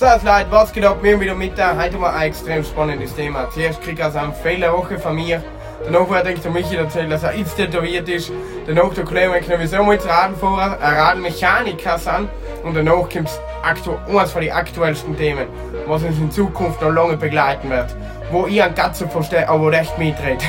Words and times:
So, 0.00 0.06
Leute, 0.06 0.46
was 0.48 0.72
geht 0.72 0.86
ab? 0.86 1.02
Wir 1.02 1.20
wieder 1.20 1.34
mit 1.34 1.58
da. 1.58 1.76
Heute 1.76 2.00
wir 2.00 2.10
ein 2.10 2.28
extrem 2.28 2.64
spannendes 2.64 3.14
Thema. 3.14 3.50
Zuerst 3.50 3.82
krieg 3.82 3.98
ich 3.98 4.02
also 4.02 4.18
eine 4.18 4.32
Fehlerwoche 4.32 4.98
von 4.98 5.14
mir. 5.14 5.44
Danach 5.84 6.08
wird 6.08 6.26
ich 6.26 6.40
der 6.40 6.50
Michi 6.50 6.76
erzählen, 6.76 7.10
dass 7.10 7.22
er 7.22 7.36
jetzt 7.36 7.54
tätowiert 7.54 8.08
ist. 8.08 8.32
Danach 8.66 8.94
der 8.94 9.04
Kollege 9.04 9.42
wieso 9.58 9.84
wir 9.84 9.92
jetzt 9.92 10.08
Radfahrer, 10.08 10.80
ein 10.80 10.94
Radmechaniker 10.94 11.98
sind. 11.98 12.30
Und 12.64 12.74
danach 12.74 13.10
kommt 13.10 13.28
aktu 13.62 13.92
eines 14.08 14.32
von 14.32 14.40
den 14.40 14.52
aktuellsten 14.52 15.14
Themen, 15.18 15.48
was 15.86 16.02
uns 16.02 16.16
in 16.16 16.30
Zukunft 16.30 16.80
noch 16.80 16.92
lange 16.92 17.18
begleiten 17.18 17.68
wird. 17.68 17.94
Wo 18.30 18.46
ich 18.46 18.62
an 18.62 18.74
Katze 18.74 19.06
verstehe, 19.06 19.46
aber 19.46 19.70
recht 19.70 19.98
mitredet. 19.98 20.42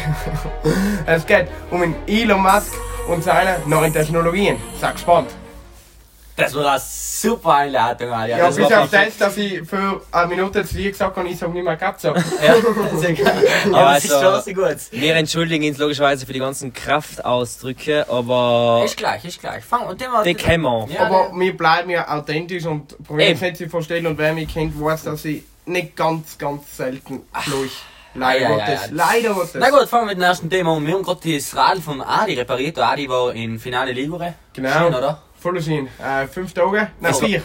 es 1.05 1.25
geht 1.25 1.49
um 1.71 1.93
Elon 2.07 2.41
Musk 2.41 2.73
und 3.09 3.21
seine 3.21 3.57
neuen 3.65 3.91
Technologien. 3.91 4.55
Seid 4.79 4.93
gespannt. 4.93 5.27
Das 6.37 6.55
war 6.55 6.65
eine 6.71 6.81
super 6.83 7.53
Einladung, 7.55 8.11
Alter. 8.11 8.37
Ja, 8.37 8.47
das 8.47 8.55
bis 8.55 8.71
auf 8.71 8.89
das, 8.89 9.17
dass 9.17 9.37
ich 9.37 9.61
für 9.67 10.01
eine 10.11 10.27
Minute 10.27 10.65
zu 10.65 10.75
dir 10.75 10.89
gesagt 10.91 11.15
habe, 11.15 11.27
ich 11.27 11.37
sage 11.37 11.51
nicht 11.51 11.63
mehr 11.63 11.77
Katze. 11.77 12.13
Ja, 12.43 12.55
sehr 12.97 13.13
geil. 13.13 13.47
Aber 13.65 13.77
Ja, 13.77 13.97
es 13.97 14.05
ist 14.05 14.11
also- 14.13 14.31
schon 14.31 14.41
sehr 14.41 14.53
gut. 14.53 14.77
Wir 14.91 15.15
entschuldigen 15.15 15.67
uns 15.67 15.77
logischerweise 15.77 16.25
für 16.25 16.33
die 16.33 16.39
ganzen 16.39 16.73
Kraftausdrücke, 16.73 18.05
aber 18.09 18.81
Ist 18.85 18.97
gleich, 18.97 19.23
ist 19.25 19.39
gleich. 19.39 19.63
Fang 19.63 19.85
und 19.87 20.01
dem 20.01 20.09
die 20.25 20.33
kennen 20.33 20.63
wir. 20.63 20.87
Ja, 20.89 21.05
Aber 21.07 21.31
wir 21.37 21.55
bleiben 21.55 21.89
ja 21.89 22.07
authentisch 22.07 22.65
und 22.65 22.97
probieren 23.03 23.33
es 23.33 23.41
nicht 23.41 23.57
zu 23.57 23.69
verstehen. 23.69 24.07
Und 24.07 24.17
wer 24.17 24.33
mich 24.33 24.53
kennt, 24.53 24.79
weiß, 24.79 25.03
dass 25.03 25.25
ich 25.25 25.43
nicht 25.65 25.95
ganz, 25.95 26.37
ganz 26.37 26.75
selten. 26.77 27.21
Ja, 27.33 27.41
Leider 28.13 28.41
ja, 28.41 28.49
ja, 28.49 28.55
Gottes. 28.57 28.81
ja. 28.81 28.87
Leider 28.91 29.33
Gottes. 29.33 29.51
Na 29.55 29.69
gut, 29.69 29.87
fangen 29.87 30.03
wir 30.03 30.07
mit 30.15 30.17
dem 30.17 30.23
ersten 30.23 30.49
Thema 30.49 30.75
an. 30.75 30.85
Wir 30.85 30.95
haben 30.95 31.03
gerade 31.03 31.33
das 31.33 31.55
Rad 31.55 31.77
von 31.79 32.01
Adi 32.01 32.33
repariert. 32.33 32.75
Der 32.75 32.89
Adi 32.89 33.07
war 33.07 33.33
in 33.33 33.57
Finale 33.59 33.93
Ligure. 33.93 34.33
Genau. 34.53 34.69
Schön, 34.79 34.93
oder? 34.95 35.21
Sinn. 35.61 35.87
Äh, 35.99 36.27
fünf 36.27 36.53
Tage? 36.53 36.77
Nein, 36.77 36.89
Also- 37.13 37.25
vier. 37.25 37.41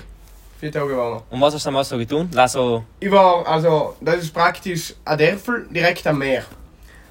Vier 0.59 0.73
Tage 0.73 0.97
waren 0.97 1.13
wir. 1.15 1.23
Und 1.31 1.41
was 1.41 1.55
hast 1.55 1.67
du 1.67 1.69
damals 1.69 1.89
so 1.91 1.99
getan? 1.99 2.31
Also, 2.35 2.83
Ich 2.99 3.11
war, 3.11 3.47
also, 3.47 3.95
das 4.01 4.17
ist 4.17 4.33
praktisch 4.33 4.95
ein 5.05 5.19
Dörfel 5.19 5.67
direkt 5.71 6.07
am 6.07 6.19
Meer. 6.19 6.45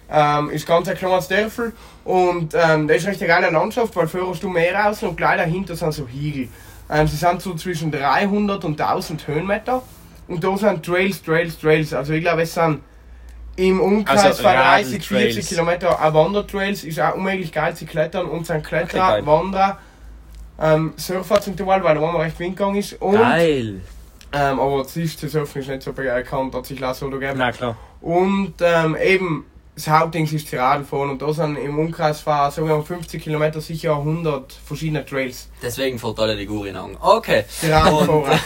Ähm, 0.09 0.49
ist 0.49 0.65
ganz 0.67 0.87
ein 0.87 0.95
kleines 0.97 1.27
Dörfel 1.27 1.73
und 2.03 2.53
ähm, 2.55 2.87
das 2.87 2.97
ist 2.97 3.07
recht 3.07 3.21
eine 3.21 3.27
geile 3.27 3.49
Landschaft, 3.51 3.95
weil 3.95 4.07
vorher 4.07 4.29
hast 4.29 4.41
du 4.43 4.49
Meer 4.49 4.75
raus 4.75 5.01
und 5.03 5.15
gleich 5.15 5.37
dahinter 5.37 5.75
sind 5.75 5.91
so 5.93 6.07
Hügel. 6.07 6.47
Ähm, 6.89 7.07
sie 7.07 7.15
sind 7.17 7.41
so 7.41 7.53
zwischen 7.55 7.91
300 7.91 8.63
und 8.65 8.79
1000 8.79 9.27
Höhenmeter 9.27 9.81
und 10.27 10.43
da 10.43 10.55
sind 10.57 10.83
Trails, 10.85 11.21
Trails, 11.23 11.57
Trails. 11.59 11.93
Also 11.93 12.13
ich 12.13 12.21
glaube, 12.23 12.43
es 12.43 12.53
sind 12.53 12.81
im 13.57 13.79
Umkreis 13.79 14.23
Also 14.25 14.43
von 14.43 14.51
30, 14.53 14.57
Radeltrails. 14.95 15.33
40 15.33 15.47
Kilometer 15.49 15.91
auch 15.99 16.13
Wandertrails. 16.13 16.83
Ist 16.83 16.99
auch 16.99 17.15
unmöglich 17.15 17.51
geil 17.51 17.75
zu 17.75 17.85
klettern 17.85 18.25
und 18.27 18.45
sind 18.45 18.63
Kletterer, 18.63 19.07
geil. 19.13 19.25
Wanderer, 19.25 19.77
ähm, 20.59 20.93
Surfer 20.97 21.41
zum 21.41 21.55
Teil, 21.55 21.83
weil 21.83 21.95
da 21.95 22.01
wo 22.01 22.05
man 22.07 22.21
recht 22.21 22.39
windgegangen 22.39 22.77
ist. 22.77 22.93
Und, 23.01 23.17
geil. 23.17 23.81
ähm, 24.33 24.59
aber 24.59 24.83
das 24.83 24.95
ist 24.97 25.19
zu 25.19 25.27
surfen 25.27 25.61
ist 25.61 25.67
nicht 25.67 25.81
so 25.83 25.93
bekannt, 25.93 26.55
hat 26.55 26.65
sich 26.65 26.79
lassen 26.79 27.05
oder 27.05 27.19
geben. 27.19 27.37
Na 27.37 27.51
klar. 27.51 27.77
Und 28.01 28.53
ähm, 28.61 28.95
eben, 29.01 29.45
das 29.75 29.87
Hauptding 29.89 30.25
ist 30.25 30.51
die 30.51 30.55
Radfahren 30.55 31.09
und 31.09 31.21
da 31.21 31.33
sind 31.33 31.57
im 31.57 31.77
Umkreis 31.77 32.21
von 32.21 32.49
sagen 32.49 32.67
wir 32.67 32.77
mal 32.77 32.83
50 32.83 33.21
Kilometer 33.21 33.59
sicher 33.59 33.97
100 33.97 34.53
verschiedene 34.65 35.05
Trails. 35.05 35.49
Deswegen 35.61 35.99
fällt 35.99 36.17
alle 36.19 36.33
Ligurien 36.35 36.77
an. 36.77 36.95
Okay. 37.01 37.43
Die 37.61 37.69
Radfahrer. 37.69 38.39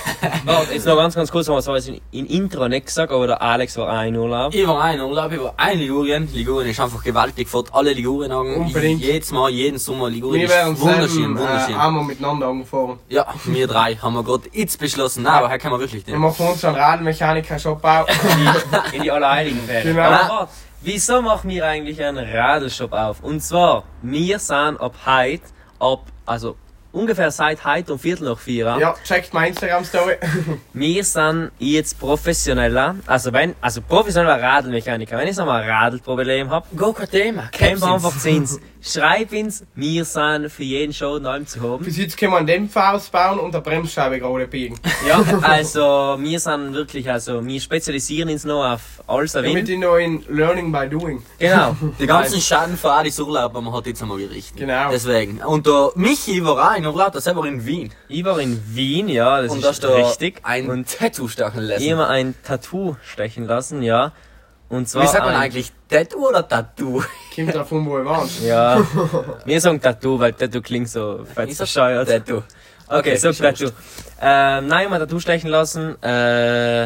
Warte, 0.45 0.73
jetzt 0.73 0.85
noch 0.87 0.95
ganz, 0.95 1.13
ganz 1.13 1.31
kurz, 1.31 1.47
was 1.47 1.87
ich 1.87 2.01
in, 2.11 2.25
in 2.25 2.25
Intro 2.25 2.67
nicht 2.67 2.87
gesagt 2.87 3.11
aber 3.11 3.27
der 3.27 3.41
Alex 3.41 3.77
war 3.77 3.99
auch 3.99 4.03
in 4.03 4.15
Urlaub. 4.15 4.53
Ich 4.55 4.67
war 4.67 4.81
ein 4.81 4.99
Urlaub, 4.99 5.31
ich 5.31 5.39
war 5.39 5.53
ein 5.57 5.77
Ligurien. 5.77 6.27
Ligurien 6.33 6.69
ist 6.71 6.79
einfach 6.79 7.03
gewaltig, 7.03 7.47
fährt 7.47 7.73
alle 7.73 7.93
Ligurien 7.93 8.31
an. 8.31 8.47
Unbedingt. 8.55 9.01
Jedes 9.01 9.31
Mal, 9.31 9.49
jeden 9.51 9.77
Sommer. 9.77 10.09
Ligurien 10.09 10.41
Wir 10.41 10.47
ist 10.47 10.53
werden 10.55 10.79
wunderschön, 10.79 11.35
äh, 11.35 11.39
wunderschön. 11.39 11.75
einmal 11.75 12.03
miteinander 12.05 12.47
angefahren. 12.47 12.97
Ja, 13.09 13.27
wir 13.45 13.67
drei 13.67 13.95
haben 13.95 14.15
wir 14.15 14.23
gerade 14.23 14.49
jetzt 14.51 14.79
beschlossen. 14.79 15.23
Nein, 15.23 15.33
aber 15.33 15.49
heute 15.49 15.59
können 15.59 15.73
wir 15.75 15.79
wirklich 15.79 16.07
Wir 16.07 16.13
nicht. 16.17 16.21
machen 16.21 16.47
uns 16.47 16.65
einen 16.65 16.75
Radmechaniker-Shop. 16.75 17.83
In 17.83 18.39
die, 18.93 18.97
in 18.97 19.03
die 19.03 19.11
Allerheiligen. 19.11 19.59
Genau. 19.83 20.47
Wieso 20.81 21.21
machen 21.21 21.49
wir 21.49 21.65
eigentlich 21.65 22.01
einen 22.03 22.25
Radelshop 22.25 22.93
auf? 22.93 23.21
Und 23.21 23.41
zwar, 23.41 23.83
wir 24.01 24.39
sind 24.39 24.79
ab 24.79 24.93
heute, 25.05 25.43
ab, 25.77 26.03
also 26.25 26.55
ungefähr 26.93 27.31
seit 27.31 27.65
heute 27.65 27.91
um 27.93 27.99
Viertel 27.99 28.29
nach 28.29 28.39
vier, 28.39 28.77
Ja, 28.79 28.95
checkt 29.05 29.33
meine 29.33 29.49
Instagram-Story. 29.49 30.15
wir 30.73 31.03
sind 31.03 31.51
jetzt 31.59 31.99
professioneller, 31.99 32.95
also 33.05 33.33
wenn, 33.33 33.55
also 33.59 33.81
professioneller 33.81 34.41
Radlmechaniker. 34.41 35.17
Wenn 35.17 35.27
ich 35.27 35.35
so 35.35 35.43
mal 35.43 35.61
ein 35.63 35.69
Radlproblem 35.69 36.49
hab, 36.49 36.65
Go, 36.75 36.93
kein 36.93 37.09
Thema. 37.09 37.49
kämpf 37.51 37.83
einfach 37.83 38.17
zu 38.17 38.29
uns. 38.29 38.59
Schreib 38.81 39.33
uns, 39.33 39.65
wir 39.75 40.05
sind 40.05 40.49
für 40.49 40.63
jeden 40.63 40.93
Show 40.93 41.19
neu 41.19 41.43
zu 41.43 41.61
haben. 41.61 41.83
Bis 41.83 41.97
jetzt 41.97 42.17
können 42.17 42.31
wir 42.31 42.37
einen 42.37 42.47
Dämpfer 42.47 42.93
ausbauen 42.93 43.37
und 43.39 43.53
eine 43.53 43.61
Bremsscheibe 43.61 44.19
gerade 44.19 44.47
biegen. 44.47 44.79
Ja, 45.07 45.21
also 45.41 46.17
wir 46.19 46.39
sind 46.39 46.73
wirklich, 46.73 47.09
also 47.09 47.45
wir 47.45 47.59
spezialisieren 47.59 48.29
uns 48.29 48.45
noch 48.45 48.63
auf 48.73 48.81
alles 49.05 49.33
Wind. 49.35 49.67
ich 49.67 49.77
noch 49.77 49.97
in 49.97 50.23
Learning 50.29 50.71
by 50.71 50.87
Doing. 50.87 51.21
Genau. 51.39 51.75
Die 51.99 52.05
ganzen 52.07 52.39
Schaden 52.39 52.77
von 52.77 52.91
Adis 52.91 53.19
Urlaub 53.19 53.53
haben 53.53 53.65
wir 53.65 53.71
heute 53.73 53.89
jetzt 53.89 54.01
einmal 54.01 54.17
gerichtet. 54.17 54.57
Genau. 54.57 54.89
Deswegen. 54.91 55.41
Und 55.41 55.67
der 55.67 55.91
Michi 55.95 56.43
war 56.45 56.71
auch 56.71 56.77
in 56.77 56.85
Urlaub, 56.85 57.11
der 57.11 57.21
selber 57.21 57.45
in 57.45 57.65
Wien. 57.65 57.91
Ich 58.07 58.23
war 58.23 58.39
in 58.39 58.61
Wien, 58.73 59.09
ja, 59.09 59.41
das 59.41 59.51
Und 59.51 59.63
ist 59.65 59.83
da 59.83 59.93
richtig. 59.93 60.39
ein 60.43 60.69
Und 60.69 60.87
Tattoo 60.87 61.27
stechen 61.27 61.63
lassen. 61.63 61.83
immer 61.83 62.07
ein 62.07 62.33
Tattoo 62.43 62.95
stechen 63.03 63.45
lassen, 63.45 63.83
ja. 63.83 64.13
Und 64.69 64.87
zwar 64.87 65.03
Wie 65.03 65.07
sagt 65.07 65.25
man 65.25 65.35
eigentlich? 65.35 65.71
Tattoo 65.89 66.29
oder 66.29 66.47
Tattoo? 66.47 67.01
Kommt 67.35 67.55
davon, 67.55 67.85
wo 67.87 67.99
ich 67.99 68.05
war. 68.05 68.25
Ja, 68.43 68.85
wir 69.45 69.59
sagen 69.61 69.81
Tattoo, 69.81 70.19
weil 70.19 70.33
Tattoo 70.33 70.61
klingt 70.61 70.89
so 70.89 71.25
fett 71.25 71.57
bescheuert. 71.57 72.07
Tattoo. 72.07 72.43
Okay, 72.87 73.15
so 73.17 73.29
ist 73.29 73.39
ja 73.39 73.51
Tattoo. 73.51 73.71
Ähm, 74.21 74.67
nein, 74.67 74.89
mal 74.89 74.99
Tattoo 74.99 75.19
stechen 75.19 75.49
lassen. 75.49 76.01
Äh, 76.03 76.83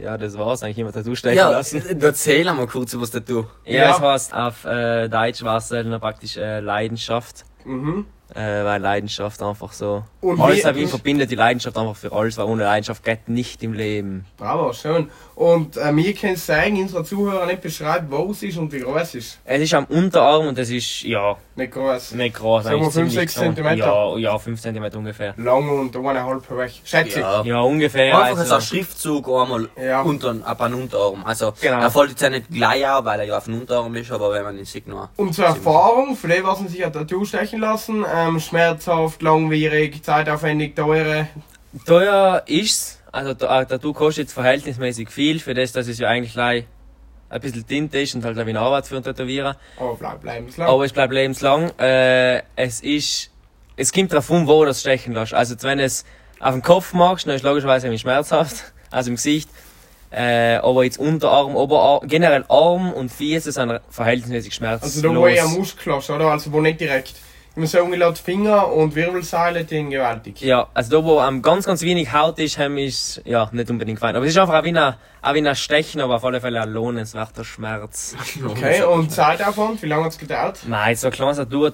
ja, 0.00 0.16
das 0.18 0.38
war's 0.38 0.62
eigentlich, 0.62 0.78
immer 0.78 0.92
Tattoo 0.92 1.14
stechen 1.14 1.36
Ja, 1.38 1.50
lassen. 1.50 1.82
erzähl 2.00 2.48
einmal 2.48 2.66
kurz 2.66 2.94
über 2.94 3.02
das 3.02 3.10
Tattoo. 3.10 3.44
Ja, 3.64 3.72
Ja. 3.72 3.90
es 3.96 4.00
heißt 4.00 4.34
auf 4.34 4.64
äh, 4.64 5.08
Deutsch 5.08 5.42
war 5.42 5.58
es 5.58 5.68
dann 5.68 6.00
praktisch 6.00 6.36
äh, 6.38 6.60
Leidenschaft. 6.60 7.44
Mhm. 7.64 8.06
Äh, 8.34 8.64
weil 8.64 8.80
Leidenschaft 8.80 9.42
einfach 9.42 9.72
so. 9.72 10.04
Und 10.22 10.40
alles 10.40 10.64
wie- 10.74 10.86
verbindet 10.86 11.30
die 11.30 11.34
Leidenschaft 11.34 11.76
einfach 11.76 11.96
für 11.96 12.12
alles, 12.12 12.38
weil 12.38 12.46
ohne 12.46 12.64
Leidenschaft 12.64 13.04
geht 13.04 13.28
nicht 13.28 13.62
im 13.62 13.74
Leben. 13.74 14.24
Bravo, 14.38 14.72
schön. 14.72 15.10
Und 15.34 15.76
äh, 15.76 15.94
wir 15.94 16.14
können 16.14 16.36
sagen, 16.36 16.80
unsere 16.80 17.04
Zuhörer 17.04 17.46
nicht 17.46 17.60
beschreiben, 17.62 18.06
wo 18.10 18.30
es 18.30 18.42
ist 18.42 18.56
und 18.58 18.72
wie 18.72 18.80
groß 18.80 19.02
es 19.02 19.14
ist. 19.14 19.38
Es 19.44 19.60
ist 19.62 19.74
am 19.74 19.84
Unterarm 19.86 20.46
und 20.48 20.56
das 20.58 20.70
ist, 20.70 21.02
ja, 21.02 21.36
Nicht 21.56 21.72
groß. 21.72 22.12
nicht 22.12 22.36
groß. 22.36 22.64
Sagen 22.64 22.76
wir 22.76 22.82
eigentlich 22.82 22.94
fünf, 22.94 22.94
ziemlich 22.94 23.14
sechs 23.14 23.34
groß. 23.34 23.42
Zentimeter? 23.44 23.76
Ja, 23.76 24.16
ja, 24.18 24.38
5 24.38 24.60
cm 24.60 24.84
ungefähr. 24.96 25.34
Lang 25.36 25.68
und 25.68 25.96
eineinhalb 25.96 26.50
weg. 26.56 26.72
Schätze 26.84 27.20
ich. 27.20 27.46
Ja, 27.46 27.60
ungefähr. 27.60 28.16
Einfach 28.18 28.38
also, 28.38 28.44
so 28.44 28.54
ein 28.56 28.60
Schriftzug 28.62 29.26
einmal 29.28 29.68
Ja. 29.82 30.02
unter, 30.02 30.34
ab 30.44 30.60
an 30.62 30.74
Unterarm. 30.74 31.22
Also, 31.24 31.52
Genau. 31.60 31.80
er 31.80 31.90
fällt 31.90 32.10
jetzt 32.10 32.22
ja 32.22 32.30
nicht 32.30 32.48
gleich 32.50 32.86
auf, 32.88 33.04
weil 33.04 33.20
er 33.20 33.26
ja 33.26 33.36
auf 33.38 33.44
dem 33.44 33.60
Unterarm 33.60 33.94
ist, 33.96 34.10
aber 34.12 34.32
wenn 34.32 34.44
man 34.44 34.56
ihn 34.58 34.64
sieht, 34.64 34.86
nur. 34.86 35.08
Und 35.16 35.34
zur 35.34 35.46
Erfahrung, 35.46 36.14
für 36.16 36.28
die, 36.28 36.42
was 36.44 36.58
sie 36.60 36.68
sich 36.68 36.84
ein 36.84 36.92
Tattoo 36.92 37.24
stechen 37.24 37.60
lassen, 37.60 38.04
ähm, 38.28 38.40
schmerzhaft, 38.40 39.22
langwierig, 39.22 40.02
zeitaufwendig, 40.04 40.74
teure. 40.76 41.28
Teuer 41.86 42.42
ist's. 42.46 42.98
Also, 43.12 43.34
da- 43.34 43.58
ein 43.58 43.68
Tattoo 43.68 43.92
kostet 43.92 44.24
jetzt 44.24 44.32
verhältnismäßig 44.34 45.10
viel, 45.10 45.38
für 45.38 45.54
das, 45.54 45.72
dass 45.72 45.86
es 45.88 45.98
ja 45.98 46.08
eigentlich 46.08 46.32
gleich 46.32 46.64
ein 47.28 47.40
bisschen 47.40 47.66
Tinte 47.66 48.00
ist 48.00 48.14
und 48.14 48.24
halt 48.24 48.38
auch 48.38 48.44
wie 48.46 48.50
eine 48.50 48.60
Arbeit 48.60 48.86
für 48.86 48.94
einen 48.96 49.04
Tätowierer. 49.04 49.56
Aber 49.78 49.94
bleib, 49.96 50.20
bleiben 50.20 50.46
es 50.48 50.56
lang. 50.56 50.68
Aber 50.68 50.84
es 50.84 50.92
bleibt 50.92 51.12
lebenslang. 51.12 51.70
Äh, 51.78 52.42
es 52.56 52.80
ist, 52.80 53.30
es 53.76 53.92
kommt 53.92 54.12
darauf 54.12 54.30
an, 54.30 54.46
wo 54.46 54.60
du 54.60 54.66
das 54.66 54.80
stechen 54.80 55.14
lässt. 55.14 55.32
Also, 55.34 55.54
wenn 55.62 55.78
du 55.78 55.84
es 55.84 56.04
auf 56.40 56.52
den 56.52 56.62
Kopf 56.62 56.92
machst, 56.92 57.26
dann 57.26 57.34
ist 57.34 57.42
logischerweise 57.42 57.86
irgendwie 57.86 58.00
schmerzhaft. 58.00 58.56
Also 58.90 59.08
im 59.08 59.16
Gesicht. 59.16 59.48
Äh, 60.10 60.56
aber 60.56 60.84
jetzt 60.84 60.98
Unterarm, 60.98 61.56
Oberarm, 61.56 62.06
generell 62.06 62.44
Arm 62.50 62.92
und 62.92 63.10
Füße 63.10 63.50
sind 63.52 63.80
verhältnismäßig 63.88 64.52
schmerzlos. 64.54 64.96
Also 64.96 65.08
da 65.08 65.16
wo 65.18 65.26
eher 65.26 65.48
Muskel 65.48 65.94
hast, 65.94 66.10
oder? 66.10 66.26
Also 66.26 66.52
wo 66.52 66.60
nicht 66.60 66.78
direkt. 66.78 67.14
Sagen, 67.54 67.92
ich 67.92 67.98
lasse 67.98 68.22
Finger 68.22 68.72
und 68.72 68.94
Wirbelsäule 68.94 69.64
den 69.64 69.90
gewaltig. 69.90 70.40
Ja, 70.40 70.68
also 70.72 71.02
da 71.02 71.04
wo 71.04 71.18
am 71.18 71.42
ganz, 71.42 71.66
ganz 71.66 71.82
wenig 71.82 72.10
Haut 72.12 72.38
ist, 72.38 72.58
haben 72.58 72.78
ist 72.78 73.20
ja 73.26 73.50
nicht 73.52 73.70
unbedingt 73.70 73.98
fein. 74.00 74.16
Aber 74.16 74.24
es 74.24 74.30
ist 74.30 74.38
einfach 74.38 74.58
auch 74.58 74.64
wie 74.64 74.76
ein, 74.76 74.94
auch 75.20 75.34
wie 75.34 75.46
ein 75.46 75.54
Stechen, 75.54 76.00
aber 76.00 76.16
auf 76.16 76.24
alle 76.24 76.40
Fälle 76.40 76.62
ein 76.62 76.70
lohnenswerter 76.70 77.44
Schmerz. 77.44 78.16
Okay, 78.48 78.82
und 78.82 79.12
Zeitaufwand, 79.12 79.82
wie 79.82 79.86
lange 79.86 80.04
hat 80.04 80.12
es 80.12 80.18
gedauert? 80.18 80.60
Nein, 80.66 80.96
so 80.96 81.08
ein 81.08 81.12
kleines 81.12 81.36
Tattoo, 81.36 81.70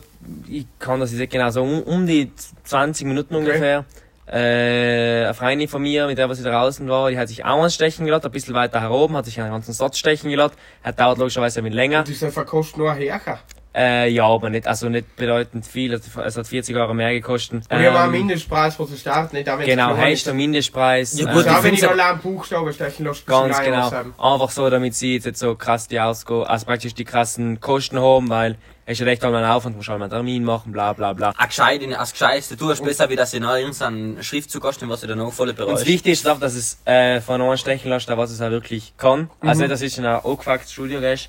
ich 0.49 0.67
kann 0.81 0.99
das 0.99 1.13
jetzt 1.13 1.21
nicht 1.21 1.33
genau 1.33 1.51
so 1.51 1.63
um, 1.63 1.83
um 1.83 2.07
die 2.07 2.33
20 2.65 3.07
Minuten 3.07 3.37
ungefähr. 3.37 3.85
Äh, 4.31 5.25
eine 5.25 5.35
Freundin 5.35 5.69
von 5.69 5.81
mir, 5.81 6.07
mit 6.07 6.19
der 6.19 6.29
was 6.29 6.39
ich 6.39 6.45
draußen 6.45 6.87
war, 6.89 7.11
die 7.11 7.17
hat 7.19 7.29
sich 7.29 7.45
auch 7.45 7.61
einen 7.61 7.71
stechen 7.71 8.05
gelassen, 8.05 8.27
ein 8.27 8.33
bisschen 8.33 8.55
weiter 8.55 8.81
heroben, 8.81 9.17
hat 9.17 9.25
sich 9.25 9.41
einen 9.41 9.51
ganzen 9.51 9.73
Satz 9.73 9.97
stechen 9.97 10.29
gelassen. 10.29 10.55
Hat 10.83 10.99
dauert 10.99 11.19
logischerweise 11.19 11.61
ein 11.61 11.65
bisschen 11.65 11.77
länger. 11.77 12.01
Und 12.01 12.11
das 12.11 12.23
einfach 12.23 12.45
kostet 12.45 12.77
nur 12.79 12.91
ein 12.91 12.99
Hercher. 12.99 13.39
Äh, 13.75 14.09
ja, 14.11 14.25
aber 14.27 14.51
nicht, 14.51 14.67
also 14.67 14.89
nicht 14.89 15.15
bedeutend 15.17 15.65
viel. 15.67 15.93
Also, 15.93 16.21
Es 16.23 16.37
hat 16.37 16.47
40 16.47 16.75
Euro 16.77 16.95
mehr 16.95 17.13
gekostet. 17.13 17.65
Und 17.71 17.81
ich 17.81 17.87
habe 17.87 17.97
auch 17.99 18.03
einen 18.05 18.15
Ähm, 18.15 18.21
Mindestpreis 18.21 18.77
für 18.77 18.87
den 18.87 18.97
Start, 18.97 19.33
nicht 19.33 19.49
auch 19.49 19.55
wenn 19.55 19.61
es 19.61 19.67
Genau, 19.67 19.95
ist. 19.95 20.27
du 20.27 20.31
einen 20.31 20.37
Mindestpreis. 20.39 21.19
Ja, 21.21 21.31
äh, 21.31 21.33
gut, 21.35 21.47
Also 21.47 21.51
ich 21.51 21.57
auch 21.57 21.63
wenn 21.63 21.75
ich 21.75 21.83
noch 21.83 21.91
einen 21.91 22.19
Buchstaben 22.21 22.73
stechen 22.73 23.05
lasse, 23.05 23.25
Ganz 23.27 23.63
genau. 23.63 23.91
Einfach 24.19 24.51
so, 24.51 24.69
damit 24.71 24.95
sie 24.95 25.15
jetzt 25.15 25.27
nicht 25.27 25.37
so 25.37 25.55
krass 25.55 25.87
die 25.87 26.01
ausgehen, 26.01 26.45
also 26.45 26.67
praktisch 26.67 26.95
die 26.95 27.05
krassen 27.05 27.61
Kosten 27.61 28.01
haben, 28.01 28.29
weil 28.31 28.57
es 28.87 28.93
ist 28.99 29.01
ja 29.01 29.07
echt 29.13 29.23
einmal 29.23 29.45
ein 29.45 29.51
Aufwand, 29.51 29.77
musst 29.77 29.91
halt 29.91 29.99
mal 29.99 30.07
einen 30.07 30.13
Termin 30.13 30.45
machen, 30.45 30.73
bla 30.73 30.95
bla 30.95 31.13
bla. 31.13 31.35
Ein 31.37 31.49
gescheit, 31.49 31.83
als 31.95 32.13
gescheites 32.13 32.49
Tattoo 32.49 32.71
ist 32.71 32.83
besser, 32.83 33.11
wie 33.11 33.17
dass 33.17 33.35
ich 33.35 33.41
noch 33.41 33.55
irgendeinen 33.55 34.23
Schriftzug 34.25 34.65
hast, 34.65 34.81
den 34.81 34.89
was 34.89 35.03
ich 35.03 35.09
dann 35.11 35.21
auch 35.21 35.31
voll 35.31 35.51
Und 35.51 35.59
das 35.59 35.67
bereust. 35.67 35.87
Wichtigste 35.87 36.27
ist 36.31 36.35
auch, 36.35 36.41
dass 36.41 36.55
es 36.55 36.79
äh, 36.87 37.21
von 37.21 37.41
einem 37.43 37.57
stechen 37.59 37.91
lässt, 37.91 38.09
was 38.09 38.31
es 38.31 38.41
auch 38.41 38.51
wirklich 38.51 38.95
kann. 38.97 39.29
Also 39.41 39.61
nicht, 39.61 39.71
dass 39.71 39.83
es 39.83 39.99
in 39.99 40.07
ein 40.07 40.17
angefucktes 40.25 40.73
Studio 40.73 41.01
gehst, 41.01 41.29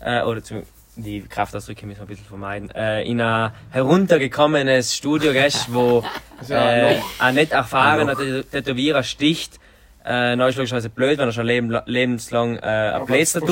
äh, 0.00 0.22
oder 0.22 0.42
zum, 0.42 0.62
die 0.96 1.22
Kraftausdrücke 1.22 1.86
müssen 1.86 1.98
wir 1.98 2.04
ein 2.04 2.08
bisschen 2.08 2.26
vermeiden, 2.26 2.70
äh, 2.70 3.02
in 3.02 3.20
ein 3.20 3.50
heruntergekommenes 3.70 4.94
Studio 4.94 5.32
gehst, 5.32 5.72
wo 5.72 6.04
äh, 6.48 6.96
ein 7.18 7.34
nicht 7.34 7.52
erfahrener 7.52 8.14
Tät- 8.14 8.50
Tätowierer 8.50 9.02
sticht. 9.02 9.58
Äh, 10.04 10.36
dann 10.36 10.40
ist 10.48 10.56
logischerweise 10.56 10.90
blöd, 10.90 11.16
wenn 11.16 11.28
er 11.28 11.32
schon 11.32 11.46
leben, 11.46 11.74
lebenslang 11.86 12.58
äh, 12.58 12.60
ein 12.60 13.06
ist 13.08 13.36
es 13.36 13.42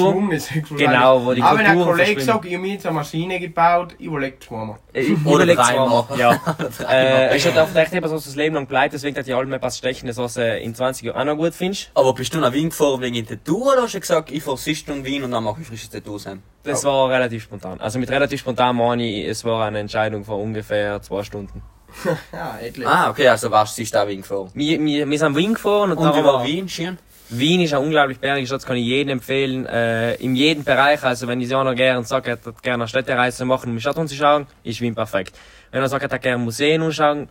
Genau, 0.77 1.25
wo 1.25 1.33
die 1.33 1.41
Aber 1.41 1.59
wenn 1.59 1.65
ein 1.65 1.81
Kollege 1.81 2.21
sagt, 2.21 2.45
ich 2.45 2.53
habe 2.53 2.63
mir 2.63 2.75
jetzt 2.75 2.85
eine 2.85 2.95
Maschine 2.95 3.41
gebaut, 3.41 3.95
ich 3.99 4.05
überlege 4.05 4.37
es 4.39 4.51
mir 4.51 4.59
mal. 4.59 4.79
Äh, 4.93 5.01
Ich 5.01 5.25
Oder 5.25 5.45
überleg's 5.45 5.67
dreimal. 5.67 6.05
mal. 6.11 6.19
Ja. 6.19 6.39
äh, 6.91 7.37
ich 7.39 7.47
hatte 7.47 7.63
auch 7.63 7.69
gedacht, 7.69 7.95
dass 7.95 8.25
das 8.25 8.37
Leben 8.37 8.55
lang 8.55 8.67
bleibt, 8.67 8.93
deswegen 8.93 9.17
hat 9.17 9.27
die 9.27 9.33
alle 9.33 9.47
mal 9.47 9.63
was 9.63 9.79
stechen, 9.79 10.09
das 10.09 10.19
was 10.19 10.35
du 10.35 10.59
in 10.59 10.75
20 10.75 11.07
Jahren 11.07 11.21
auch 11.27 11.35
noch 11.35 11.43
gut 11.43 11.55
findest. 11.55 11.91
Aber 11.95 12.13
bist 12.13 12.35
du 12.35 12.39
nach 12.39 12.53
Wien 12.53 12.69
gefahren 12.69 13.01
wegen 13.01 13.15
dem 13.15 13.27
Tattoo 13.27 13.73
oder 13.73 13.85
hast 13.85 13.95
du 13.95 14.01
gesagt, 14.01 14.31
ich 14.31 14.43
fahre 14.43 14.59
sicher 14.59 14.93
in 14.93 15.07
Wien 15.07 15.25
und 15.25 15.31
dann 15.31 15.45
mache 15.45 15.63
ich 15.63 15.67
frisches 15.67 15.89
Tattoo 15.89 16.19
sein? 16.19 16.43
Das 16.65 16.85
war 16.85 17.09
relativ 17.09 17.45
spontan. 17.45 17.81
Also 17.81 17.99
mit 17.99 18.11
relativ 18.11 18.41
spontan 18.41 18.77
meine 18.77 19.05
ich, 19.05 19.27
es 19.27 19.43
war 19.47 19.65
eine 19.67 19.79
Entscheidung 19.79 20.25
von 20.25 20.39
ungefähr 20.39 21.01
zwei 21.01 21.23
Stunden. 21.23 21.63
Ja, 22.33 22.59
edlich. 22.61 22.87
Ah, 22.87 23.11
okay, 23.11 23.29
also 23.29 23.51
warst 23.51 23.77
du 23.79 23.85
sicher 23.85 24.03
auch 24.03 24.09
Wien 24.09 24.23
gefahren. 24.23 24.51
Wir, 24.55 24.81
wir, 24.81 25.09
wir 25.09 25.19
sind 25.19 25.37
Wien 25.37 25.55
gefahren 25.55 25.93
und, 25.93 25.99
Und 25.99 26.05
da 26.05 26.17
wie 26.17 26.25
war 26.25 26.45
Wien? 26.45 26.69
Schön? 26.69 26.99
Wien 27.29 27.63
ist 27.63 27.73
eine 27.73 27.83
unglaublich 27.83 28.19
bergige 28.19 28.47
Stadt, 28.47 28.61
das 28.61 28.67
kann 28.67 28.77
ich 28.77 28.85
jedem 28.85 29.13
empfehlen. 29.13 29.65
Äh, 29.65 30.15
in 30.17 30.37
jedem 30.37 30.65
Bereich, 30.65 31.03
also 31.03 31.27
wenn 31.29 31.41
ich 31.41 31.49
so 31.49 31.57
einer 31.57 31.75
gerne 31.75 32.05
sagt, 32.05 32.27
er 32.27 32.33
hat 32.35 32.63
gerne 32.63 32.83
eine 32.85 32.89
Städtereise 32.89 33.45
machen, 33.47 33.71
um 33.71 33.77
die 33.77 33.81
Stadt 33.81 33.97
anzuschauen, 33.97 34.47
ist 34.65 34.81
Wien 34.83 34.95
perfekt. 34.95 35.35
Wenn 35.71 35.81
er 35.81 35.89
sagt, 35.89 36.03
er 36.05 36.11
hat 36.11 36.21
gerne 36.23 36.37
Museen 36.45 36.83
anschauen, 36.83 37.29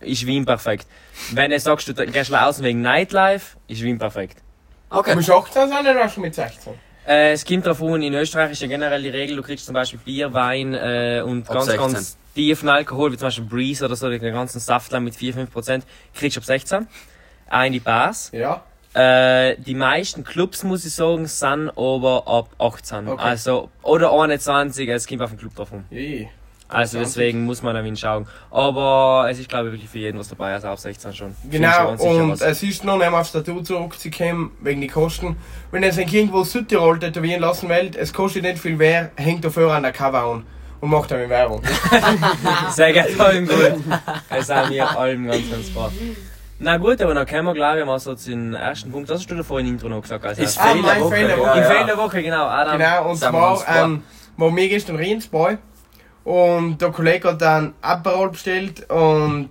ist 0.00 0.26
Wien 0.26 0.44
perfekt. 0.44 0.86
Wenn 1.32 1.50
er 1.50 1.60
sagst, 1.60 1.88
du 1.88 1.94
gehst 1.94 2.34
außen 2.34 2.62
wegen 2.62 2.82
Nightlife, 2.82 3.56
ist 3.68 3.82
Wien 3.82 3.98
perfekt. 3.98 4.38
Du 4.90 4.98
Okay. 4.98 5.14
musst 5.14 5.30
18 5.30 5.68
sein 5.70 5.86
oder 5.86 6.04
hast 6.04 6.16
du 6.16 6.20
mit 6.20 6.34
16? 6.34 6.74
Äh, 7.08 7.32
es 7.32 7.46
kommt 7.46 7.64
darauf 7.64 7.82
an, 7.82 8.02
in 8.02 8.12
Österreich 8.12 8.52
ist 8.52 8.60
ja 8.60 8.68
generell 8.68 9.02
die 9.02 9.08
Regel, 9.08 9.36
du 9.36 9.42
kriegst 9.42 9.64
zum 9.64 9.72
Beispiel 9.72 9.98
Bier, 10.04 10.34
Wein 10.34 10.74
äh, 10.74 11.22
und 11.24 11.48
Ab 11.48 11.54
ganz, 11.54 11.66
16. 11.66 11.92
ganz 11.92 12.18
tiefen 12.34 12.68
Alkohol, 12.68 13.12
wie 13.12 13.16
zum 13.16 13.28
Beispiel 13.28 13.44
Breeze 13.46 13.82
oder 13.82 13.96
so, 13.96 14.10
den 14.10 14.20
ganzen 14.20 14.60
Saftler 14.60 15.00
mit 15.00 15.14
4-5%, 15.14 15.82
kriegst 16.14 16.36
du 16.36 16.40
ab 16.40 16.44
16. 16.44 16.86
Auch 17.50 17.62
in 17.64 17.72
die 17.72 17.80
Bars. 17.80 18.30
Ja. 18.32 18.62
Äh, 18.92 19.56
die 19.56 19.74
meisten 19.74 20.22
Clubs, 20.22 20.64
muss 20.64 20.84
ich 20.84 20.92
sagen, 20.92 21.26
sind 21.26 21.70
aber 21.70 22.24
ab 22.26 22.50
18. 22.58 23.08
Okay. 23.08 23.22
Also, 23.22 23.70
oder 23.82 24.12
21, 24.12 24.86
es 24.90 25.06
kommt 25.06 25.22
auf 25.22 25.30
den 25.30 25.38
Club 25.38 25.54
drauf 25.54 25.72
an. 25.72 25.86
Je. 25.90 26.28
Also 26.68 26.98
20. 26.98 27.00
deswegen 27.00 27.44
muss 27.44 27.62
man 27.62 27.74
da 27.74 27.80
hinschauen. 27.80 28.26
Aber 28.50 29.26
es 29.30 29.38
ist, 29.38 29.48
glaube 29.48 29.68
ich, 29.68 29.74
wirklich 29.74 29.90
für 29.90 29.98
jeden 29.98 30.18
was 30.18 30.28
dabei, 30.28 30.52
also 30.52 30.68
ab 30.68 30.78
16 30.78 31.14
schon. 31.14 31.34
Genau, 31.50 31.92
du 31.92 31.98
sicher 31.98 32.10
und 32.24 32.30
was. 32.32 32.40
es 32.42 32.62
ist 32.62 32.84
noch 32.84 32.98
nicht 32.98 33.10
mal 33.10 33.20
aufs 33.20 33.32
Tattoo 33.32 33.62
zurückzukommen, 33.62 34.50
wegen 34.60 34.80
die 34.80 34.88
Kosten. 34.88 35.36
Wenn 35.70 35.82
ihr 35.82 35.92
ein 35.92 35.98
irgendwo 36.08 36.44
Südtirol 36.44 36.98
tätowieren 36.98 37.40
lassen 37.40 37.68
wollt, 37.68 37.96
es 37.96 38.12
kostet 38.12 38.42
nicht 38.42 38.58
viel 38.58 38.76
mehr, 38.76 39.10
hängt 39.16 39.44
dafür 39.44 39.72
an 39.72 39.82
der 39.82 39.92
Cover 39.92 40.22
an 40.22 40.44
und 40.80 40.90
macht 40.90 41.10
damit 41.10 41.30
Werbung. 41.30 41.62
Sehr 42.70 42.92
geil, 42.92 43.14
allem 43.18 43.46
gut. 43.48 43.74
Es 44.30 44.46
sind 44.46 44.70
wir 44.70 44.98
allem 44.98 45.26
ganz, 45.26 45.50
ganz 45.50 45.70
brav. 45.70 45.92
Na 46.60 46.76
gut, 46.76 47.00
aber 47.00 47.14
dann 47.14 47.24
können 47.24 47.46
wir, 47.46 47.54
glaube 47.54 47.80
ich, 47.80 47.86
mal 47.86 47.98
so 48.00 48.14
zu 48.14 48.30
den 48.30 48.52
ersten 48.54 48.90
Punkt. 48.90 49.08
Das 49.08 49.20
hast 49.20 49.30
du 49.30 49.36
da 49.36 49.42
vorhin 49.44 49.68
im 49.68 49.74
Intro 49.74 49.88
noch 49.88 50.02
gesagt. 50.02 50.24
Also, 50.24 50.42
Ist 50.42 50.58
Ah. 50.60 50.72
Im 50.72 50.84
Ja, 50.84 50.98
ja. 50.98 51.08
Fehler 51.08 51.84
der 51.86 51.96
Woche, 51.96 52.20
genau. 52.22 52.46
Adam. 52.46 52.78
Genau, 52.78 53.10
und 53.10 53.16
zwar 53.16 53.64
ähm, 53.68 54.02
waren 54.36 54.56
wir 54.56 54.68
gestern 54.68 54.96
Riensbräu 54.96 55.56
und 56.28 56.76
der 56.76 56.90
Kollege 56.90 57.28
hat 57.28 57.40
dann 57.40 57.72
Aperol 57.80 58.28
bestellt 58.28 58.90
und 58.90 59.48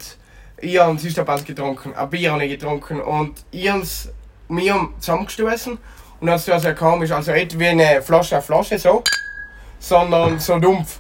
ich 0.58 0.80
habe 0.80 1.00
Süsterbanz 1.00 1.44
getrunken, 1.44 1.96
ein 1.96 2.10
Bier 2.12 2.32
habe 2.32 2.46
ich 2.46 2.52
getrunken 2.52 3.02
und 3.02 3.34
ich 3.50 3.72
wir 4.50 4.74
haben 4.76 4.94
zusammengestoßen 5.00 5.76
und 6.20 6.28
das 6.28 6.48
war 6.48 6.60
sehr 6.60 6.76
komisch, 6.76 7.10
also 7.10 7.32
nicht 7.32 7.58
wie 7.58 7.66
eine 7.66 8.04
Flasche 8.04 8.38
auf 8.38 8.46
Flasche 8.46 8.78
so, 8.78 9.04
sondern 9.80 10.40
so 10.40 10.60
dumpf. 10.60 11.00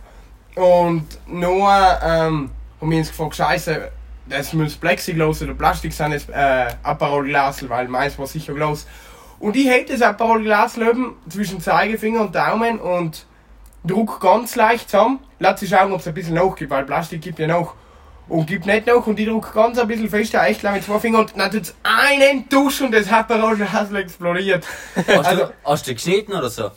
Und 0.55 1.05
nur 1.27 1.69
ähm, 1.69 2.49
haben 2.81 2.91
wir 2.91 2.97
uns 2.97 3.09
gefragt, 3.09 3.35
scheiße, 3.35 3.91
das 4.25 4.53
muss 4.53 4.75
Plexiglas 4.75 5.43
oder 5.43 5.53
Plastik 5.53 5.93
sein, 5.93 6.09
das 6.09 6.27
äh, 6.29 6.73
Aperol-Glas, 6.81 7.69
weil 7.69 7.87
meins 7.87 8.17
war 8.17 8.25
sicher 8.25 8.55
Glas. 8.55 8.87
Und 9.37 9.55
ich 9.55 9.69
hätte 9.69 9.93
das 9.93 10.01
Aperol-Glas 10.01 10.79
zwischen 11.29 11.61
Zeigefinger 11.61 12.21
und 12.21 12.33
Daumen 12.33 12.79
und 12.79 13.27
druck 13.83 14.19
ganz 14.19 14.55
leicht 14.55 14.89
zusammen. 14.89 15.19
Lass 15.39 15.59
sich 15.59 15.69
schauen, 15.69 15.91
ob 15.91 15.99
es 15.99 16.07
ein 16.07 16.13
bisschen 16.13 16.33
nachgibt, 16.35 16.71
weil 16.71 16.83
Plastik 16.85 17.21
gibt 17.21 17.39
ja 17.39 17.47
noch. 17.47 17.75
Und 18.29 18.45
gibt 18.47 18.65
nicht 18.65 18.85
noch 18.87 19.07
und 19.07 19.17
ich 19.19 19.25
druck 19.27 19.53
ganz 19.53 19.77
ein 19.79 19.87
bisschen 19.87 20.09
fester, 20.09 20.45
echt 20.45 20.61
lang 20.61 20.73
mit 20.73 20.83
zwei 20.83 20.99
Fingern 20.99 21.21
und 21.21 21.37
dann 21.39 21.49
tut's 21.49 21.73
einen 21.83 22.49
Tusch 22.49 22.81
und 22.81 22.91
das 22.91 23.09
Aperol-Glas 23.09 23.91
explodiert. 23.93 24.65
Hast, 24.95 25.09
Also- 25.27 25.45
du, 25.45 25.53
hast 25.63 25.87
du 25.87 25.93
geschnitten 25.93 26.33
oder 26.33 26.49
so? 26.49 26.71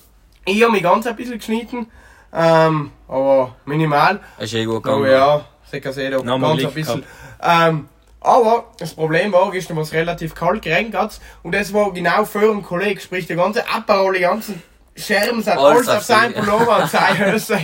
Ich 0.44 0.62
habe 0.62 0.70
mich 0.73 0.82
ganz 0.85 1.06
ein 1.08 1.17
bisschen 1.17 1.38
geschnitten, 1.38 1.88
ähm, 2.32 2.93
aber 3.08 3.56
minimal. 3.64 4.20
Ist 4.38 4.55
eh 4.55 4.64
gut 4.64 4.76
Oh 4.76 4.81
gegangen. 4.81 5.11
ja, 5.11 5.44
sicher 5.69 6.11
doch 6.11 6.23
Nochmal 6.25 6.50
ganz 6.56 6.67
ein 6.67 6.73
Glück 6.73 6.75
bisschen. 6.75 7.05
Ähm, 7.43 7.88
aber 8.20 8.67
das 8.79 8.94
Problem 8.94 9.32
war, 9.32 9.50
gestern 9.50 9.76
war 9.76 9.82
es 9.82 9.93
relativ 9.93 10.35
kalt, 10.37 10.62
geregnet 10.62 11.19
und 11.43 11.52
das 11.52 11.73
war 11.73 11.93
genau 11.93 12.25
vor 12.26 12.43
dem 12.43 12.62
Kollegen, 12.62 13.00
sprich 13.00 13.26
der 13.26 13.35
ganze 13.37 13.69
Aperol, 13.69 14.14
die 14.14 14.20
ganzen 14.20 14.62
Scherben 15.00 15.43
sind 15.43 15.56
Alles 15.58 15.88
alles 15.88 15.88
auf 15.88 15.97
auf 15.99 16.02
sein 16.05 16.32
sie. 16.35 16.41
Pullover 16.41 16.82
und 16.82 16.91
seine 16.91 17.32
Hose. 17.32 17.58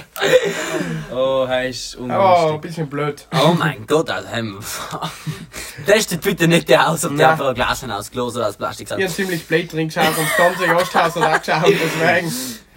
Oh, 1.15 1.47
er 1.49 1.69
ist 1.69 1.97
Aber 1.97 2.05
ein 2.05 2.11
ungünstig. 2.45 2.61
bisschen 2.63 2.89
blöd. 2.89 3.27
Oh 3.33 3.53
mein 3.59 3.87
Gott, 3.87 4.11
also, 4.11 4.29
ähm, 4.33 4.59
testet 5.87 6.23
bitte 6.23 6.49
nicht 6.49 6.69
der 6.69 6.89
aus, 6.89 7.05
ob 7.05 7.17
der 7.17 7.31
einfach 7.31 7.49
ein 7.49 7.55
Glas 7.55 7.85
aus 7.89 8.11
Glas 8.11 8.37
oder 8.37 8.49
aus 8.49 8.57
Plastik 8.57 8.87
Ich 8.89 8.93
habe 8.93 9.05
hat. 9.05 9.11
ziemlich 9.11 9.47
blöd 9.47 9.73
drin 9.73 9.89
geschaut 9.89 10.17
und 10.19 10.27
das 10.29 10.37
ganze 10.37 10.67
Gasthaus 10.67 11.17
hat 11.17 11.35
auch 11.35 11.43
geschaut, 11.43 11.75
deswegen. 12.01 12.33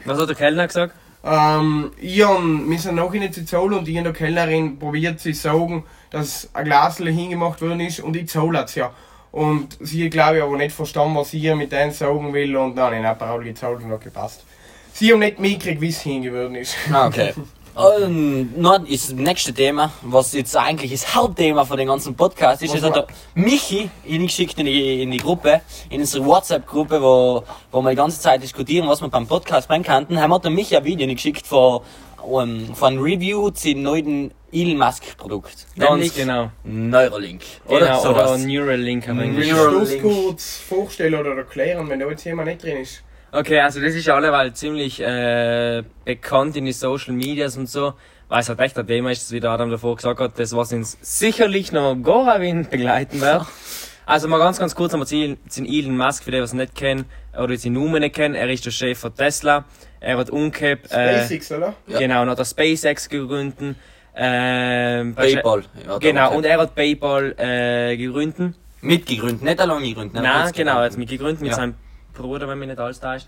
Was 0.06 0.20
hat 0.20 0.30
der 0.30 0.36
Kellner 0.36 0.68
gesagt? 0.68 0.94
Ähm, 1.24 1.92
ich 1.98 2.24
hab, 2.24 2.40
wir 2.42 2.80
sind 2.80 2.96
noch 2.96 3.14
in 3.14 3.30
die 3.30 3.46
Zoll 3.46 3.74
und 3.74 3.88
ich 3.88 3.98
und 3.98 4.06
der 4.06 4.14
Kellnerin 4.14 4.80
probiert 4.80 5.20
zu 5.20 5.34
sagen, 5.34 5.84
dass 6.12 6.50
ein 6.54 6.66
Glas 6.66 6.98
hingemacht 6.98 7.62
worden 7.62 7.82
ist 7.82 8.00
und 8.00 8.16
ich 8.16 8.30
zahle 8.30 8.64
es 8.64 8.76
ja. 8.76 8.92
Und 9.32 9.78
sie 9.82 10.10
glaube 10.10 10.38
ich 10.38 10.44
aber 10.44 10.58
nicht 10.58 10.74
verstanden, 10.76 11.16
was 11.16 11.34
ich 11.34 11.44
ihr 11.44 11.56
mit 11.56 11.72
denen 11.72 11.92
sagen 11.92 12.34
will 12.34 12.56
und 12.56 12.76
dann 12.76 12.86
habe 12.86 12.96
ich 13.00 13.06
ein 13.06 13.18
paar 13.18 13.40
gezahlt 13.40 13.84
und 13.84 13.92
hat 13.92 14.02
gepasst. 14.02 14.44
Sie 15.00 15.14
haben 15.14 15.20
nicht 15.20 15.40
mitgekriegt, 15.40 15.80
wie 15.80 15.88
es 15.88 16.02
hingeworden 16.02 16.56
ist. 16.56 16.76
Ah, 16.92 17.08
okay. 17.08 17.34
Ähm, 18.02 18.50
noch 18.58 18.84
ist 18.86 19.10
das 19.10 19.16
nächste 19.16 19.54
Thema, 19.54 19.94
was 20.02 20.34
jetzt 20.34 20.58
eigentlich 20.58 20.92
das 20.92 21.16
Hauptthema 21.16 21.64
von 21.64 21.78
dem 21.78 21.88
ganzen 21.88 22.14
Podcast 22.14 22.62
ist. 22.62 22.74
Das 22.74 22.82
hat 22.82 22.96
der 22.98 23.08
Michi 23.36 23.90
geschickt 24.06 24.60
in 24.60 24.66
die, 24.66 25.04
in 25.04 25.12
die 25.12 25.18
Gruppe, 25.20 25.62
in 25.90 26.02
unsere 26.02 26.26
WhatsApp-Gruppe, 26.26 27.02
wo, 27.02 27.44
wo 27.72 27.82
wir 27.82 27.92
die 27.92 27.96
ganze 27.96 28.20
Zeit 28.20 28.44
diskutieren, 28.44 28.86
was 28.90 29.02
wir 29.02 29.08
beim 29.08 29.26
Podcast 29.28 29.70
bringen 29.70 29.86
könnten. 29.86 30.20
Haben 30.20 30.34
hat 30.34 30.44
der 30.44 30.52
Michi 30.52 30.76
ein 30.76 30.84
Video 30.84 31.08
geschickt 31.08 31.48
von, 31.48 31.80
um, 32.22 32.76
von 32.76 32.88
einem 32.96 33.02
Review 33.02 33.50
zum 33.52 33.82
neuen 33.82 34.32
Elon 34.52 34.78
Musk 34.78 35.16
Produkt. 35.16 35.66
Ganz 35.78 35.92
Nämlich 35.92 36.16
genau. 36.16 36.52
Neuralink. 36.66 37.44
Oder 37.68 37.80
Genau, 37.86 38.02
sowas. 38.02 38.32
oder 38.32 38.38
Neuralink 38.40 39.08
Neuralink. 39.08 39.80
das 39.80 40.02
kurz 40.02 40.58
vorstellen 40.58 41.16
oder 41.18 41.38
erklären, 41.38 41.88
wenn 41.88 42.02
da 42.02 42.10
jetzt 42.10 42.26
jemand 42.26 42.50
nicht 42.50 42.62
drin 42.64 42.78
ist? 42.82 43.04
Okay, 43.32 43.60
also 43.60 43.80
das 43.82 43.94
ist 43.94 44.06
ja 44.06 44.16
alleweil 44.16 44.54
ziemlich 44.54 45.00
äh, 45.02 45.84
bekannt 46.06 46.56
in 46.58 46.66
den 46.66 46.74
Social 46.74 47.14
Medias 47.14 47.58
und 47.58 47.70
so, 47.70 47.94
weil 48.28 48.42
es 48.42 48.50
halt 48.50 48.60
echt 48.60 48.78
ein 48.78 48.88
Thema 48.88 49.12
ist, 49.12 49.24
das 49.24 49.32
wie 49.32 49.40
der 49.40 49.52
Adam 49.52 49.70
davor 49.70 49.96
gesagt 49.96 50.20
hat, 50.20 50.40
das 50.40 50.56
was 50.56 50.74
uns 50.74 50.98
sicherlich 51.02 51.72
noch 51.72 51.96
Gorawin 51.96 52.68
begleiten 52.72 53.22
wird. 53.22 53.46
Also 54.08 54.28
mal 54.28 54.40
ganz, 54.40 54.58
ganz 54.58 54.74
kurz 54.74 54.94
einmal 54.94 55.06
zu 55.08 55.16
Elon 55.64 55.96
Musk, 55.96 56.24
für 56.24 56.32
die, 56.32 56.42
was 56.42 56.54
nicht 56.54 56.74
kennen, 56.74 57.06
oder 57.38 57.56
die 57.56 57.70
Nummern 57.70 58.02
nicht 58.02 58.16
kennen, 58.16 58.34
er 58.34 58.50
ist 58.50 58.66
der 58.66 58.72
Chef 58.72 58.98
von 58.98 59.14
Tesla, 59.14 59.66
er 60.00 60.18
hat 60.18 60.32
umgekehrt, 60.32 60.92
äh, 60.92 61.20
SpaceX, 61.20 61.52
oder? 61.52 61.76
Ja. 61.86 62.00
genau, 62.00 62.24
und 62.24 62.30
hat 62.32 62.40
der 62.40 62.46
SpaceX 62.46 63.08
gegründet, 63.08 63.76
ähm, 64.16 65.14
Paypal. 65.14 65.64
Ja, 65.88 65.98
Genau, 66.00 66.36
und 66.36 66.46
er 66.46 66.60
hat 66.60 66.74
Paypal 66.74 67.36
äh, 67.38 67.96
gegründet. 67.98 68.56
Mitgegründet, 68.82 69.44
nicht 69.44 69.60
allein 69.62 69.84
gegründet. 69.84 70.16
ne? 70.16 70.22
Nein, 70.24 70.52
genau, 70.56 70.80
er 70.80 70.86
hat 70.86 70.98
mit 70.98 71.10
gegründet 71.10 71.42
mit 71.42 71.52
Ja. 71.52 71.56
seinem 71.58 71.76
Bruder, 72.20 72.48
wenn 72.48 72.60
mich 72.60 72.68
nicht 72.68 72.80
alles 72.80 73.00
da 73.00 73.16
ist. 73.16 73.28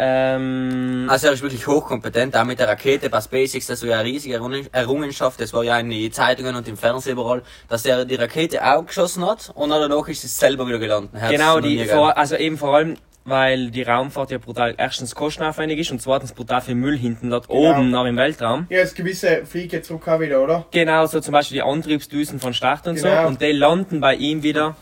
Ähm, 0.00 1.06
Also 1.10 1.26
er 1.26 1.32
ist 1.32 1.42
wirklich 1.42 1.66
hochkompetent, 1.66 2.36
auch 2.36 2.44
mit 2.44 2.60
der 2.60 2.68
Rakete 2.68 3.10
bei 3.10 3.20
SpaceX, 3.20 3.66
das 3.66 3.82
war 3.82 3.88
ja 3.90 3.98
eine 3.98 4.08
riesige 4.08 4.34
Errungen- 4.36 4.68
Errungenschaft, 4.72 5.40
das 5.40 5.52
war 5.52 5.64
ja 5.64 5.76
in 5.80 5.90
den 5.90 6.12
Zeitungen 6.12 6.54
und 6.54 6.68
im 6.68 6.76
Fernsehen 6.76 7.12
überall, 7.14 7.42
dass 7.68 7.84
er 7.84 8.04
die 8.04 8.14
Rakete 8.14 8.64
auch 8.64 8.86
geschossen 8.86 9.26
hat 9.26 9.50
und 9.56 9.70
dann 9.70 9.80
danach 9.90 10.06
ist 10.06 10.22
es 10.22 10.38
selber 10.38 10.68
wieder 10.68 10.78
gelandet. 10.78 11.10
Er 11.14 11.20
hat's 11.22 11.30
Genau, 11.32 11.56
noch 11.56 11.62
die 11.62 11.84
vor, 11.86 12.16
also 12.16 12.36
eben 12.36 12.56
vor 12.58 12.76
allem, 12.76 12.96
weil 13.24 13.70
die 13.72 13.82
Raumfahrt 13.82 14.30
ja 14.30 14.38
brutal 14.38 14.74
erstens 14.78 15.16
kostenaufwendig 15.16 15.80
ist 15.80 15.90
und 15.90 16.00
zweitens 16.00 16.32
brutal 16.32 16.60
viel 16.60 16.76
Müll 16.76 16.96
hinten 16.96 17.30
lässt, 17.30 17.48
Genau. 17.48 17.58
oben 17.72 17.90
nach 17.90 18.04
im 18.04 18.16
Weltraum. 18.16 18.66
Ja, 18.70 18.82
das 18.82 18.94
gewisse 18.94 19.44
Fliege 19.46 19.82
zurück 19.82 20.06
auch 20.06 20.20
wieder, 20.20 20.40
oder? 20.40 20.64
Genau, 20.70 21.06
so 21.06 21.18
zum 21.20 21.32
Beispiel 21.32 21.56
die 21.56 21.62
Antriebsdüsen 21.62 22.38
von 22.38 22.54
Start 22.54 22.86
und 22.86 22.94
Genau. 23.02 23.22
so. 23.22 23.26
Und 23.28 23.42
die 23.42 23.50
landen 23.50 24.00
bei 24.00 24.14
ihm 24.14 24.44
wieder 24.44 24.76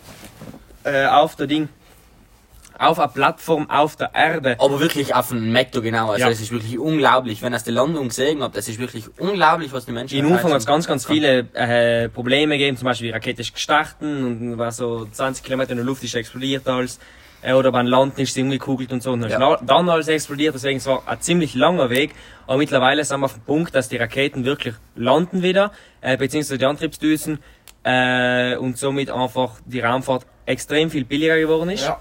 äh, 0.85 1.07
auf 1.07 1.37
der 1.37 1.47
Ding. 1.47 1.71
Auf 2.79 2.99
einer 2.99 3.09
Plattform 3.09 3.71
auf 3.71 3.97
der 3.97 4.11
Erde. 4.15 4.57
Aber 4.59 4.81
wirklich 4.81 5.15
auf 5.15 5.29
den 5.31 5.51
Mekto 5.53 5.81
genau. 5.81 6.11
Also 6.11 6.25
Ja. 6.27 6.31
es 6.31 6.41
ist 6.41 6.51
wirklich 6.53 6.79
unglaublich. 6.79 7.41
Wenn 7.43 7.55
ihr 7.55 7.59
die 7.61 7.71
Landung 7.71 8.09
gesehen 8.09 8.43
habt, 8.43 8.57
das 8.57 8.69
ist 8.69 8.79
wirklich 8.79 9.05
unglaublich, 9.19 9.73
was 9.73 9.87
die 9.87 9.93
Menschen 9.93 10.19
In 10.19 10.27
Umfang 10.27 10.51
hat 10.53 10.59
es 10.61 10.67
ganz, 10.67 10.87
ganz 10.87 11.07
viele 11.07 11.47
äh, 11.55 12.09
Probleme 12.11 12.59
gegeben. 12.59 12.77
Zum 12.77 12.85
Beispiel 12.87 13.09
die 13.09 13.13
Rakete 13.15 13.41
ist 13.41 13.55
gestartet 13.55 13.97
und 14.03 14.59
war 14.59 14.73
so 14.73 15.07
20 15.11 15.45
Kilometer 15.45 15.71
in 15.73 15.79
der 15.79 15.87
Luft 15.87 16.05
ist 16.05 16.15
explodiert 16.15 16.69
alles. 16.69 16.99
Äh, 17.43 17.53
oder 17.55 17.73
beim 17.73 17.87
Landen 17.87 18.21
ist 18.21 18.35
sie 18.35 18.43
umgekugelt 18.43 18.93
und 18.93 19.03
so. 19.03 19.13
Und 19.13 19.21
dann, 19.23 19.31
ist 19.31 19.39
Ja. 19.39 19.59
dann 19.63 19.89
alles 19.89 20.09
explodiert. 20.09 20.55
Deswegen 20.55 20.79
es 20.79 20.87
war 20.87 21.03
ein 21.07 21.21
ziemlich 21.21 21.55
langer 21.55 21.89
Weg. 21.91 22.15
Aber 22.47 22.59
mittlerweile 22.59 23.05
sind 23.05 23.21
wir 23.21 23.25
auf 23.27 23.35
dem 23.35 23.43
Punkt, 23.43 23.75
dass 23.75 23.89
die 23.89 23.97
Raketen 23.97 24.45
wirklich 24.45 24.75
landen 24.95 25.43
wieder, 25.43 25.73
äh, 26.03 26.17
beziehungsweise 26.17 26.59
die 26.59 26.67
Antriebsdüsen. 26.67 27.39
Äh, 27.85 28.57
und 28.57 28.77
somit 28.79 29.11
einfach 29.11 29.53
die 29.65 29.81
Raumfahrt 29.81 30.27
extrem 30.45 30.91
viel 30.91 31.05
billiger 31.05 31.39
geworden 31.39 31.71
ist. 31.71 31.85
Ja. 31.85 32.01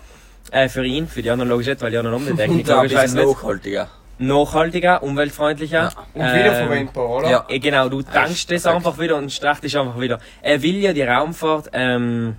Äh, 0.52 0.70
für 0.70 0.86
ihn, 0.86 1.08
für 1.08 1.22
die 1.22 1.30
anderen 1.32 1.50
logisch 1.50 1.68
nicht, 1.68 1.82
weil 1.82 1.92
die 1.92 1.98
anderen 1.98 2.18
um 2.18 2.26
die 2.26 2.34
Technik 2.34 2.68
Und 2.70 2.84
nicht. 2.92 3.14
nachhaltiger. 3.16 3.90
Nachhaltiger, 4.18 5.04
umweltfreundlicher. 5.04 5.78
Ja. 5.84 5.92
Und 6.14 6.22
Ähm, 6.22 6.36
wiederverwendbar, 6.40 7.10
oder? 7.10 7.30
ja. 7.30 7.46
Eh, 7.50 7.60
Genau, 7.60 7.90
du 7.90 8.02
tankst 8.02 8.50
ist 8.52 8.66
das 8.66 8.74
einfach 8.74 8.98
wieder 8.98 9.18
und 9.18 9.32
startest 9.32 9.76
einfach 9.76 10.00
wieder. 10.00 10.20
Er 10.42 10.62
will 10.62 10.78
ja 10.78 10.94
die 10.94 11.02
Raumfahrt, 11.04 11.70
ähm, 11.74 12.36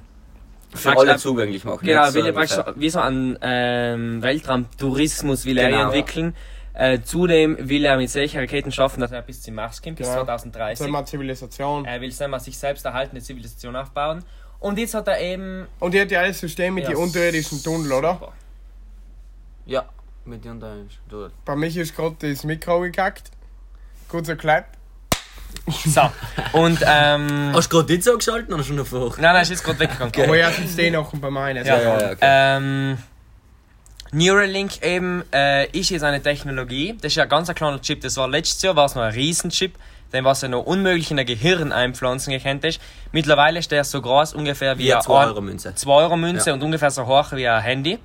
Für 0.74 0.96
alle 0.96 1.12
du- 1.14 1.18
zugänglich 1.18 1.64
machen. 1.64 1.84
genau, 1.84 2.12
will 2.14 2.24
ja 2.26 2.32
praktisch 2.32 2.56
ungefähr. 2.56 2.74
so- 2.74 2.80
wie 2.80 2.90
so 2.90 3.00
einen 3.00 3.38
ähm, 3.42 4.22
Weltraumtourismus 4.22 5.44
will 5.44 5.58
er 5.58 5.68
Genau. 5.70 5.82
entwickeln. 5.86 6.34
Äh, 6.74 7.00
zudem 7.02 7.56
will 7.58 7.84
er 7.86 7.96
mit 7.96 8.10
solchen 8.10 8.38
Raketen 8.38 8.70
schaffen, 8.70 9.00
dass 9.00 9.10
er 9.10 9.22
bis 9.22 9.42
zum 9.42 9.54
Mars 9.54 9.80
kommt, 9.82 9.96
bis 9.96 10.06
Genau. 10.08 10.18
2030. 10.24 10.78
Sagen 10.78 10.92
wir 10.92 11.04
Zivilisation. 11.06 11.84
Er 11.86 12.00
will 12.02 12.12
selber 12.12 12.38
sich 12.38 12.58
selbst 12.58 12.84
erhaltene 12.84 13.20
Zivilisation 13.22 13.74
aufbauen. 13.76 14.22
Und 14.58 14.78
jetzt 14.78 14.94
hat 14.94 15.08
er 15.08 15.20
eben... 15.20 15.66
Und 15.78 15.92
die 15.92 16.00
hat 16.00 16.10
ja 16.10 16.20
alles 16.20 16.40
System 16.40 16.74
mit 16.74 16.84
Ja, 16.84 16.90
den 16.90 16.98
unterirdischen 16.98 17.62
Tunnel, 17.62 17.92
oder? 17.92 18.14
Super. 18.14 18.32
Ja, 19.66 19.84
mit 20.24 20.44
den 20.44 20.56
ist 20.58 20.98
dort. 21.08 21.32
Bei 21.44 21.56
mich 21.56 21.76
ist 21.76 21.94
gerade 21.94 22.16
das 22.20 22.44
Mikro 22.44 22.80
gekackt. 22.80 23.30
Kurzer 24.08 24.36
Clap. 24.36 24.66
So, 25.84 26.10
und 26.52 26.80
ähm... 26.86 27.52
Hast 27.54 27.72
du 27.72 27.76
gerade 27.76 27.92
nicht 27.92 28.04
so 28.04 28.16
geschalten 28.16 28.52
oder 28.52 28.62
schon 28.64 28.76
davor? 28.76 29.14
Nein, 29.18 29.32
nein, 29.32 29.42
ist 29.42 29.50
jetzt 29.50 29.64
gerade 29.64 29.78
weggegangen. 29.80 30.12
Aber 30.14 30.36
er 30.36 30.52
sitzt 30.52 30.78
eh 30.78 30.90
noch 30.90 31.12
bei 31.12 31.30
meinen. 31.30 31.64
Ja, 31.64 31.80
ja, 31.80 32.00
ja, 32.00 32.12
okay. 32.12 32.18
Ähm, 32.20 32.98
Neuralink 34.12 34.82
eben 34.82 35.24
äh, 35.32 35.66
ist 35.70 35.90
jetzt 35.90 36.02
eine 36.02 36.22
Technologie. 36.22 36.96
Das 37.00 37.12
ist 37.12 37.16
ja 37.16 37.24
ein 37.24 37.28
ganz 37.28 37.48
ein 37.48 37.54
kleiner 37.54 37.80
Chip. 37.80 38.00
Das 38.00 38.16
war 38.16 38.28
letztes 38.28 38.62
Jahr 38.62 38.76
war 38.76 38.86
es 38.86 38.94
noch 38.94 39.02
ein 39.02 39.12
Riesenchip, 39.12 39.74
den 40.12 40.24
was 40.24 40.42
ja 40.42 40.48
noch 40.48 40.64
unmöglich 40.64 41.10
in 41.10 41.18
ein 41.18 41.26
Gehirn 41.26 41.72
einpflanzen 41.72 42.32
gekannt 42.32 42.64
ist. 42.64 42.80
Mittlerweile 43.12 43.58
ist 43.58 43.70
der 43.70 43.84
so 43.84 44.00
groß 44.00 44.34
ungefähr 44.34 44.78
wie, 44.78 44.84
Wie 44.84 44.92
eine 44.92 44.96
eine 44.96 45.04
2 45.04 45.26
Euro 45.26 45.40
Münze. 45.40 45.74
2 45.74 45.90
Euro 45.92 46.16
Münze 46.16 46.50
Ja. 46.50 46.54
und 46.54 46.62
ungefähr 46.62 46.90
so 46.90 47.06
hoch 47.06 47.32
wie 47.32 47.46
ein 47.48 47.62
Handy. 47.62 47.98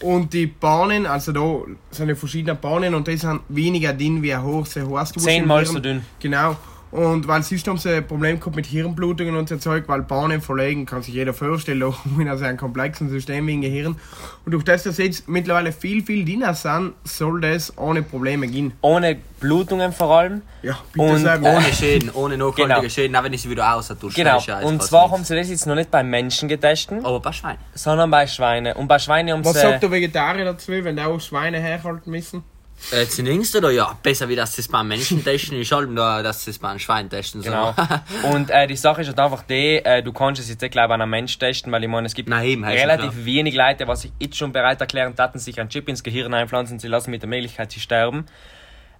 Und 0.00 0.32
die 0.32 0.46
Bahnen, 0.46 1.06
also 1.06 1.30
da 1.32 1.60
sind 1.92 2.08
ja 2.08 2.14
verschiedene 2.16 2.56
Bahnen 2.56 2.94
und 2.94 3.06
die 3.06 3.16
sind 3.16 3.40
weniger 3.48 3.92
dünn 3.92 4.20
wie 4.22 4.34
ein 4.34 4.42
hoch, 4.42 4.66
sehr 4.66 4.86
hoch. 4.86 5.04
Zehnmal 5.04 5.64
so 5.64 5.78
dünn. 5.78 6.04
Genau. 6.18 6.56
Und 6.92 7.26
weil 7.26 7.42
sonst 7.42 7.66
haben 7.66 7.78
sie 7.78 7.90
ein 7.96 8.06
Problem 8.06 8.38
gehabt 8.38 8.54
mit 8.54 8.66
Hirnblutungen 8.66 9.34
und 9.34 9.48
so 9.48 9.56
Zeug, 9.56 9.84
weil 9.86 10.02
Bahnen 10.02 10.42
verlegen, 10.42 10.84
kann 10.84 11.02
sich 11.02 11.14
jeder 11.14 11.32
vorstellen, 11.32 11.82
auch 11.84 11.96
in 12.18 12.28
also 12.28 12.44
einem 12.44 12.58
komplexen 12.58 13.08
System 13.08 13.46
wie 13.46 13.54
ein 13.54 13.62
Gehirn. 13.62 13.96
Und 14.44 14.52
durch 14.52 14.62
das, 14.62 14.82
dass 14.82 14.98
jetzt 14.98 15.26
mittlerweile 15.26 15.72
viel, 15.72 16.04
viel 16.04 16.24
dünner 16.24 16.52
sind, 16.52 16.92
soll 17.04 17.40
das 17.40 17.76
ohne 17.78 18.02
Probleme 18.02 18.46
gehen. 18.46 18.74
Ohne 18.82 19.16
Blutungen 19.40 19.90
vor 19.92 20.10
allem. 20.18 20.42
Ja, 20.62 20.78
bitte 20.92 21.06
Und 21.06 21.18
sagen. 21.18 21.44
Ohne 21.52 21.72
Schäden, 21.72 22.10
ohne 22.14 22.36
nachhaltige 22.36 22.68
Genau. 22.68 22.88
Schäden, 22.88 23.16
auch 23.16 23.24
wenn 23.24 23.32
ich 23.32 23.42
sie 23.42 23.50
wieder. 23.50 23.62
Genau. 23.64 24.34
Das 24.34 24.42
ist 24.42 24.46
ja 24.46 24.56
alles 24.58 24.68
Und 24.70 24.82
zwar 24.82 25.10
haben 25.10 25.24
sie 25.24 25.34
das 25.34 25.48
jetzt 25.48 25.66
noch 25.66 25.74
nicht 25.74 25.90
bei 25.90 26.04
Menschen 26.04 26.48
getestet, 26.48 27.04
Aber 27.04 27.18
bei 27.18 27.32
Schwein. 27.32 27.56
sondern 27.74 28.10
bei 28.10 28.26
Schweinen. 28.28 28.76
Und 28.76 28.86
bei 28.86 28.98
Schweinen 29.00 29.32
haben 29.34 29.44
Was 29.44 29.54
sie... 29.54 29.60
sagt 29.60 29.82
der 29.82 29.90
Vegetarier 29.90 30.44
dazu, 30.44 30.70
wenn 30.72 30.94
die 30.94 31.02
auch 31.02 31.18
Schweine 31.20 31.58
herhalten 31.58 32.10
müssen? 32.10 32.44
Äh, 32.90 33.06
zunächst 33.06 33.54
oder 33.54 33.70
ja, 33.70 33.96
besser 34.02 34.28
wie 34.28 34.36
dass 34.36 34.54
sie 34.54 34.62
es 34.62 34.68
beim 34.68 34.88
Menschen 34.88 35.22
testen, 35.24 35.58
ist 35.60 35.72
halt 35.72 35.88
nur, 35.88 36.22
dass 36.22 36.44
sie 36.44 36.50
es 36.50 36.58
beim 36.58 36.78
Schwein 36.78 37.08
testen. 37.08 37.42
So. 37.42 37.50
Genau. 37.50 37.74
Und 38.32 38.50
äh, 38.50 38.66
die 38.66 38.76
Sache 38.76 39.02
ist 39.02 39.08
halt 39.08 39.20
einfach 39.20 39.42
die, 39.44 39.76
äh, 39.84 40.02
du 40.02 40.12
kannst 40.12 40.40
es 40.40 40.48
jetzt 40.48 40.60
nicht 40.60 40.72
gleich 40.72 40.84
an 40.84 41.00
einem 41.00 41.10
Mensch 41.10 41.38
testen, 41.38 41.70
weil 41.72 41.82
ich 41.82 41.88
meine, 41.88 42.06
es 42.06 42.14
gibt 42.14 42.28
Nein, 42.28 42.46
eben, 42.46 42.64
relativ 42.64 43.24
wenig 43.24 43.54
Leute, 43.54 43.86
was 43.86 44.02
sich 44.02 44.12
jetzt 44.18 44.36
schon 44.36 44.52
bereit 44.52 44.80
erklären, 44.80 45.14
taten 45.14 45.38
sich 45.38 45.60
einen 45.60 45.68
Chip 45.68 45.88
ins 45.88 46.02
Gehirn 46.02 46.34
einpflanzen, 46.34 46.78
sie 46.78 46.88
lassen 46.88 47.10
mit 47.10 47.22
der 47.22 47.28
Möglichkeit, 47.28 47.70
sie 47.72 47.80
sterben. 47.80 48.26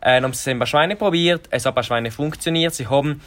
Äh, 0.01 0.15
dann 0.15 0.25
haben 0.25 0.33
sie 0.33 0.51
es 0.51 0.59
bei 0.59 0.67
Schweinen 0.67 0.99
probiert, 0.99 1.47
es 1.51 1.65
hat 1.65 1.77
bei 1.77 1.85
Schweinen 1.85 2.11
funktioniert, 2.11 2.75
sie 2.75 2.89
haben 2.89 3.21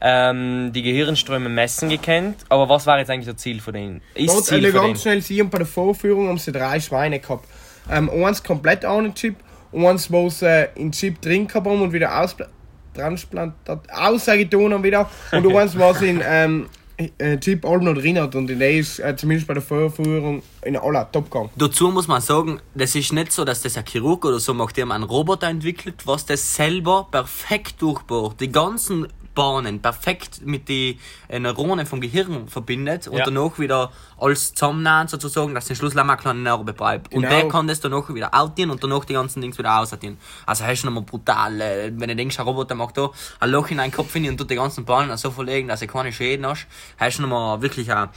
ähm, 0.00 0.72
die 0.72 0.82
Gehirnströme 0.82 1.50
messen 1.50 1.90
gekannt, 1.90 2.36
aber 2.48 2.70
was 2.70 2.86
war 2.86 2.98
jetzt 2.98 3.10
eigentlich 3.10 3.26
das 3.26 3.36
Ziel 3.36 3.60
von 3.60 3.74
denen? 3.74 4.02
Ist 4.14 4.34
Dort 4.34 4.46
Ziel 4.46 4.64
äh, 4.64 4.70
von 4.70 4.80
denen? 4.80 4.92
ganz 4.92 5.02
schnell 5.02 5.20
sehen, 5.20 5.50
bei 5.50 5.58
der 5.58 5.66
Vorführung 5.66 6.28
haben 6.28 6.38
sie 6.38 6.52
drei 6.52 6.80
Schweine 6.80 7.20
gehabt. 7.20 7.46
Ähm, 7.90 8.08
eins 8.08 8.42
komplett 8.42 8.86
ohne 8.86 9.12
Chip, 9.12 9.36
eins, 9.72 10.10
wo 10.10 10.28
äh, 10.42 10.68
in 10.74 10.92
Chip 10.92 11.20
drin 11.20 11.48
haben 11.52 11.82
und 11.82 11.92
wieder 11.92 12.20
aus 12.20 12.36
transplantat 12.94 13.80
ausgetan 13.90 14.72
haben 14.72 14.82
wieder 14.82 15.10
und 15.32 15.56
eins, 15.56 15.78
was 15.78 16.02
in 16.02 16.20
ähm, 16.24 16.66
äh, 17.18 17.38
Chip 17.38 17.64
allem 17.64 17.84
noch 17.84 17.94
drin 17.94 18.20
hat 18.20 18.34
und 18.34 18.46
der 18.48 18.70
ist 18.70 18.98
äh, 18.98 19.16
zumindest 19.16 19.48
bei 19.48 19.54
der 19.54 19.62
Vorführung 19.62 20.42
in 20.62 20.76
aller 20.76 21.10
top 21.10 21.30
gegangen. 21.30 21.50
Dazu 21.56 21.90
muss 21.90 22.06
man 22.06 22.20
sagen, 22.20 22.60
das 22.74 22.94
ist 22.94 23.12
nicht 23.12 23.32
so, 23.32 23.44
dass 23.44 23.62
das 23.62 23.76
ein 23.76 23.84
Chirurg 23.86 24.24
oder 24.24 24.38
so 24.38 24.54
macht, 24.54 24.76
der 24.76 24.88
einen 24.90 25.04
Roboter 25.04 25.48
entwickelt, 25.48 26.06
was 26.06 26.26
das 26.26 26.54
selber 26.54 27.08
perfekt 27.10 27.80
durchbohrt. 27.80 28.40
Die 28.40 28.52
ganzen 28.52 29.08
Bahnen 29.34 29.80
perfekt 29.80 30.40
mit 30.44 30.68
den 30.68 30.98
Neuronen 31.38 31.86
vom 31.86 32.00
Gehirn 32.00 32.48
verbindet 32.48 33.08
und 33.08 33.18
Ja. 33.18 33.24
danach 33.24 33.58
wieder 33.58 33.90
alles 34.18 34.54
zusammennäht 34.54 35.10
sozusagen, 35.10 35.54
dass 35.54 35.66
zum 35.66 35.76
Schluss 35.76 35.96
eine 35.96 36.16
kleine 36.16 36.40
Narbe 36.40 36.72
bleibt. 36.72 37.12
Und 37.14 37.22
Genau. 37.22 37.34
der 37.34 37.48
kann 37.48 37.66
das 37.66 37.80
danach 37.80 38.12
wieder 38.12 38.34
outdienen 38.34 38.70
und 38.70 38.82
danach 38.84 39.04
die 39.04 39.14
ganzen 39.14 39.40
Dings 39.40 39.58
wieder 39.58 39.78
ausdienen. 39.78 40.18
Also 40.46 40.64
das 40.64 40.72
ist 40.74 40.84
nochmal 40.84 41.02
brutal. 41.02 41.58
Wenn 41.58 42.08
du 42.08 42.16
denkst, 42.16 42.38
ein 42.38 42.44
Roboter 42.46 42.74
macht 42.74 42.96
da 42.98 43.10
ein 43.40 43.50
Loch 43.50 43.70
in 43.70 43.78
deinen 43.78 43.92
Kopf 43.92 44.12
hin 44.12 44.28
und 44.28 44.36
tut 44.38 44.50
die 44.50 44.54
ganzen 44.56 44.84
Bahnen 44.84 45.16
so 45.16 45.30
verlegen, 45.30 45.68
dass 45.68 45.80
du 45.80 45.86
keine 45.86 46.12
Schäden 46.12 46.46
hast, 46.46 46.66
hast 46.98 47.18
du 47.18 47.22
nochmal 47.22 47.60
wirklich 47.62 47.92
ein 47.92 48.08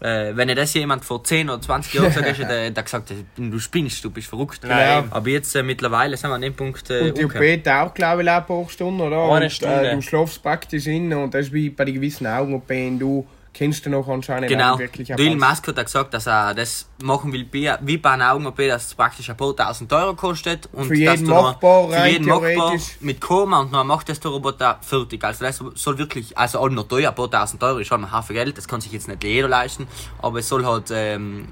äh, 0.00 0.36
wenn 0.36 0.48
das 0.48 0.74
jemand 0.74 1.04
vor 1.04 1.22
10 1.22 1.50
oder 1.50 1.60
20 1.60 1.94
Jahren 1.94 2.06
gesagt 2.08 2.26
hätte, 2.26 2.46
der, 2.46 2.70
der 2.70 2.82
gesagt, 2.82 3.12
du 3.36 3.58
spinnst, 3.58 4.04
du 4.04 4.10
bist 4.10 4.28
verrückt. 4.28 4.62
Genau. 4.62 5.04
Aber 5.10 5.28
jetzt 5.28 5.54
äh, 5.54 5.62
mittlerweile 5.62 6.16
sind 6.16 6.30
wir 6.30 6.34
an 6.34 6.42
dem 6.42 6.54
Punkt. 6.54 6.90
Äh, 6.90 7.08
Und 7.08 7.18
die. 7.18 7.24
OP 7.24 7.62
dauert, 7.64 7.94
glaube 7.94 8.22
ich, 8.22 8.30
auch 8.30 8.36
ein 8.36 8.46
paar 8.46 8.68
Stunden, 8.68 9.00
oder? 9.00 9.30
Eine 9.32 9.46
und, 9.46 9.50
Stunde. 9.50 9.90
Äh, 9.90 9.94
du 9.94 10.02
schlafst 10.02 10.42
praktisch 10.42 10.84
hin 10.84 11.12
und 11.12 11.34
das 11.34 11.46
ist 11.46 11.52
wie 11.52 11.70
bei 11.70 11.84
den 11.84 11.94
gewissen 11.94 12.26
Augen-OP, 12.26 12.68
du 12.98 13.26
kennst 13.54 13.86
du 13.86 13.90
noch 13.90 14.06
anscheinend 14.08 14.48
Genau. 14.50 14.78
wirklich 14.78 15.06
Der 15.08 15.18
Elon. 15.18 15.38
Musk 15.38 15.66
hat 15.68 15.76
gesagt, 15.84 16.12
dass 16.12 16.26
er 16.26 16.52
das 16.54 16.86
machen 17.02 17.32
will 17.32 17.46
wie, 17.52 17.70
wie 17.80 17.96
bei 17.96 18.10
einer 18.10 18.32
Augen-OP, 18.34 18.58
dass 18.68 18.86
es 18.88 18.94
praktisch 18.94 19.30
ein 19.30 19.36
paar 19.36 19.54
tausend 19.56 19.90
Euro 19.92 20.14
kostet. 20.14 20.68
Und 20.72 20.88
Für 20.88 20.94
jeden 20.94 21.06
dass 21.12 21.20
du 21.22 21.26
noch- 21.30 21.42
machbar, 21.52 21.88
für 21.88 21.94
rein 21.94 22.12
jeden 22.12 22.26
machbar 22.26 22.50
theoretisch. 22.50 22.96
mit 23.00 23.20
Koma 23.20 23.60
und 23.60 23.72
dann 23.72 23.86
macht 23.86 24.08
das 24.08 24.20
der 24.20 24.30
Roboter 24.32 24.78
fertig. 24.82 25.22
Also 25.24 25.44
das 25.44 25.62
soll 25.76 25.96
wirklich, 25.96 26.36
also 26.36 26.58
auch 26.58 26.68
noch 26.68 26.88
teuer, 26.88 27.10
ein 27.10 27.14
paar 27.14 27.30
tausend 27.30 27.62
Euro 27.62 27.78
ist 27.78 27.86
schon 27.86 28.04
ein 28.04 28.12
Haufen 28.12 28.34
Geld, 28.34 28.58
das 28.58 28.66
kann 28.68 28.80
sich 28.80 28.92
jetzt 28.92 29.08
nicht 29.08 29.22
jeder 29.24 29.48
leisten, 29.48 29.86
aber 30.20 30.40
es 30.40 30.48
soll 30.48 30.66
halt 30.66 30.90
ähm, 30.90 31.48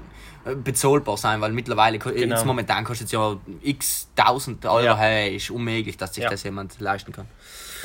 bezahlbar 0.63 1.15
sein, 1.15 1.39
weil 1.39 1.53
mittlerweile, 1.53 1.97
Genau. 1.99 2.35
jetzt 2.35 2.45
momentan 2.45 2.83
kostet 2.83 3.05
es 3.07 3.13
ja 3.13 3.37
x 3.61 4.09
tausend 4.13 4.65
Euro, 4.65 4.83
Ja. 4.83 4.97
hey, 4.97 5.37
ist 5.37 5.49
unmöglich, 5.49 5.95
dass 5.95 6.13
sich 6.13 6.25
Ja. 6.25 6.29
das 6.29 6.43
jemand 6.43 6.77
leisten 6.81 7.13
kann. 7.13 7.27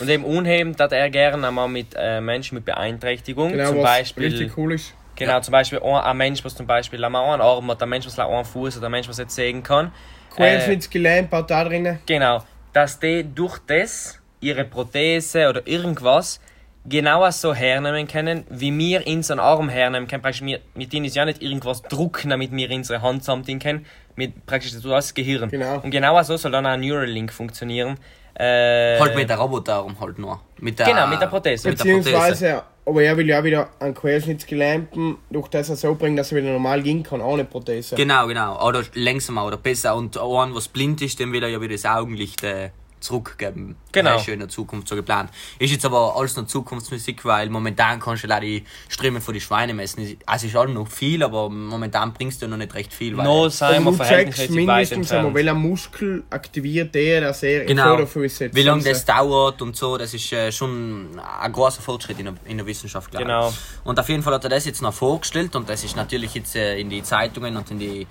Und 0.00 0.09
eben 0.09 0.25
unheben, 0.25 0.76
dass 0.76 0.93
er 0.93 1.11
gerne 1.11 1.47
einmal 1.47 1.69
mit 1.69 1.88
äh, 1.97 2.21
Menschen 2.21 2.55
mit 2.57 2.64
Beeinträchtigung, 2.64 3.52
Genau, 3.52 3.71
zum 3.71 3.83
Beispiel... 3.83 4.26
richtig 4.28 4.57
cool 4.57 4.73
ist. 4.75 4.95
Genau, 5.17 5.40
zum 5.40 5.52
Beispiel 5.52 5.81
ein, 5.81 5.95
ein 5.95 6.17
Mensch, 6.17 6.45
was 6.45 6.55
zum 6.55 6.67
Beispiel 6.67 7.05
einmal 7.05 7.25
einen 7.33 7.43
Arm 7.43 7.69
hat, 7.71 7.83
ein 7.83 7.88
Mensch, 7.88 8.07
was 8.07 8.19
einen 8.19 8.45
Fuß 8.45 8.76
hat, 8.76 8.85
ein 8.85 8.90
Mensch, 8.90 9.09
was 9.09 9.19
nicht 9.19 9.33
sehen 9.33 9.62
kann. 9.62 9.87
Äh, 9.87 10.37
Querschnittsgelähmt, 10.37 11.33
hat 11.33 11.50
da 11.50 11.64
drinnen. 11.64 11.99
genau, 12.07 12.45
dass 12.73 13.00
die 13.00 13.25
durch 13.35 13.59
das 13.67 14.21
ihre 14.40 14.64
Prothese 14.64 15.49
oder 15.49 15.67
irgendwas 15.67 16.40
genauer 16.88 17.33
so 17.33 17.52
hernehmen 17.52 18.07
können, 18.07 18.45
wie 18.49 18.76
wir 18.78 19.07
unseren 19.07 19.40
Arm 19.40 19.69
hernehmen 19.69 20.09
können. 20.09 20.23
Praktisch, 20.23 20.43
wir, 20.43 20.61
mit 20.75 20.93
denen 20.93 21.07
ist 21.07 21.17
ja 21.17 21.25
nicht 21.25 21.43
irgendwas 21.43 21.83
drucken, 21.83 22.31
damit 22.31 22.52
wir 22.52 22.71
unsere 22.71 23.02
Hand 23.02 23.25
zusammenziehen 23.25 23.59
können. 23.59 23.87
Mit 24.17 24.47
praktisch 24.47 24.73
das 24.81 25.14
Gehirn. 25.14 25.49
Genau. 25.50 25.81
Und 25.81 25.90
genauer 25.90 26.25
so 26.25 26.37
soll 26.37 26.52
dann 26.52 26.67
auch 26.67 26.71
ein 26.71 26.81
Neuralink 26.81 27.33
funktionieren. 27.33 27.99
Äh, 28.38 28.99
Halt 29.00 29.16
mit 29.16 29.28
der 29.28 29.37
Roboterarm 29.37 29.99
halt 30.00 30.18
nur. 30.18 30.40
Mit 30.61 30.78
der, 30.78 30.87
Genau, 30.87 31.09
mit 31.09 31.21
der 31.21 31.26
Prothese. 31.26 31.68
Mit 31.68 31.78
der 31.78 31.85
Prothese. 31.85 32.04
Beziehungsweise, 32.04 32.62
aber 32.87 33.02
er 33.02 33.16
will 33.16 33.28
ja 33.28 33.42
wieder 33.42 33.68
einen 33.80 33.95
Querschnittsgelähmten 33.95 35.16
durch 35.30 35.49
das 35.49 35.68
er 35.71 35.76
so 35.76 35.95
bringen, 35.97 36.16
dass 36.16 36.30
er 36.30 36.38
wieder 36.38 36.52
normal 36.52 36.80
gehen 36.83 37.02
kann, 37.02 37.21
ohne 37.21 37.45
Prothese. 37.45 37.97
Genau, 37.97 38.26
genau. 38.28 38.64
Oder 38.64 38.83
langsamer 38.95 39.45
oder 39.45 39.57
besser. 39.57 39.97
Und 39.97 40.16
einen, 40.16 40.54
was 40.54 40.68
blind 40.68 41.02
ist, 41.02 41.18
dem 41.18 41.33
will 41.33 41.42
er 41.42 41.49
ja 41.49 41.61
wieder 41.61 41.75
das 41.75 41.85
Augenlicht 41.85 42.45
äh, 42.45 42.71
zurückgeben. 43.00 43.76
Genau. 43.93 44.11
Das 44.12 44.21
ist 44.21 44.25
schon 44.26 44.35
in 44.35 44.40
der 44.40 44.49
Zukunft 44.49 44.88
so 44.88 44.97
geplant. 44.97 45.31
Ist 45.59 45.71
jetzt 45.71 45.85
aber 45.85 46.14
alles 46.17 46.37
noch 46.37 46.47
Zukunftsmusik, 46.47 47.25
weil 47.25 47.49
momentan 47.50 48.00
kannst 48.00 48.23
du 48.25 48.26
leider 48.28 48.43
die 48.47 48.64
Ströme 48.88 49.21
von 49.21 49.35
die 49.35 49.40
Schweine 49.40 49.75
messen. 49.75 50.19
Also 50.26 50.47
ist 50.47 50.57
alles 50.57 50.75
noch 50.75 50.88
viel, 50.88 51.23
aber 51.23 51.49
momentan 51.49 52.12
bringst 52.12 52.43
du 52.43 52.49
noch 52.49 52.57
nicht 52.57 52.75
recht 52.75 52.93
viel. 52.93 53.17
Weil 53.17 53.25
No, 53.25 53.49
sind 53.49 53.69
wir 53.71 53.78
du 53.78 53.85
checkst 53.85 53.97
verhältnismäßig 53.97 54.57
weit 54.67 54.90
mindestens 54.90 55.12
einmal, 55.12 55.26
entfernt. 55.26 55.35
welcher 55.35 55.55
Muskel 55.55 56.23
aktiviert 56.31 56.95
der, 56.95 57.21
dass 57.23 57.43
er 57.43 57.64
Genau. 57.64 57.85
Vorderfuß 57.88 58.37
setzt. 58.38 58.55
Wie 58.57 58.62
lange 58.62 58.83
das 58.85 59.05
dauert 59.05 59.62
und 59.62 59.76
so, 59.76 59.97
das 59.97 60.14
ist 60.14 60.33
äh, 60.33 60.52
schon 60.52 61.09
ein 61.40 61.52
großer 61.52 61.83
Fortschritt 61.83 62.19
in 62.19 62.26
der, 62.26 62.35
in 62.47 62.57
der 62.59 62.67
Wissenschaft, 62.67 63.11
glaube 63.11 63.25
Genau. 63.26 63.49
ich. 63.50 63.57
Und 63.85 63.99
auf 63.99 64.09
jeden 64.09 64.23
Fall 64.23 64.35
hat 64.35 64.45
er 64.45 64.50
das 64.50 64.64
jetzt 64.64 64.83
noch 64.83 64.95
vorgestellt 64.95 65.57
und 65.57 65.69
das 65.69 65.85
ist 65.85 65.97
natürlich 65.97 66.35
jetzt 66.35 66.55
äh, 66.57 66.78
in 66.78 66.90
die 66.90 67.02
Zeitungen 67.02 67.57
und 67.57 67.71
in 67.71 67.78
die 67.78 68.07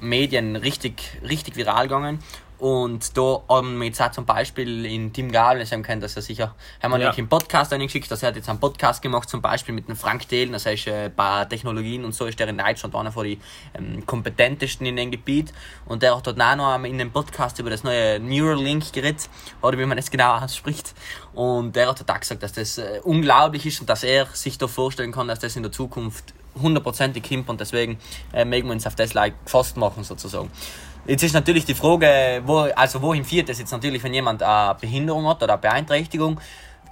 Medien 0.00 0.56
richtig, 0.56 1.02
richtig 1.28 1.56
viral 1.56 1.84
gegangen. 1.88 2.18
Und 2.60 3.16
da 3.16 3.40
haben 3.48 3.78
wir 3.78 3.86
jetzt 3.86 4.02
auch 4.02 4.10
zum 4.10 4.26
Beispiel 4.26 4.84
in 4.84 5.12
Tim 5.14 5.32
Gabel, 5.32 5.64
haben 5.64 5.82
kennt 5.82 6.02
das 6.02 6.14
ja 6.14 6.20
sicher, 6.20 6.54
haben 6.82 6.92
wir 6.92 7.00
Ja. 7.00 7.10
im 7.10 7.26
Podcast 7.28 7.72
eingeschickt, 7.72 8.10
dass 8.10 8.22
er 8.22 8.28
hat 8.28 8.36
jetzt 8.36 8.50
einen 8.50 8.60
Podcast 8.60 9.00
gemacht, 9.00 9.30
zum 9.30 9.40
Beispiel 9.40 9.74
mit 9.74 9.88
dem 9.88 9.96
Frank 9.96 10.28
Thelen, 10.28 10.52
das 10.52 10.66
heißt, 10.66 10.86
äh, 10.88 11.10
bei 11.14 11.46
Technologien 11.46 12.04
und 12.04 12.14
so 12.14 12.26
ist 12.26 12.38
der 12.38 12.48
in 12.48 12.58
Deutschland 12.58 12.94
einer 12.94 13.12
von 13.12 13.24
den 13.24 13.40
ähm, 13.74 14.04
kompetentesten 14.04 14.86
in 14.86 14.96
dem 14.96 15.10
Gebiet. 15.10 15.54
Und 15.86 16.02
der 16.02 16.14
hat 16.14 16.26
dort 16.26 16.38
auch 16.38 16.56
noch 16.56 16.84
in 16.84 16.98
dem 16.98 17.10
Podcast 17.10 17.58
über 17.58 17.70
das 17.70 17.82
neue 17.82 18.20
Neuralink 18.20 18.92
geredet, 18.92 19.30
oder 19.62 19.78
wie 19.78 19.86
man 19.86 19.96
das 19.96 20.10
genau 20.10 20.34
ausspricht. 20.36 20.94
Und 21.32 21.74
der 21.76 21.88
hat 21.88 21.98
dort 22.00 22.10
auch 22.10 22.20
gesagt, 22.20 22.42
dass 22.42 22.52
das 22.52 22.76
äh, 22.76 23.00
unglaublich 23.04 23.64
ist 23.64 23.80
und 23.80 23.88
dass 23.88 24.02
er 24.04 24.26
sich 24.26 24.58
da 24.58 24.68
vorstellen 24.68 25.12
kann, 25.12 25.28
dass 25.28 25.38
das 25.38 25.56
in 25.56 25.62
der 25.62 25.72
Zukunft 25.72 26.34
hundertprozentig 26.60 27.22
kommt 27.26 27.48
und 27.48 27.60
deswegen 27.60 27.98
äh, 28.32 28.44
mögen 28.44 28.68
wir 28.68 28.72
uns 28.72 28.86
auf 28.86 28.96
das 28.96 29.14
like 29.14 29.34
gefasst 29.44 29.76
machen 29.76 30.04
sozusagen. 30.04 30.50
Jetzt 31.06 31.22
ist 31.22 31.32
natürlich 31.32 31.64
die 31.64 31.74
Frage, 31.74 32.42
wo, 32.44 32.58
also 32.76 33.00
wohin 33.02 33.24
führt 33.24 33.48
das 33.48 33.58
jetzt 33.58 33.72
natürlich, 33.72 34.02
wenn 34.04 34.14
jemand 34.14 34.42
eine 34.42 34.74
Behinderung 34.74 35.26
hat 35.28 35.42
oder 35.42 35.54
eine 35.54 35.62
Beeinträchtigung, 35.62 36.40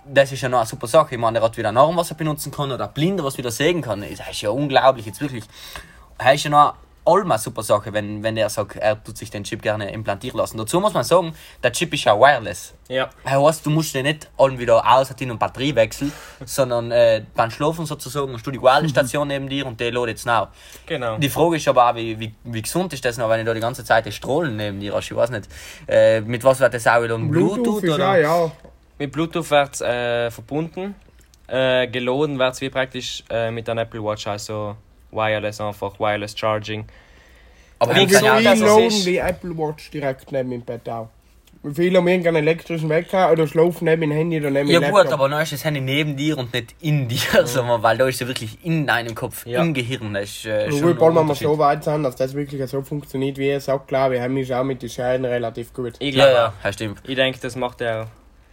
das 0.04 0.32
ist 0.32 0.40
ja 0.40 0.48
noch 0.48 0.58
eine 0.58 0.66
super 0.66 0.86
Sache. 0.86 1.14
Ich 1.14 1.20
meine, 1.20 1.34
der 1.34 1.42
hat 1.42 1.56
wieder 1.56 1.68
einen 1.68 1.76
Arm, 1.76 1.96
was 1.96 2.10
er 2.10 2.16
benutzen 2.16 2.50
kann 2.50 2.72
oder 2.72 2.86
ein 2.86 2.94
Blinder, 2.94 3.22
was 3.24 3.36
wieder 3.36 3.50
sehen 3.50 3.82
kann. 3.82 4.00
Das 4.00 4.28
ist 4.30 4.40
ja 4.40 4.50
unglaublich, 4.50 5.06
jetzt 5.06 5.20
wirklich. 5.20 5.44
Das 6.16 6.34
ist 6.34 6.44
ja 6.44 6.50
noch 6.50 6.74
allem 7.08 7.30
eine 7.30 7.38
super 7.38 7.62
Sache, 7.62 7.92
wenn, 7.92 8.22
wenn 8.22 8.36
er 8.36 8.48
sagt, 8.50 8.76
er 8.76 9.02
tut 9.02 9.16
sich 9.16 9.30
den 9.30 9.44
Chip 9.44 9.62
gerne 9.62 9.90
implantieren 9.90 10.38
lassen. 10.38 10.58
Dazu 10.58 10.80
muss 10.80 10.92
man 10.92 11.04
sagen, 11.04 11.32
der 11.62 11.72
Chip 11.72 11.92
ist 11.94 12.04
ja 12.04 12.18
wireless. 12.18 12.74
Ja. 12.88 13.10
Das 13.24 13.32
heißt, 13.32 13.66
du 13.66 13.70
musst 13.70 13.94
den 13.94 14.04
nicht 14.04 14.28
allem 14.36 14.58
wieder 14.58 14.84
aus 14.86 15.10
und 15.10 15.38
Batterie 15.38 15.74
wechseln, 15.74 16.12
sondern 16.44 16.90
äh, 16.90 17.22
beim 17.34 17.50
Schlafen 17.50 17.86
sozusagen 17.86 18.32
hast 18.34 18.46
du 18.46 18.50
die 18.50 18.58
Ladestation 18.58 19.28
neben 19.28 19.48
dir 19.48 19.66
und 19.66 19.80
der 19.80 19.90
lädt 19.92 20.08
jetzt 20.08 20.26
nach. 20.26 20.48
Genau. 20.86 21.18
Die 21.18 21.28
Frage 21.28 21.56
ist 21.56 21.68
aber 21.68 21.90
auch, 21.90 21.94
wie, 21.94 22.18
wie, 22.18 22.34
wie 22.44 22.62
gesund 22.62 22.92
ist 22.92 23.04
das 23.04 23.16
noch, 23.18 23.28
wenn 23.28 23.40
du 23.40 23.46
da 23.46 23.54
die 23.54 23.60
ganze 23.60 23.84
Zeit 23.84 24.06
die 24.06 24.12
Strahlen 24.12 24.56
neben 24.56 24.80
dir 24.80 24.94
hast. 24.94 25.10
Ich 25.10 25.16
weiß 25.16 25.30
nicht, 25.30 25.48
äh, 25.86 26.20
mit 26.20 26.44
was 26.44 26.60
wird 26.60 26.74
das 26.74 26.86
auch 26.86 27.02
wieder? 27.02 27.18
Bluetooth, 27.18 27.80
Bluetooth, 27.80 27.94
oder? 27.94 28.10
auch, 28.10 28.16
ja. 28.16 28.52
Mit 28.98 29.12
Bluetooth 29.12 29.50
wird 29.50 29.74
es 29.74 29.80
äh, 29.80 30.30
verbunden. 30.30 30.94
Äh, 31.46 31.88
geladen 31.88 32.38
wird 32.38 32.54
es 32.54 32.60
wie 32.60 32.68
praktisch 32.68 33.24
äh, 33.30 33.50
mit 33.50 33.68
einer 33.68 33.82
Apple 33.82 34.02
Watch, 34.02 34.26
also 34.26 34.76
wireless 35.10 35.60
einfach, 35.60 35.98
wireless 35.98 36.36
Charging. 36.38 36.84
Aber 37.78 37.94
Wie 37.94 38.06
gesagt, 38.06 38.24
ja, 38.24 38.52
ist- 38.52 38.60
laden 38.60 39.04
die 39.04 39.18
Apple 39.18 39.56
Watch 39.56 39.90
direkt 39.90 40.32
neben 40.32 40.50
dem 40.50 40.62
Bett 40.62 40.88
auch? 40.88 41.08
Wie 41.64 41.74
viele 41.74 41.98
haben 41.98 42.06
irgendeinen 42.06 42.36
elektrischen 42.36 42.88
Wecker 42.88 43.32
oder 43.32 43.48
schlafen 43.48 43.84
neben 43.86 44.02
dem 44.02 44.12
Handy 44.12 44.38
oder 44.38 44.50
neben 44.50 44.68
ja 44.70 44.78
gut, 44.78 44.90
Laptop? 44.98 45.12
aber 45.14 45.28
dann 45.28 45.42
ist 45.42 45.52
das 45.52 45.64
Handy 45.64 45.80
neben 45.80 46.16
dir 46.16 46.38
und 46.38 46.52
nicht 46.54 46.74
in 46.80 47.08
dir, 47.08 47.18
sagen 47.46 47.66
wir, 47.66 47.82
weil 47.82 47.98
da 47.98 48.06
ist 48.06 48.20
ja 48.20 48.28
wirklich 48.28 48.64
in 48.64 48.86
deinem 48.86 49.14
Kopf, 49.16 49.44
Ja. 49.44 49.60
im 49.60 49.74
Gehirn. 49.74 50.14
Das 50.14 50.24
ist, 50.24 50.46
äh, 50.46 50.70
schon 50.70 50.96
ein 51.00 51.14
mal 51.26 51.34
so 51.34 51.58
weit 51.58 51.82
sein, 51.82 52.04
dass 52.04 52.14
das 52.14 52.34
wirklich 52.34 52.64
so 52.70 52.82
funktioniert, 52.82 53.38
wie 53.38 53.48
er 53.48 53.60
sagt, 53.60 53.88
glaube 53.88 54.14
ich, 54.16 54.20
haben 54.22 54.36
wir 54.36 54.60
auch 54.60 54.64
mit 54.64 54.82
den 54.82 54.88
Scheiben 54.88 55.24
relativ 55.24 55.72
gut. 55.74 55.94
Ich 55.98 56.14
Ja, 56.14 56.24
glaube, 56.26 56.32
ja, 56.38 56.52
das 56.62 56.74
stimmt. 56.76 57.00
ich 57.04 57.16
denke, 57.16 57.40
das 57.40 57.56
macht 57.56 57.80
er. 57.80 58.06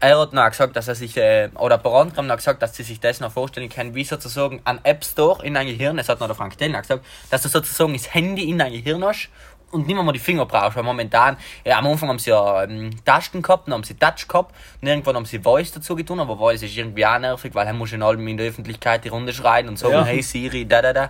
Er 0.06 0.20
hat 0.20 0.34
noch 0.34 0.48
gesagt, 0.48 0.76
dass 0.76 0.88
er 0.88 0.94
sich, 0.94 1.18
äh, 1.18 1.50
oder 1.56 1.84
andere 1.84 2.18
haben 2.18 2.28
noch 2.28 2.36
gesagt, 2.36 2.62
dass 2.62 2.76
sie 2.76 2.84
sich 2.84 3.00
das 3.00 3.22
noch 3.22 3.32
vorstellen 3.32 3.70
können, 3.70 3.96
wie 3.96 4.04
sozusagen 4.04 4.62
ein 4.64 4.80
App 4.84 5.04
Store 5.04 5.44
in 5.44 5.56
dein 5.56 5.66
Gehirn, 5.66 5.98
das 5.98 6.10
hat 6.10 6.20
noch 6.20 6.28
der 6.28 6.36
Frank 6.36 6.56
Tellner 6.60 6.82
gesagt, 6.82 7.04
dass 7.32 7.42
du 7.42 7.50
sozusagen 7.50 7.94
das 7.94 8.14
Handy 8.14 8.48
in 8.48 8.60
dein 8.60 8.72
Gehirn 8.72 9.04
hast 9.04 9.30
und 9.72 9.88
nicht 9.88 9.96
mehr 9.96 10.04
mal 10.04 10.12
die 10.12 10.20
Finger 10.20 10.46
brauchst, 10.46 10.78
weil 10.78 10.84
momentan, 10.84 11.38
ja, 11.64 11.80
am 11.80 11.88
Anfang 11.88 12.10
haben 12.10 12.20
sie 12.20 12.30
ja 12.30 12.66
ähm, 12.66 12.92
Tasten 13.04 13.42
gehabt, 13.42 13.68
dann 13.68 13.74
haben 13.74 13.84
sie 13.84 13.96
Touch 13.96 14.28
gehabt 14.28 14.54
und 14.80 14.88
irgendwann 14.88 15.16
haben 15.16 15.26
sie 15.26 15.40
Voice 15.40 15.72
dazu 15.72 15.96
getan, 15.96 16.20
aber 16.20 16.38
Voice 16.38 16.62
ist 16.62 16.78
irgendwie 16.78 17.04
auch 17.04 17.18
nervig, 17.18 17.56
weil 17.56 17.66
er 17.66 17.74
muss 17.74 17.92
in 17.92 18.04
allem 18.04 18.28
in 18.28 18.38
der 18.38 18.48
Öffentlichkeit 18.50 19.04
die 19.06 19.10
Runde 19.10 19.34
schreien 19.34 19.68
und 19.68 19.80
sagen, 19.80 19.96
Ja. 19.96 20.06
hey 20.06 20.22
Siri, 20.22 20.68
da, 20.68 20.84
da, 20.84 20.94
da. 20.94 21.10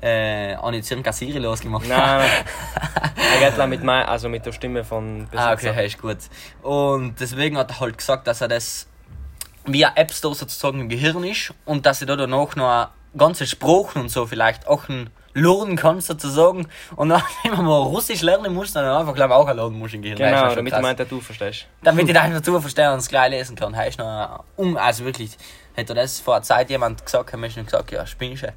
Äh, 0.00 0.56
habe 0.56 0.76
ich 0.76 0.90
irgendeine 0.90 1.14
Siri 1.14 1.38
losgemacht? 1.38 1.88
Nein, 1.88 2.28
er 3.40 3.50
geht 3.50 3.60
auch 3.60 3.66
mit, 3.66 3.82
mein, 3.82 4.06
also 4.06 4.28
mit 4.28 4.46
der 4.46 4.52
Stimme 4.52 4.84
von 4.84 5.26
Besitzer. 5.30 5.48
Ah, 5.48 5.52
okay, 5.52 5.72
hey, 5.72 5.86
ist 5.86 6.00
gut. 6.00 6.18
Und 6.62 7.20
deswegen 7.20 7.56
hat 7.56 7.70
er 7.70 7.80
halt 7.80 7.98
gesagt, 7.98 8.26
dass 8.26 8.40
er 8.40 8.48
das 8.48 8.86
ein 9.66 9.74
App 9.94 10.12
Store 10.12 10.34
sozusagen 10.34 10.80
im 10.80 10.88
Gehirn 10.88 11.24
ist 11.24 11.52
und 11.64 11.84
dass 11.86 12.00
er 12.00 12.06
da 12.06 12.16
danach 12.16 12.56
noch 12.56 12.88
ganze 13.16 13.46
Sprache 13.46 13.98
und 13.98 14.10
so 14.10 14.26
vielleicht 14.26 14.66
auch 14.66 14.88
ein 14.88 15.10
lernen 15.34 15.76
kann 15.76 16.00
sozusagen 16.00 16.66
und 16.96 17.10
dann 17.10 17.22
wenn 17.42 17.52
man 17.52 17.64
mal 17.64 17.82
Russisch 17.82 18.22
lernen 18.22 18.54
muss, 18.54 18.72
dann 18.72 18.84
einfach 18.84 19.14
glaube 19.14 19.34
ich 19.34 19.38
auch 19.38 19.54
lernen 19.54 19.78
muss 19.78 19.92
im 19.94 20.02
Gehirn. 20.02 20.18
Genau, 20.18 20.46
schon 20.46 20.56
damit 20.56 20.72
krass. 20.72 20.80
du 20.80 20.86
meint, 20.86 21.00
dass 21.00 21.08
du 21.08 21.20
verstehst. 21.20 21.66
damit 21.82 22.08
ich 22.08 22.18
einfach 22.20 22.38
dazu 22.38 22.60
verstehe 22.60 22.92
und 22.92 22.98
es 22.98 23.08
gleich 23.08 23.30
lesen 23.30 23.56
kann. 23.56 23.76
Heißt 23.76 23.98
noch 23.98 24.44
um, 24.56 24.76
also 24.76 25.04
wirklich, 25.04 25.36
hätte 25.74 25.94
das 25.94 26.20
vor 26.20 26.36
einer 26.36 26.42
Zeit 26.42 26.70
jemand 26.70 27.04
gesagt, 27.04 27.32
haben 27.32 27.40
Menschen 27.40 27.64
gesagt, 27.64 27.90
ja, 27.92 28.06
spinnst 28.06 28.42
du. 28.42 28.52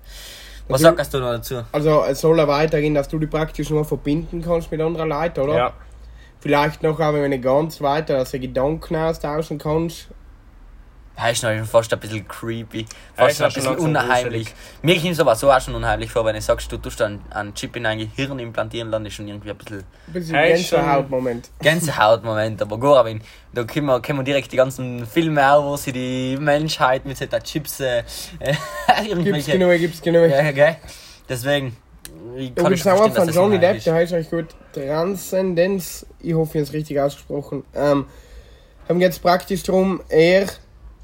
Was 0.72 0.84
Also- 0.84 0.96
sagst 0.98 1.14
du 1.14 1.20
noch 1.20 1.32
dazu? 1.32 1.62
Also 1.72 2.04
es 2.10 2.22
soll 2.22 2.40
er 2.40 2.48
weitergehen, 2.48 2.94
dass 2.94 3.08
du 3.08 3.20
die 3.20 3.28
praktisch 3.28 3.70
nur 3.70 3.86
verbinden 3.86 4.42
kannst 4.42 4.72
mit 4.72 4.82
anderen 4.82 5.10
Leuten, 5.10 5.40
oder? 5.42 5.56
Ja. 5.56 5.74
Vielleicht 6.40 6.82
noch 6.82 7.00
auch, 7.00 7.14
wenn 7.14 7.30
nicht 7.30 7.44
ganz 7.44 7.82
weiter, 7.82 8.18
dass 8.18 8.32
du 8.32 8.40
Gedanken 8.40 8.96
austauschen 8.96 9.58
kannst. 9.60 10.08
Das 11.22 11.34
ist 11.34 11.44
noch 11.44 11.66
fast 11.66 11.94
ein 11.94 12.00
bisschen 12.00 12.28
creepy, 12.28 12.80
Ja, 12.80 12.88
fast 13.16 13.34
ist 13.34 13.42
ein 13.42 13.54
bisschen 13.54 13.78
unheimlich. 13.78 14.54
Mir 14.82 14.96
kommt 14.96 15.12
es 15.12 15.20
aber 15.20 15.36
so 15.36 15.52
auch 15.52 15.62
schon 15.62 15.76
unheimlich 15.76 16.12
vor, 16.12 16.26
wenn 16.26 16.36
du 16.36 16.42
sagst, 16.42 16.72
du 16.72 16.78
tust 16.78 17.00
einen, 17.02 17.22
einen 17.30 17.54
Chip 17.54 17.76
in 17.76 17.84
dein 17.84 18.00
Gehirn 18.00 18.40
implantieren, 18.40 18.92
dann 18.92 19.06
ist 19.06 19.14
schon 19.14 19.28
irgendwie 19.28 19.52
ein 19.52 19.58
bisschen 19.58 19.84
Ein 20.08 20.14
bisschen 20.14 20.34
Gänsehautmoment. 20.36 21.50
Gänsehautmoment. 21.62 22.62
Aber 22.64 22.76
aber 22.98 23.14
da 23.54 23.64
kommen 23.64 24.18
wir, 24.18 24.24
direkt 24.24 24.52
die 24.52 24.58
ganzen 24.58 25.06
Filme 25.06 25.54
auch, 25.54 25.64
wo 25.64 25.78
sie 25.78 25.92
die 25.92 26.38
Menschheit 26.40 27.06
mit 27.06 27.18
solchen 27.18 27.44
Chips 27.44 27.82
äh, 27.82 28.04
Gibt's 29.24 29.46
genug, 29.46 29.78
gibt's 29.78 30.02
genug. 30.02 30.30
Ja, 30.30 30.52
gell? 30.52 30.78
Deswegen... 31.30 31.78
Ich 32.36 32.54
Du 32.54 32.64
kann 32.64 32.74
auch 32.74 32.78
verstehen, 32.78 33.14
von 33.14 33.30
Johnny 33.30 33.60
Depp, 33.60 33.84
der 33.84 33.94
heißt 33.94 34.14
euch 34.14 34.30
gut 34.30 34.48
Transzendenz. 34.74 36.06
Ich 36.20 36.34
hoffe, 36.34 36.52
ich 36.52 36.56
habe 36.56 36.64
es 36.64 36.74
richtig 36.74 37.00
ausgesprochen. 37.00 37.64
Ähm, 37.74 38.06
haben 38.88 39.02
jetzt 39.02 39.22
praktisch 39.22 39.64
darum, 39.64 40.02
er 40.10 40.48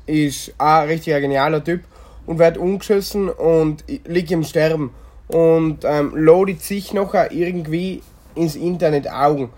ist 0.08 0.54
ein 0.58 0.88
richtiger 0.88 1.22
genialer 1.22 1.63
Typ 1.63 1.82
und 2.26 2.39
wird 2.39 2.58
umgeschossen 2.58 3.30
und 3.30 3.84
liegt 4.06 4.32
im 4.32 4.43
Sterben. 4.43 4.91
Und 5.28 5.80
ähm, 5.84 6.13
loadet 6.15 6.62
sich 6.62 6.93
noch 6.93 7.13
irgendwie 7.13 8.02
ins 8.36 8.56
Internet 8.56 9.10
Augen. 9.10 9.50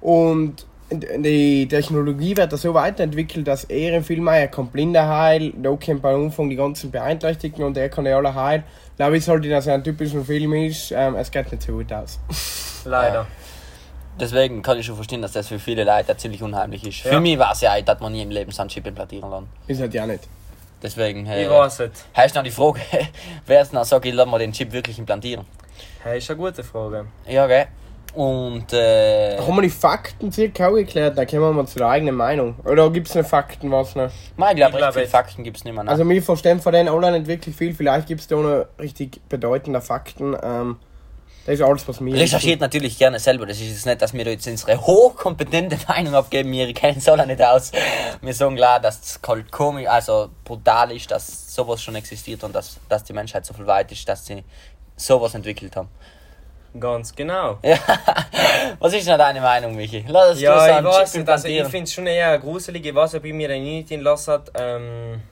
Und 0.00 0.64
die 0.90 1.68
Technologie 1.68 2.36
wird 2.36 2.52
da 2.52 2.56
so 2.56 2.72
weiterentwickelt, 2.72 3.46
dass 3.46 3.64
er 3.64 3.96
im 3.96 4.04
Film 4.04 4.26
er 4.28 4.48
kann 4.48 4.68
Blinder 4.68 5.06
heilen, 5.06 5.62
da 5.62 5.70
kommt 5.70 6.04
am 6.04 6.24
Anfang 6.24 6.48
die 6.48 6.56
ganzen 6.56 6.90
Beeinträchtigten 6.90 7.62
und 7.62 7.76
er 7.76 7.88
kann 7.88 8.06
ja 8.06 8.16
alle 8.16 8.34
heilen. 8.34 8.62
Glaube 8.96 9.18
ich, 9.18 9.24
sollte 9.24 9.48
das 9.48 9.68
ein 9.68 9.84
typischer 9.84 10.24
Film 10.24 10.54
ist, 10.54 10.92
ähm, 10.92 11.16
es 11.16 11.30
geht 11.30 11.52
nicht 11.52 11.62
so 11.62 11.72
gut 11.72 11.92
aus. 11.92 12.18
Leider. 12.84 13.26
Deswegen 14.20 14.62
kann 14.62 14.78
ich 14.78 14.86
schon 14.86 14.96
verstehen, 14.96 15.22
dass 15.22 15.32
das 15.32 15.48
für 15.48 15.58
viele 15.58 15.84
Leute 15.84 16.16
ziemlich 16.16 16.42
unheimlich 16.42 16.86
ist. 16.86 17.04
Ja. 17.04 17.12
Für 17.12 17.20
mich 17.20 17.38
war 17.38 17.52
es 17.52 17.60
ja, 17.60 17.80
dass 17.80 18.00
man 18.00 18.12
nie 18.12 18.22
im 18.22 18.30
Leben 18.30 18.50
so 18.50 18.62
einen 18.62 18.68
Chip 18.70 18.86
implantieren 18.86 19.30
kann. 19.30 19.46
Ist 19.66 19.80
halt 19.80 19.94
ja 19.94 20.06
nicht. 20.06 20.24
Deswegen... 20.82 21.26
Äh, 21.26 21.44
Ich 21.44 21.50
weiß 21.50 21.80
nicht. 21.80 21.92
Heißt 22.16 22.34
noch 22.34 22.42
die 22.42 22.50
Frage, 22.50 22.80
wer 23.46 23.62
ist 23.62 23.72
noch 23.72 23.84
sagt, 23.84 24.04
ich 24.06 24.14
lasse 24.14 24.28
mal 24.28 24.38
den 24.38 24.52
Chip 24.52 24.72
wirklich 24.72 24.98
implantieren? 24.98 25.44
Hey, 26.02 26.18
ist 26.18 26.30
eine 26.30 26.38
gute 26.38 26.62
Frage. 26.62 27.06
Ja, 27.26 27.46
gell? 27.46 27.66
Und 28.14 28.72
äh, 28.72 29.36
Haben 29.38 29.56
wir 29.56 29.62
die 29.62 29.70
Fakten 29.70 30.32
circa 30.32 30.68
auch 30.68 30.74
geklärt? 30.74 31.16
Da 31.18 31.24
kommen 31.26 31.42
wir 31.42 31.52
mal 31.52 31.66
zu 31.66 31.78
der 31.78 31.88
eigenen 31.88 32.14
Meinung. 32.14 32.56
Oder 32.64 32.90
gibt 32.90 33.08
es 33.08 33.14
noch 33.14 33.24
Fakten, 33.26 33.70
was 33.70 33.94
noch? 33.94 34.10
Nein, 34.36 34.50
ich 34.52 34.56
glaube, 34.56 34.78
glaub 34.78 34.94
viele 34.94 35.06
Fakten 35.06 35.44
gibt 35.44 35.58
es 35.58 35.64
nicht 35.64 35.74
mehr. 35.74 35.84
ne? 35.84 35.90
Also 35.90 36.08
wir 36.08 36.22
verstehen 36.22 36.60
von 36.60 36.72
denen 36.72 36.88
alle 36.88 37.12
nicht 37.12 37.26
wirklich 37.26 37.54
viel. 37.54 37.74
Vielleicht 37.74 38.08
gibt 38.08 38.22
es 38.22 38.26
da 38.26 38.36
noch 38.36 38.66
richtig 38.80 39.20
bedeutende 39.28 39.80
Fakten. 39.80 40.34
Ähm, 40.42 40.76
das 41.48 41.60
ist 41.60 41.64
alles, 41.64 41.88
was 41.88 42.00
mir 42.00 42.14
Recherchiert 42.14 42.60
natürlich 42.60 42.98
gerne 42.98 43.18
selber. 43.18 43.46
Das 43.46 43.56
ist 43.56 43.70
jetzt 43.70 43.86
nicht, 43.86 44.02
dass 44.02 44.12
wir 44.12 44.22
da 44.22 44.30
jetzt 44.30 44.46
unsere 44.46 44.78
hochkompetente 44.78 45.78
Meinung 45.88 46.14
abgeben. 46.14 46.52
Wir 46.52 46.74
kennen 46.74 46.98
es 46.98 47.08
alle 47.08 47.26
nicht 47.26 47.40
aus. 47.42 47.72
Wir 48.20 48.34
sagen 48.34 48.54
klar, 48.54 48.78
dass 48.80 49.00
es 49.00 49.20
halt 49.26 49.50
komisch, 49.50 49.86
also 49.88 50.28
brutal 50.44 50.92
ist, 50.92 51.10
dass 51.10 51.54
sowas 51.54 51.82
schon 51.82 51.94
existiert 51.94 52.44
und 52.44 52.54
dass, 52.54 52.76
dass 52.90 53.02
die 53.02 53.14
Menschheit 53.14 53.46
so 53.46 53.54
viel 53.54 53.66
weit 53.66 53.90
ist, 53.90 54.06
dass 54.06 54.26
sie 54.26 54.44
sowas 54.94 55.34
entwickelt 55.34 55.74
haben. 55.74 55.88
Ganz 56.78 57.14
genau. 57.14 57.56
Ja. 57.62 57.78
Was 58.78 58.92
ist 58.92 59.08
denn 59.08 59.16
deine 59.16 59.40
Meinung, 59.40 59.74
Michi? 59.74 60.04
Lass 60.06 60.32
uns 60.32 60.40
Ja, 60.42 60.60
so 60.60 60.78
ich 60.78 60.84
weiß 60.84 61.14
nicht, 61.14 61.28
also 61.30 61.48
ich 61.48 61.64
finde 61.64 61.84
es 61.84 61.94
schon 61.94 62.06
eher 62.06 62.38
gruselig, 62.38 62.84
ich 62.84 62.94
weiß, 62.94 63.14
ob 63.14 63.24
ich 63.24 63.32
mir 63.32 63.48
den 63.48 63.62
nicht 63.62 63.90
lassen 63.90 64.32
hat. 64.34 64.52
Ähm, 64.54 65.22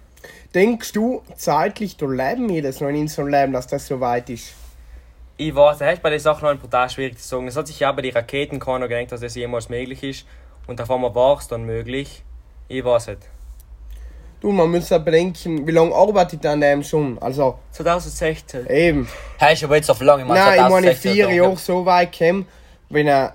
Denkst 0.54 0.92
du, 0.92 1.22
zeitlich, 1.36 1.98
da 1.98 2.06
leben 2.06 2.48
wir 2.48 2.62
das 2.62 2.80
noch 2.80 2.88
in 2.88 3.02
unserem 3.02 3.28
Leben, 3.28 3.52
dass 3.52 3.66
das 3.66 3.86
so 3.86 4.00
weit 4.00 4.30
ist? 4.30 4.54
Ich 5.36 5.54
weiß, 5.54 5.78
das 5.78 5.94
ist 5.94 6.02
bei 6.02 6.10
den 6.10 6.18
Sachen 6.18 6.48
noch 6.48 6.58
brutal 6.58 6.88
schwierig 6.88 7.18
zu 7.18 7.28
sagen. 7.28 7.48
Es 7.48 7.56
hat 7.56 7.66
sich 7.66 7.80
ja 7.80 7.92
bei 7.92 8.02
den 8.02 8.14
Raketen 8.14 8.58
keiner 8.58 8.88
gedacht, 8.88 9.12
dass 9.12 9.20
das 9.20 9.34
jemals 9.34 9.68
möglich 9.68 10.02
ist. 10.02 10.26
Und 10.66 10.80
auf 10.80 10.90
einmal 10.90 11.14
war 11.14 11.38
es 11.38 11.48
dann 11.48 11.64
möglich. 11.64 12.22
Ich 12.68 12.84
weiß 12.84 13.08
nicht. 13.08 13.20
Du, 14.40 14.52
man 14.52 14.70
muss 14.70 14.90
ja 14.90 14.98
bedenken, 14.98 15.66
wie 15.66 15.70
lange 15.72 15.94
arbeitet 15.94 16.44
er 16.44 16.52
an 16.52 16.60
dem 16.60 16.82
schon? 16.82 17.18
Also, 17.20 17.58
2016. 17.72 18.66
eben. 18.68 19.08
Hey, 19.38 19.54
ist 19.54 19.64
aber 19.64 19.76
jetzt 19.76 19.90
auf 19.90 20.00
lange, 20.00 20.24
man. 20.24 20.36
Nein, 20.36 20.60
ich 20.62 20.68
meine, 20.68 20.94
vier 20.94 21.32
Jahre 21.32 21.56
so 21.56 21.86
weit 21.86 22.16
kommen, 22.16 22.46
wenn 22.90 23.06
er 23.06 23.34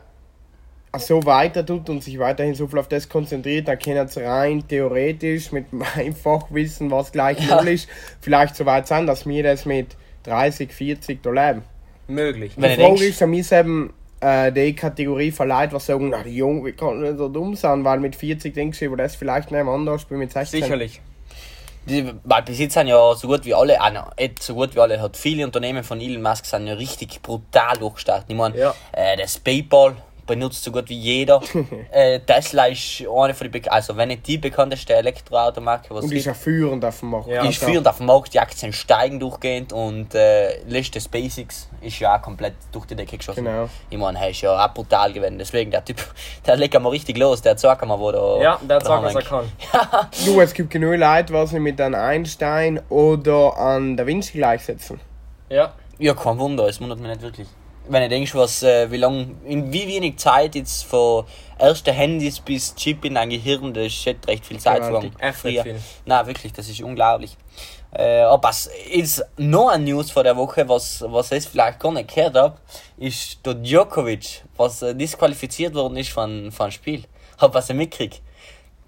so 0.98 1.24
weiter 1.26 1.66
tut 1.66 1.90
und 1.90 2.04
sich 2.04 2.20
weiterhin 2.20 2.54
so 2.54 2.68
viel 2.68 2.80
auf 2.80 2.88
das 2.88 3.08
konzentriert, 3.08 3.68
dann 3.68 3.80
kann 3.80 3.94
er 3.94 4.04
es 4.06 4.18
rein 4.18 4.68
theoretisch 4.68 5.52
mit 5.52 5.72
meinem 5.74 6.16
Fachwissen, 6.16 6.92
was 6.92 7.12
gleich 7.12 7.40
Ja. 7.48 7.56
null 7.58 7.70
ist, 7.70 7.88
vielleicht 8.20 8.56
so 8.56 8.66
weit 8.66 8.88
sein, 8.88 9.08
dass 9.08 9.26
wir 9.26 9.44
das 9.44 9.66
mit 9.66 9.96
30, 10.24 10.72
40 10.72 11.24
da 11.24 11.32
leben. 11.32 11.64
Möglich. 12.12 12.54
Wenn 12.58 12.78
Die 12.78 12.84
Frage 12.84 13.06
ist, 13.06 13.22
an 13.22 13.30
mir 13.30 13.52
eben 13.52 13.94
äh, 14.20 14.52
die 14.52 14.76
Kategorie 14.76 15.32
von 15.32 15.48
Leuten, 15.48 15.76
die 15.78 15.84
sagen, 15.84 16.10
na, 16.10 16.24
die 16.24 16.36
Jungen, 16.36 16.66
wie 16.66 16.72
kann 16.74 17.02
nicht 17.02 17.18
so 17.18 17.28
dumm 17.28 17.56
sein, 17.56 17.84
weil 17.84 18.00
mit 18.00 18.16
40 18.16 18.54
denkst 18.54 18.80
du, 18.80 18.86
über 18.86 18.98
das 18.98 19.16
vielleicht 19.16 19.52
nicht 19.52 19.66
anders 19.66 20.02
spielen 20.02 20.20
mit 20.20 20.32
16. 20.32 20.62
Sicherlich. 20.62 21.02
Die, 21.88 22.08
weil 22.24 22.44
bis 22.44 22.60
jetzt 22.60 22.76
sind 22.76 22.88
ja 22.88 23.16
so 23.16 23.28
gut 23.28 23.44
wie 23.44 23.56
alle, 23.56 23.82
ah, 23.82 24.12
so 24.40 24.54
gut 24.54 24.76
wie 24.76 24.80
alle, 24.80 25.02
hat 25.02 25.18
viele 25.18 25.44
Unternehmen 25.44 25.84
von 25.84 26.00
Elon 26.00 26.22
Musk 26.22 26.46
sind 26.46 26.68
ja 26.68 26.76
richtig 26.76 27.22
brutal 27.24 27.76
durchgestartet. 27.78 28.26
Ich 28.30 28.36
meine, 28.36 28.56
Ja. 28.56 28.76
äh, 28.92 29.18
das 29.18 29.40
PayPal 29.40 29.96
benutzt 30.32 30.64
so 30.64 30.72
gut 30.72 30.88
wie 30.88 30.98
jeder. 30.98 31.42
äh, 31.92 32.20
Tesla 32.22 32.68
ist 32.68 33.04
eine 33.06 33.34
von 33.34 33.52
den, 33.52 33.68
also 33.68 33.98
wenn 33.98 34.08
nicht 34.08 34.26
die 34.26 34.38
bekannteste 34.38 34.96
Elektroautomarke, 34.96 35.94
was 35.94 36.06
Und 36.06 36.14
ist 36.14 36.26
ja 36.26 36.34
führend 36.34 36.86
auf 36.86 37.00
dem 37.00 37.10
Markt. 37.10 37.28
Ja. 37.28 37.44
ist 37.44 37.62
führend 37.62 37.86
auf 37.86 37.98
dem 37.98 38.06
Markt, 38.06 38.34
die 38.34 38.40
Aktien 38.40 38.72
steigen 38.72 39.20
durchgehend 39.20 39.74
und 39.74 40.16
äh, 40.16 40.64
letzte 40.64 41.02
SpaceX 41.02 41.68
ist 41.82 42.00
ja 42.00 42.16
auch 42.16 42.22
komplett 42.22 42.54
durch 42.72 42.86
die 42.86 42.96
Decke 42.96 43.18
geschossen. 43.18 43.44
Genau. 43.44 43.68
Ich 43.90 43.98
meine, 43.98 44.20
er 44.20 44.30
ist 44.30 44.40
ja 44.40 44.66
auch 44.66 44.74
brutal 44.74 45.12
gewesen. 45.12 45.38
Deswegen, 45.38 45.70
der 45.70 45.84
Typ, 45.84 45.98
der 46.46 46.56
legt 46.56 46.80
mal 46.80 46.90
richtig 46.90 47.18
los, 47.18 47.42
der 47.42 47.58
sagt 47.58 47.86
mal, 47.86 48.00
wo 48.00 48.12
der. 48.12 48.42
Ja, 48.42 48.60
der 48.62 48.80
gesagt, 48.80 49.04
was 49.04 49.16
er 49.16 49.22
kann. 49.22 49.52
Du, 50.26 50.40
es 50.40 50.54
gibt 50.54 50.70
genug 50.70 50.98
Leute, 50.98 51.34
was 51.34 51.50
sie 51.50 51.60
mit 51.60 51.82
einem 51.82 52.00
Einstein 52.00 52.82
oder 52.90 53.58
an 53.58 53.98
Da 53.98 54.06
Vinci 54.06 54.38
gleichsetzen. 54.38 55.00
Ja. 55.50 55.74
Ja, 55.98 56.14
kein 56.14 56.40
Wunder, 56.40 56.68
es 56.68 56.80
wundert 56.80 57.00
mich 57.00 57.10
nicht 57.10 57.22
wirklich. 57.22 57.48
Wenn 57.92 58.04
du 58.04 58.08
denkst, 58.10 58.34
was, 58.36 58.64
äh, 58.64 58.90
wie 58.90 58.96
lang, 58.96 59.36
in 59.44 59.74
wie 59.74 59.86
wenig 59.86 60.16
Zeit 60.18 60.56
jetzt 60.56 60.86
von 60.86 61.26
ersten 61.58 61.94
Handys 61.94 62.40
bis 62.40 62.74
Chip 62.74 63.04
in 63.04 63.16
dein 63.16 63.30
Gehirn, 63.30 63.74
das 63.74 63.88
ist 63.88 64.08
echt 64.08 64.26
recht 64.30 64.46
viel 64.46 64.60
Zeit 64.60 64.82
vergangen. 64.82 65.14
Nicht 65.22 65.36
Früher. 65.36 65.64
viel. 65.64 65.82
Nein, 66.06 66.26
wirklich, 66.26 66.54
das 66.54 66.70
ist 66.70 66.82
unglaublich. 66.82 67.36
Äh, 67.94 68.22
aber 68.22 68.50
es 68.50 68.68
ist 68.90 69.26
noch 69.36 69.68
eine 69.68 69.84
News 69.84 70.10
von 70.10 70.24
der 70.24 70.38
Woche, 70.38 70.70
was, 70.70 71.04
was 71.06 71.34
ich 71.34 71.46
vielleicht 71.46 71.82
gar 71.82 71.92
nicht 71.92 72.16
gehört 72.16 72.36
habe, 72.36 72.58
ist 72.96 73.46
der 73.46 73.56
Djokovic, 73.56 74.44
was 74.56 74.82
äh, 74.84 74.96
disqualifiziert 74.96 75.76
worden 75.76 75.98
ist 75.98 76.12
von, 76.12 76.50
von 76.54 76.66
einem 76.68 76.72
Spiel. 76.72 77.04
Hab 77.40 77.54
was 77.54 77.70
ich 77.70 77.76
mitgekriegt. 77.76 78.22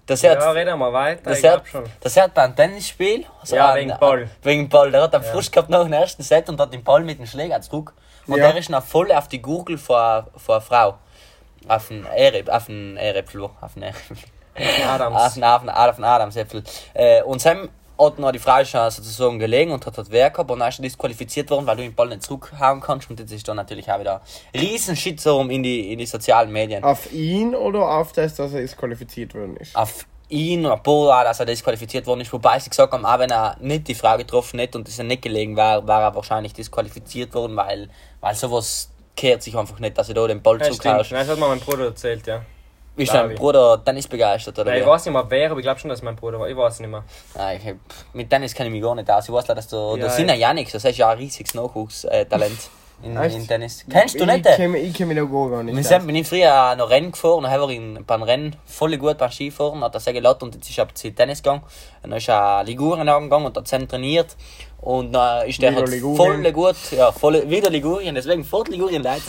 Das 0.06 0.24
hat, 0.24 0.38
Ja, 0.40 0.50
reden 0.50 0.78
wir 0.78 0.92
weiter. 0.94 1.20
das 1.24 1.40
ich 1.40 1.44
hat, 1.46 1.68
schon. 1.68 1.84
das 2.00 2.16
hat 2.16 2.32
beim 2.32 2.56
Tennisspiel. 2.56 3.26
also 3.38 3.56
Ja, 3.56 3.74
wegen 3.74 3.94
Ball. 4.00 4.30
Wegen 4.42 4.68
Ball. 4.70 4.90
Der 4.90 5.02
hat 5.02 5.14
einen 5.14 5.24
Frust 5.24 5.52
gehabt 5.52 5.68
nach 5.68 5.82
dem 5.82 5.92
ersten 5.92 6.22
Set 6.22 6.48
und 6.48 6.58
hat 6.58 6.72
den 6.72 6.82
Ball 6.82 7.02
mit 7.04 7.18
dem 7.18 7.26
Schläger 7.26 7.60
zurück. 7.60 7.92
Und 8.26 8.38
Ja. 8.38 8.48
der 8.48 8.56
ist 8.58 8.70
noch 8.70 8.84
voll 8.84 9.10
auf 9.12 9.28
die 9.28 9.40
Gurgel 9.42 9.78
vor, 9.78 10.28
vor 10.36 10.56
einer 10.56 10.62
Frau. 10.62 10.94
Auf 11.68 11.88
den 11.88 12.06
Ehre, 12.16 12.44
auf 12.54 12.66
den 12.66 12.96
Ehrepfel, 12.96 13.44
auf 13.44 13.74
den 13.74 13.82
Ehrepfel. 13.84 14.16
Auf 14.56 14.98
den, 15.34 15.44
auf 15.44 15.62
den, 15.62 15.70
auf 15.70 15.96
den 15.96 16.04
Adamsäpfel. 16.04 16.62
Äh, 16.92 17.22
und 17.22 17.40
Sam 17.40 17.68
hat 17.98 18.18
noch 18.18 18.32
die 18.32 18.38
Frau 18.38 18.64
schon 18.64 18.90
sozusagen 18.90 19.38
gelegen 19.38 19.72
und 19.72 19.86
hat 19.86 19.96
das 19.96 20.10
Wehr 20.10 20.30
gehabt 20.30 20.50
und 20.50 20.58
dann 20.58 20.68
ist 20.68 20.78
er 20.78 20.82
disqualifiziert 20.82 21.50
worden, 21.50 21.66
weil 21.66 21.76
du 21.76 21.82
den 21.82 21.94
Ball 21.94 22.08
nicht 22.08 22.22
zurückhauen 22.22 22.80
kannst. 22.80 23.08
Und 23.08 23.18
jetzt 23.20 23.32
ist 23.32 23.46
dann 23.48 23.56
natürlich 23.56 23.90
auch 23.90 24.00
wieder 24.00 24.20
riesen 24.52 24.96
Shitstorm 24.96 25.50
in 25.50 25.62
die, 25.62 25.92
in 25.92 25.98
die 25.98 26.06
sozialen 26.06 26.50
Medien. 26.52 26.82
Auf 26.84 27.12
ihn 27.12 27.54
oder 27.54 27.88
auf 27.88 28.12
das, 28.12 28.34
dass 28.34 28.52
er 28.52 28.60
disqualifiziert 28.60 29.34
worden 29.34 29.56
ist? 29.56 29.74
auf 29.76 30.06
ihn 30.34 30.66
oder 30.66 30.76
Boa, 30.76 31.24
dass 31.24 31.40
er 31.40 31.46
disqualifiziert 31.46 32.06
worden 32.06 32.20
ist. 32.20 32.32
Wobei 32.32 32.58
sie 32.58 32.68
gesagt 32.68 32.92
haben, 32.92 33.06
auch 33.06 33.18
wenn 33.18 33.30
er 33.30 33.56
nicht 33.60 33.88
die 33.88 33.94
Frau 33.94 34.16
getroffen 34.16 34.58
hätte 34.58 34.76
und 34.78 34.88
es 34.88 34.98
nicht 34.98 35.22
gelegen 35.22 35.56
wäre, 35.56 35.86
wäre 35.86 36.02
er 36.02 36.14
wahrscheinlich 36.14 36.52
disqualifiziert 36.52 37.32
worden, 37.34 37.56
weil, 37.56 37.88
weil 38.20 38.34
sowas 38.34 38.90
kehrt 39.16 39.42
sich 39.42 39.56
einfach 39.56 39.78
nicht, 39.78 39.96
dass 39.96 40.08
er 40.08 40.14
da 40.14 40.26
den 40.26 40.42
Ball 40.42 40.60
Ja. 40.60 40.68
Nein, 40.68 40.98
das 41.10 41.28
hat 41.28 41.38
mir 41.38 41.48
mein 41.48 41.60
Bruder 41.60 41.86
erzählt, 41.86 42.26
ja. 42.26 42.42
Ist 42.96 43.12
dein 43.12 43.32
ich. 43.32 43.38
Bruder 43.38 43.82
Tennis 43.84 44.06
begeistert 44.06 44.56
oder 44.56 44.70
Nein, 44.70 44.82
ich 44.82 44.86
weiß 44.86 45.04
nicht 45.04 45.12
mehr 45.12 45.24
wer, 45.28 45.50
aber 45.50 45.58
ich 45.58 45.64
glaube 45.64 45.80
schon, 45.80 45.90
dass 45.90 46.00
mein 46.02 46.14
Bruder 46.14 46.38
war. 46.38 46.48
Ich 46.48 46.56
weiß 46.56 46.78
nicht 46.78 46.90
mehr. 46.90 47.02
Nein, 47.34 47.60
ich, 47.64 47.74
mit 48.12 48.30
Tennis 48.30 48.54
kenne 48.54 48.68
ich 48.68 48.72
mich 48.72 48.82
gar 48.82 48.94
nicht 48.94 49.10
aus. 49.10 49.28
Ich 49.28 49.34
weiß 49.34 49.48
leider, 49.48 49.56
dass 49.56 49.68
du, 49.68 49.96
Ja, 49.96 50.04
da 50.04 50.10
sind 50.10 50.28
ja 50.28 50.34
Janik, 50.34 50.70
das 50.70 50.84
ist 50.84 50.96
ja 50.96 51.10
ein 51.10 51.18
riesiges 51.18 51.54
Nachwuchstalent 51.54 52.70
in, 53.02 53.16
Echt? 53.16 53.36
in 53.36 53.46
Tennis. 53.46 53.84
Kennst 53.88 54.18
du 54.18 54.24
nicht? 54.24 54.46
Ich 54.46 54.56
kenne 54.56 54.78
ich 54.78 54.94
kenn 54.94 55.08
mich 55.08 55.16
da 55.16 55.24
gar 55.24 55.62
nicht. 55.62 55.76
Wir 55.76 55.84
sind 55.84 56.06
bin 56.06 56.16
ich 56.16 56.26
früher 56.26 56.74
noch 56.76 56.88
Rennen 56.88 57.12
gefahren, 57.12 57.42
dann 57.42 57.52
haben 57.52 57.68
wir 57.68 57.74
ihn 57.74 58.04
beim 58.06 58.22
Rennen 58.22 58.56
voll 58.64 58.96
gut 58.96 59.18
beim 59.18 59.30
Skifahren, 59.30 59.82
hat 59.82 59.94
er 59.94 60.00
sehr 60.00 60.12
gelacht 60.12 60.42
und 60.42 60.54
jetzt 60.54 60.68
ist 60.68 60.78
er 60.78 60.94
zu 60.94 61.10
Tennis 61.10 61.42
gegangen. 61.42 61.62
Und 62.02 62.10
dann 62.10 62.18
ist 62.18 62.28
er 62.28 62.64
Ligurien 62.64 63.08
angegangen 63.08 63.46
und 63.46 63.56
hat 63.56 63.72
dann 63.72 63.88
trainiert. 63.88 64.36
Und 64.80 65.12
dann 65.12 65.48
ist 65.48 65.60
der 65.62 65.74
halt 65.74 65.88
voll 65.88 66.52
gut, 66.52 66.76
ja, 66.90 67.10
voll, 67.10 67.48
wieder 67.48 67.70
Ligurien, 67.70 68.14
deswegen 68.14 68.44
fort 68.44 68.68
Ligurien 68.68 69.02
Leute. 69.02 69.22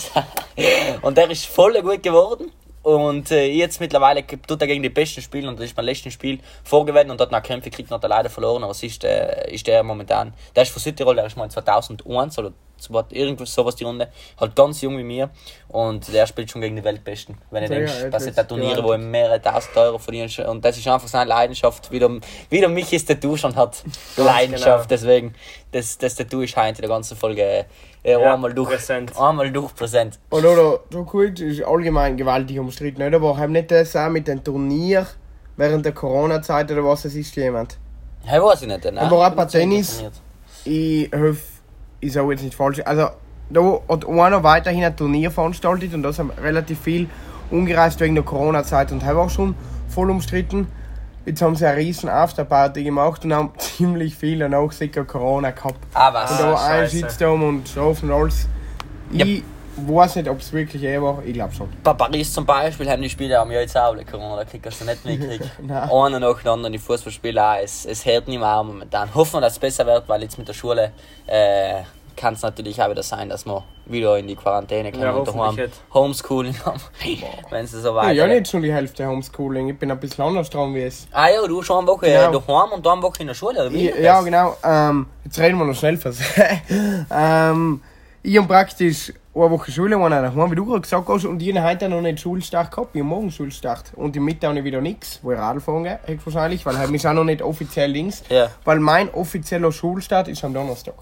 und 1.02 1.18
der 1.18 1.30
ist 1.32 1.46
voll 1.46 1.82
gut 1.82 2.04
geworden. 2.04 2.52
Und 2.86 3.32
äh, 3.32 3.48
jetzt 3.48 3.80
mittlerweile 3.80 4.24
tut 4.28 4.62
er 4.62 4.68
gegen 4.68 4.84
die 4.84 4.90
Besten 4.90 5.20
spielen 5.20 5.48
und 5.48 5.58
das 5.60 5.66
ist 5.66 5.76
beim 5.76 5.86
letzten 5.86 6.12
Spiel 6.12 6.38
vorgewählt 6.64 7.10
und 7.10 7.20
hat 7.20 7.32
nach 7.32 7.42
Kämpfe 7.42 7.72
gekriegt 7.72 7.90
und 7.90 7.96
hat 7.96 8.04
er 8.04 8.10
leider 8.10 8.30
verloren. 8.30 8.62
Aber 8.64 8.74
es 8.74 8.84
ist, 8.84 9.04
äh, 9.04 9.52
ist 9.52 9.66
der 9.66 9.82
momentan, 9.82 10.36
der 10.56 10.62
ist 10.64 10.72
von 10.72 10.80
Südtirol, 10.84 11.16
der 11.16 11.26
ist 11.26 11.36
mal 11.36 11.50
2001 11.50 12.38
oder 12.38 12.52
so 12.78 12.94
was- 12.94 13.06
irgendwas 13.10 13.52
sowas 13.56 13.76
die 13.76 13.86
Runde, 13.86 14.10
halt 14.40 14.56
ganz 14.56 14.82
jung 14.82 15.00
wie 15.00 15.04
mir 15.04 15.32
und 15.70 16.14
der 16.14 16.28
spielt 16.28 16.52
schon 16.52 16.62
gegen 16.62 16.76
die 16.76 16.84
Weltbesten. 16.84 17.40
Wenn 17.50 17.66
du 17.66 17.74
Ja, 17.74 17.80
denkst, 17.80 17.94
ja, 18.04 18.10
das 18.12 18.24
sind 18.26 18.38
da 18.38 18.44
ist 18.44 18.50
Turniere, 18.50 18.84
wo 18.84 18.92
er 18.92 19.00
mehrere 19.00 19.42
tausend 19.42 19.76
Euro 19.78 19.98
verdienst 19.98 20.38
und 20.42 20.64
das 20.64 20.78
ist 20.78 20.88
einfach 20.88 21.08
seine 21.08 21.28
Leidenschaft, 21.28 21.90
wie 21.92 21.98
der, 21.98 22.12
wie 22.52 22.60
der 22.60 22.70
Michis 22.70 23.04
Tattoo 23.04 23.36
schon 23.36 23.56
hat. 23.56 23.82
Leidenschaft, 24.16 24.90
genau. 24.90 25.02
deswegen, 25.02 25.34
das, 25.72 25.98
das 25.98 26.14
Tattoo 26.14 26.42
ist 26.42 26.56
heute 26.56 26.70
in 26.70 26.82
der 26.82 26.90
ganzen 26.90 27.18
Folge 27.18 27.66
äh, 28.06 28.12
Ja, 28.12 28.34
einmal 28.34 28.54
durch, 28.54 28.70
präsent. 28.70 29.12
einmal 29.20 29.52
durch 29.52 29.74
präsent. 29.76 30.20
Und 30.30 30.46
oder 30.46 30.80
Djokovic 30.92 31.40
ist 31.40 31.64
allgemein 31.64 32.16
gewaltig 32.18 32.60
umstritten, 32.60 33.02
nicht? 33.04 33.14
Aber 33.14 33.38
haben 33.38 33.52
nicht 33.52 33.72
das 33.72 33.96
auch 33.96 34.10
mit 34.10 34.28
dem 34.28 34.44
Turnier 34.44 35.06
während 35.58 35.86
der 35.86 35.94
Corona-Zeit 35.94 36.72
oder 36.72 36.84
was 36.86 37.06
es 37.06 37.16
ist 37.16 37.36
jemand? 37.36 37.78
Hey, 38.24 38.42
weiß 38.42 38.62
ich 38.62 38.68
nicht. 38.68 38.84
Ne? 38.86 39.02
Aber 39.02 39.28
auch 39.28 39.32
bei 39.32 39.46
Tennis-. 39.46 40.04
Ich 40.66 41.12
hoffe, 41.14 41.38
ich 42.00 42.14
sage 42.14 42.32
jetzt 42.32 42.44
nicht 42.44 42.56
falsch. 42.56 42.82
Also, 42.86 43.10
da 43.50 43.80
hat 43.88 44.08
einer 44.08 44.44
weiterhin 44.44 44.84
ein 44.84 44.96
Turnier 44.98 45.30
veranstaltet 45.32 45.94
und 45.94 46.04
da 46.04 46.12
sind 46.12 46.32
relativ 46.42 46.80
viel 46.82 47.08
umgereist 47.52 48.00
wegen 48.00 48.16
der 48.16 48.24
Corona-Zeit 48.24 48.92
und 48.92 49.04
haben 49.06 49.20
auch 49.20 49.30
schon 49.30 49.56
voll 49.88 50.10
umstritten. 50.10 50.68
Jetzt 51.26 51.42
haben 51.42 51.56
sie 51.56 51.66
eine 51.66 51.78
riesen 51.78 52.08
Afterparty 52.08 52.84
gemacht 52.84 53.26
und 53.26 53.34
haben 53.34 53.54
ziemlich 53.58 54.16
viele 54.16 54.48
Nachsicker 54.48 55.06
Corona 55.06 55.52
gehabt. 55.52 55.80
Ah, 55.94 56.14
was? 56.14 56.32
Und 56.32 56.40
da 56.40 56.54
war 56.54 56.66
ein. 56.66 56.90
Shitstorm 56.90 57.44
und 57.44 57.78
und 57.78 58.12
alles. 58.12 58.48
Ja. 59.12 59.26
Ich 59.26 59.44
weiß 59.78 60.16
nicht, 60.18 60.30
ob 60.30 60.40
es 60.40 60.54
wirklich 60.54 60.84
er 60.84 61.02
war. 61.02 61.24
Ich 61.26 61.34
glaube 61.34 61.54
schon. 61.54 61.70
Bei 61.84 61.94
Paris 61.94 62.32
zum 62.32 62.46
Beispiel 62.46 62.90
haben 62.90 63.02
die 63.02 63.10
Spieler 63.10 63.42
am 63.42 63.52
Jahr 63.52 63.62
jetzt 63.62 63.76
auch 63.78 63.96
Corona, 64.10 64.38
da 64.38 64.46
kriegst 64.46 64.82
du 64.82 64.86
nicht 64.86 65.04
mitgekriegt. 65.04 65.52
Nein. 65.62 65.90
Einer 65.90 66.20
nach 66.20 66.42
dem 66.42 66.52
anderen, 66.52 66.74
die 66.74 66.80
Fußballspieler 66.80 67.54
auch. 67.54 67.64
Es, 67.64 67.86
es 67.86 68.06
hört 68.06 68.28
nicht 68.28 68.40
mehr 68.40 68.64
momentan. 68.64 69.14
Hoffen 69.14 69.34
wir, 69.34 69.42
dass 69.42 69.54
es 69.54 69.60
besser 69.60 69.86
wird, 69.86 70.08
weil 70.08 70.22
jetzt 70.22 70.38
mit 70.38 70.48
der 70.48 70.54
Schule 70.54 70.92
äh, 71.28 71.82
kann 72.16 72.34
es 72.34 72.42
natürlich 72.42 72.82
auch 72.82 72.90
wieder 72.90 73.04
sein, 73.04 73.30
dass 73.30 73.46
wir 73.46 73.64
wieder 73.86 74.18
in 74.18 74.28
die 74.28 74.36
Quarantäne 74.36 74.92
können 74.92 75.04
Ja, 75.04 75.12
und 75.14 75.28
daheim. 75.28 75.58
Homeschooling 75.94 76.56
haben. 76.66 76.80
Wenn 77.50 77.66
es 77.66 77.72
so 77.72 77.90
Ja, 77.90 77.96
weiter 77.96 78.12
ja, 78.14 78.28
nicht 78.28 78.48
schon 78.48 78.62
die 78.62 78.74
Hälfte 78.74 79.06
Homeschooling. 79.08 79.70
Ich 79.70 79.78
bin 79.80 79.92
ein 79.92 80.00
bisschen 80.00 80.24
anders 80.26 80.50
dran 80.50 80.74
wie 80.74 80.82
es. 80.84 81.08
Ah 81.12 81.28
ja, 81.30 81.46
du 81.48 81.62
schon 81.62 81.80
eine 81.80 81.88
Woche 81.88 82.06
Genau. 82.08 82.40
daheim 82.40 82.72
und 82.72 82.86
dann 82.86 82.94
eine 82.94 83.02
Woche 83.04 83.22
in 83.22 83.28
der 83.28 83.34
Schule, 83.36 83.60
oder 83.62 83.72
wie? 83.72 83.90
Ja, 83.90 83.96
ja, 83.98 84.22
genau. 84.22 84.56
Ähm, 84.64 85.08
jetzt 85.24 85.40
reden 85.40 85.58
wir 85.58 85.66
noch 85.66 85.76
schnell 85.76 85.98
fürs. 85.98 86.20
ähm, 87.12 87.82
ich 88.24 88.38
habe 88.38 88.48
praktisch 88.48 89.14
eine 89.36 89.52
Woche 89.52 89.72
Schule, 89.72 89.98
eine 89.98 90.22
daheim, 90.22 90.50
wie 90.52 90.56
du 90.56 90.66
gerade 90.66 90.82
gesagt 90.82 91.08
hast, 91.10 91.26
und 91.26 91.42
ich 91.42 91.56
habe 91.56 91.68
heute 91.68 91.90
noch 91.90 92.02
nicht 92.02 92.20
Schulstart 92.22 92.72
gehabt. 92.72 92.96
Ich 92.96 93.02
habe 93.02 93.10
morgen 93.10 93.30
Schulstart. 93.30 93.92
Und 93.96 94.16
im 94.16 94.26
Mittag 94.26 94.50
habe 94.50 94.60
ich 94.60 94.66
wieder 94.66 94.82
nichts, 94.82 95.20
wo 95.22 95.32
ich 95.34 95.38
Radl 95.38 95.60
fahren 95.60 95.84
gehe, 95.84 96.00
wahrscheinlich, 96.24 96.66
weil 96.66 96.80
heute 96.80 96.96
ist 96.96 97.06
auch 97.06 97.14
noch 97.14 97.24
nicht 97.26 97.42
offiziell 97.42 97.92
links. 97.92 98.24
Ja. 98.30 98.50
Weil 98.64 98.80
mein 98.80 99.14
offizieller 99.14 99.72
Schulstart 99.72 100.28
ist 100.30 100.44
am 100.44 100.54
Donnerstag. 100.54 100.96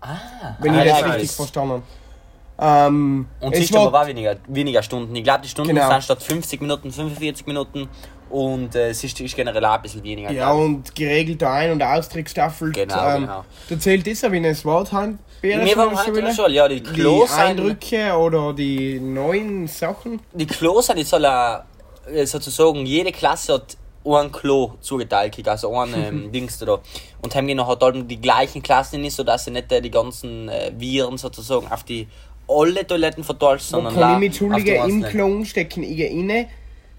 Ah, 0.00 0.56
Wenn 0.60 0.74
ah, 0.74 0.82
ich 0.84 0.90
das 0.90 1.00
ja, 1.00 1.06
richtig 1.06 1.28
das- 1.28 1.36
verstanden 1.36 1.70
habe. 1.72 1.82
Ähm, 2.62 3.26
Und 3.40 3.54
es 3.54 3.72
war- 3.72 3.92
auch 3.94 4.06
weniger, 4.06 4.36
weniger 4.46 4.82
Stunden. 4.82 5.14
Ich 5.16 5.24
glaube, 5.24 5.40
die 5.42 5.48
Stunden 5.48 5.74
Genau. 5.74 5.88
sind 5.90 6.04
statt 6.04 6.22
50 6.22 6.60
Minuten 6.60 6.92
45 6.92 7.46
Minuten 7.46 7.88
und 8.28 8.74
äh, 8.74 8.90
es 8.90 9.02
ist, 9.02 9.18
ist 9.18 9.34
generell 9.34 9.64
auch 9.64 9.74
ein 9.76 9.82
bisschen 9.82 10.02
weniger. 10.02 10.30
Ja, 10.30 10.52
ich. 10.54 10.60
und 10.60 10.94
geregelt 10.94 11.42
ein- 11.42 11.72
und 11.72 11.82
gestaffelt. 12.24 12.74
Genau, 12.74 13.08
ähm, 13.14 13.22
genau. 13.22 13.44
Du 13.68 13.78
zählt 13.78 14.06
das 14.06 14.22
auch 14.24 14.30
wie 14.32 14.46
ein 14.46 14.64
Waldheim. 14.64 15.18
Wir 15.40 15.74
waren 15.76 15.96
heute 15.98 16.34
Schule, 16.34 16.50
ja, 16.52 16.68
die 16.68 16.82
Die 16.82 16.92
Klos 16.92 17.30
sind, 17.30 17.40
Eindrücke 17.40 18.12
oder 18.14 18.52
die 18.52 19.00
neuen 19.00 19.66
Sachen. 19.66 20.20
die 20.34 20.46
Klos 20.46 20.86
sind 20.88 20.98
jetzt 20.98 21.14
alle, 21.14 21.64
äh, 22.12 22.26
sozusagen, 22.26 22.84
jede 22.84 23.10
Klasse 23.10 23.54
hat 23.54 23.74
ein 24.04 24.32
Klo 24.32 24.72
zugeteilt, 24.80 25.46
also 25.48 25.76
ein 25.78 25.92
ähm, 25.94 26.32
Dings 26.32 26.58
da. 26.58 26.78
Und 27.22 27.34
haben 27.34 27.46
noch 27.54 27.68
halt 27.68 28.10
die 28.10 28.20
gleichen 28.20 28.62
Klassen 28.62 29.00
nicht, 29.02 29.14
sodass 29.14 29.44
sie 29.44 29.50
nicht 29.50 29.70
äh, 29.72 29.80
die 29.80 29.90
ganzen 29.90 30.48
äh, 30.48 30.72
Viren 30.76 31.18
sozusagen 31.18 31.70
auf 31.70 31.84
die 31.84 32.08
alle 32.48 32.86
Toiletten 32.86 33.22
verteilt, 33.22 33.60
sondern 33.60 33.94
kann 33.94 34.12
ich 34.14 34.18
mich 34.18 34.40
entschuldigen, 34.40 34.90
im. 34.90 35.02
Klo 35.04 35.44
stecken 35.44 35.82
ich 35.84 36.00
inne. 36.00 36.48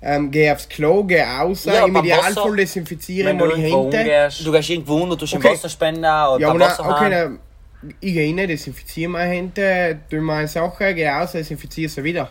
ähm, 0.01 0.31
geh 0.31 0.49
aufs 0.51 0.69
Klo, 0.69 1.03
geh 1.03 1.21
raus, 1.21 1.65
Ja, 1.65 1.85
im 1.85 1.95
Idealfall 1.95 2.35
Wasser, 2.35 2.55
desinfizieren 2.55 3.37
Wenn 3.37 3.47
mal 3.47 3.55
die 3.55 3.61
Hände. 3.63 4.29
Du 4.43 4.51
gehst 4.51 4.69
irgendwo 4.69 4.95
unter, 5.01 5.15
du 5.15 5.25
hast 5.25 5.33
einen 5.33 5.43
Okay. 5.43 5.53
Wasserspender 5.53 6.33
oder 6.33 6.41
Ja, 6.41 6.51
und 6.51 6.59
dann, 6.59 6.69
Wasserhahn. 6.69 6.93
okay, 6.93 7.09
dann, 7.09 7.39
ich 7.99 8.13
gehe 8.13 8.35
rein, 8.35 8.47
desinfiziere 8.47 9.09
meine 9.11 9.31
Hände, 9.31 9.99
tue 10.09 10.21
meine 10.21 10.47
Sachen, 10.47 10.95
gehe 10.95 11.09
raus, 11.09 11.33
desinfiziere 11.33 11.89
sie 11.89 12.03
wieder. 12.03 12.29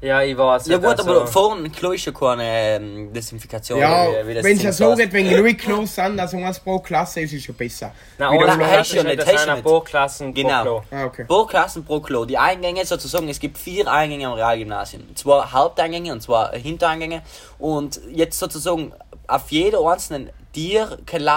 Ja, 0.00 0.22
ich 0.22 0.38
weiß. 0.38 0.68
Ja 0.68 0.76
gut, 0.76 0.86
also- 0.86 1.10
aber 1.10 1.26
vorne 1.26 1.70
Klo 1.70 1.90
ist 1.90 2.04
ja 2.06 2.12
keine 2.12 2.44
ähm, 2.76 3.12
Desinfikation. 3.12 3.80
Ja, 3.80 4.06
wie- 4.22 4.28
wie 4.28 4.34
das 4.34 4.44
wenn 4.44 4.56
es 4.56 4.62
ja 4.62 4.72
so 4.72 4.94
geht, 4.94 5.12
wenn 5.12 5.28
genug 5.28 5.58
Klos 5.58 5.92
sind, 5.96 6.20
also 6.20 6.36
eins 6.36 6.60
pro 6.60 6.78
Klasse 6.78 7.20
ist, 7.22 7.32
ist 7.32 7.44
schon 7.46 7.56
besser. 7.56 7.90
Nein, 8.16 8.38
Klo- 8.38 8.54
Klo 8.54 8.64
hast 8.66 8.92
du 8.92 8.96
ja 8.96 9.02
nicht, 9.02 9.18
das 9.18 9.26
hast 9.26 9.44
du 9.46 9.50
ein 9.50 9.54
nicht. 9.56 9.64
paar 9.66 9.82
Klassen 9.84 10.32
pro 10.32 10.40
Genau. 10.42 10.62
Klo. 10.62 10.82
Ah, 10.92 11.04
okay. 11.06 11.24
Pro 11.24 11.44
Klassen 11.46 11.84
pro 11.84 11.98
Klo. 12.00 12.24
Die 12.26 12.38
Eingänge 12.38 12.86
sozusagen, 12.86 13.28
es 13.28 13.40
gibt 13.40 13.58
vier 13.58 13.90
Eingänge 13.90 14.28
am 14.28 14.34
Realgymnasium. 14.34 15.02
Zwei 15.16 15.42
Haupteingänge 15.46 16.12
und 16.12 16.20
zwei 16.22 16.56
Hintereingänge. 16.56 17.22
Und 17.58 18.00
jetzt 18.12 18.38
sozusagen 18.38 18.92
auf 19.26 19.50
jeder 19.50 19.80
einzelnen 19.84 20.30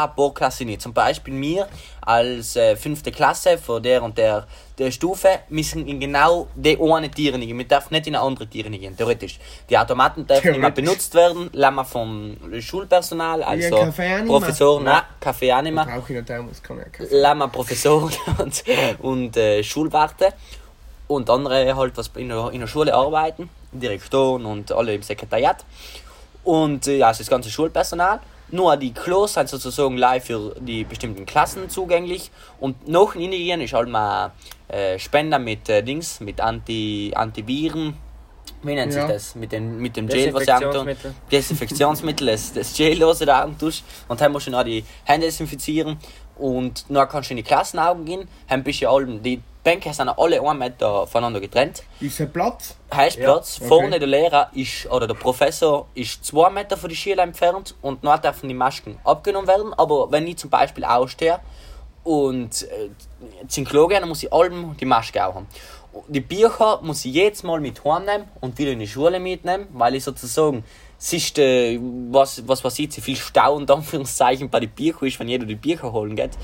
Pro 0.07 0.31
Klasse 0.31 0.65
nicht. 0.65 0.81
Zum 0.81 0.93
Beispiel 0.93 1.33
mir 1.33 1.67
als 2.01 2.55
äh, 2.55 2.75
fünfte 2.75 3.11
Klasse 3.11 3.57
von 3.57 3.81
der 3.83 4.01
und 4.03 4.17
der, 4.17 4.47
der 4.77 4.91
Stufe 4.91 5.27
müssen 5.49 5.87
in 5.87 5.99
genau 5.99 6.47
die 6.55 6.77
eine 6.79 7.11
Tiere 7.11 7.37
gehen. 7.37 7.57
Wir 7.57 7.67
dürfen 7.67 7.93
nicht 7.93 8.07
in 8.07 8.15
eine 8.15 8.25
andere 8.25 8.47
Tiere 8.47 8.69
gehen, 8.69 8.95
theoretisch. 8.97 9.39
Die 9.69 9.77
Automaten 9.77 10.25
dürfen 10.25 10.51
nicht 10.51 10.61
mehr 10.61 10.71
benutzt 10.71 11.13
werden, 11.13 11.49
wir 11.75 11.85
vom 11.85 12.37
Schulpersonal, 12.59 13.43
also 13.43 13.75
Anima? 13.77 14.39
Professoren, 14.39 14.83
nein, 14.83 15.01
Kaffee 15.19 15.51
Thermos, 16.23 16.63
kann 16.63 16.77
ich 16.77 16.85
ja 16.85 16.89
Kaffee. 16.89 17.15
Lama 17.15 17.47
Professoren 17.47 18.13
und, 18.39 18.63
und 18.99 19.37
äh, 19.37 19.63
Schulwarte 19.63 20.33
und 21.07 21.29
andere 21.29 21.75
halt 21.75 21.97
was 21.97 22.09
in 22.15 22.29
der, 22.29 22.51
in 22.51 22.61
der 22.61 22.67
Schule 22.67 22.93
arbeiten, 22.93 23.49
Direktoren 23.71 24.45
und 24.45 24.71
alle 24.71 24.95
im 24.95 25.03
Sekretariat 25.03 25.65
und 26.43 26.87
äh, 26.87 26.97
ja, 26.97 27.07
also 27.07 27.19
das 27.19 27.29
ganze 27.29 27.49
Schulpersonal. 27.49 28.19
Nur 28.53 28.75
die 28.75 28.93
Klos 28.93 29.35
sind 29.35 29.47
sozusagen 29.47 29.97
live 29.97 30.25
für 30.25 30.55
die 30.59 30.83
bestimmten 30.83 31.25
Klassen 31.25 31.69
zugänglich 31.69 32.31
und 32.59 32.87
noch 32.87 33.15
in 33.15 33.21
Indien 33.21 33.61
ist 33.61 33.73
halt 33.73 33.87
mal 33.87 34.31
äh, 34.67 34.99
Spender 34.99 35.39
mit 35.39 35.69
äh, 35.69 35.81
Dings, 35.81 36.19
mit 36.19 36.41
Anti, 36.41 37.13
Antiviren, 37.15 37.95
wie 38.63 38.75
nennt 38.75 38.93
sich 38.93 39.01
Ja. 39.01 39.07
das? 39.07 39.35
Mit, 39.35 39.51
den, 39.51 39.79
mit 39.79 39.97
dem 39.97 40.07
Gel, 40.07 40.33
was 40.33 40.43
sie 40.43 40.51
antun. 40.51 40.85
Desinfektionsmittel. 40.85 41.13
Desinfektionsmittel, 41.31 42.27
das, 42.27 42.53
das 42.53 42.73
Gel, 42.75 42.99
was 43.01 43.19
du 43.19 43.25
da 43.25 43.47
tust. 43.59 43.83
Und 44.07 44.21
dann 44.21 44.31
musst 44.31 44.47
du 44.47 44.51
noch 44.51 44.63
die 44.63 44.83
Hände 45.03 45.25
desinfizieren. 45.27 45.97
Und 46.37 46.85
dann 46.89 47.07
kannst 47.07 47.29
du 47.29 47.33
in 47.33 47.37
die 47.37 47.43
Klassenaugen 47.43 48.05
gehen. 48.05 48.27
Dann 48.49 48.63
bist 48.63 48.81
du 48.81 48.85
ja 48.85 48.91
alle, 48.91 49.05
die 49.05 49.41
Bänke 49.63 49.93
sind 49.93 50.09
alle 50.09 50.41
einen 50.41 50.59
Meter 50.59 51.05
voneinander 51.05 51.39
getrennt. 51.39 51.83
Ist 51.99 52.19
ein 52.19 52.33
Platz? 52.33 52.75
Heißt 52.93 53.17
Ja, 53.17 53.25
Platz, 53.25 53.57
okay. 53.59 53.67
vorne 53.67 53.99
der 53.99 54.07
Lehrer 54.07 54.49
ist, 54.55 54.87
oder 54.89 55.05
der 55.05 55.13
Professor 55.13 55.87
ist 55.93 56.25
zwei 56.25 56.49
Meter 56.49 56.77
von 56.77 56.89
den 56.89 56.95
Schülern 56.95 57.29
entfernt 57.29 57.75
und 57.81 58.03
dann 58.03 58.21
dürfen 58.21 58.49
die 58.49 58.55
Masken 58.55 58.97
abgenommen 59.03 59.47
werden. 59.47 59.73
Aber 59.75 60.11
wenn 60.11 60.25
ich 60.25 60.37
zum 60.37 60.49
Beispiel 60.49 60.83
ausstehe 60.83 61.39
und 62.03 62.63
äh, 62.63 62.89
zum 63.47 63.65
Klo 63.65 63.87
gehen, 63.87 63.99
dann 63.99 64.09
muss 64.09 64.23
ich 64.23 64.33
allem 64.33 64.75
die 64.77 64.85
Maske 64.85 65.23
auch 65.23 65.35
haben. 65.35 65.47
Die 66.07 66.21
Bücher 66.21 66.79
muss 66.81 67.05
ich 67.05 67.13
jedes 67.13 67.43
Mal 67.43 67.59
mit 67.59 67.83
heimnehmen 67.83 68.27
und 68.39 68.57
wieder 68.57 68.71
in 68.71 68.79
die 68.79 68.87
Schule 68.87 69.19
mitnehmen, 69.19 69.67
weil 69.73 69.93
ich 69.93 70.03
sozusagen, 70.03 70.63
es 71.03 71.13
ist, 71.13 71.39
äh, 71.39 71.79
was, 72.11 72.47
was 72.47 72.61
passiert, 72.61 72.93
so 72.93 73.01
viel 73.01 73.15
Stau 73.15 73.55
und 73.55 73.69
Anführungszeichen 73.71 74.49
bei 74.51 74.59
den 74.59 74.69
Büchern 74.69 75.07
ist, 75.07 75.19
wenn 75.19 75.27
jeder 75.27 75.47
die 75.47 75.55
Bücher 75.55 75.91
holen 75.91 76.15
geht. 76.15 76.37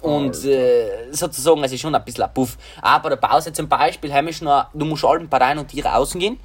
Und 0.00 0.44
äh, 0.44 1.10
sozusagen, 1.10 1.64
es 1.64 1.72
ist 1.72 1.80
schon 1.80 1.94
ein 1.94 2.04
bisschen 2.04 2.22
ein 2.22 2.32
Puff. 2.32 2.56
Aber 2.80 3.08
der 3.08 3.16
Pause 3.16 3.52
zum 3.52 3.68
Beispiel, 3.68 4.12
heim 4.12 4.28
ist 4.28 4.42
noch, 4.42 4.66
du 4.72 4.84
musst 4.84 5.04
alle 5.04 5.24
bei 5.24 5.40
deinen 5.40 5.66
Tieren 5.66 5.92
außen 5.92 6.20
gehen, 6.20 6.38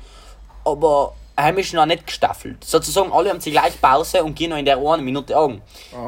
aber 0.66 1.14
heim 1.42 1.58
ist 1.58 1.74
noch 1.74 1.86
nicht 1.86 2.06
gestaffelt. 2.06 2.64
Sozusagen, 2.64 3.12
alle 3.12 3.30
haben 3.30 3.40
die 3.40 3.52
gleiche 3.52 3.78
Pause 3.80 4.24
und 4.24 4.36
gehen 4.36 4.50
noch 4.50 4.58
in 4.58 4.66
der 4.66 4.78
eine 4.78 5.02
Minute 5.02 5.38
Augen. 5.38 5.62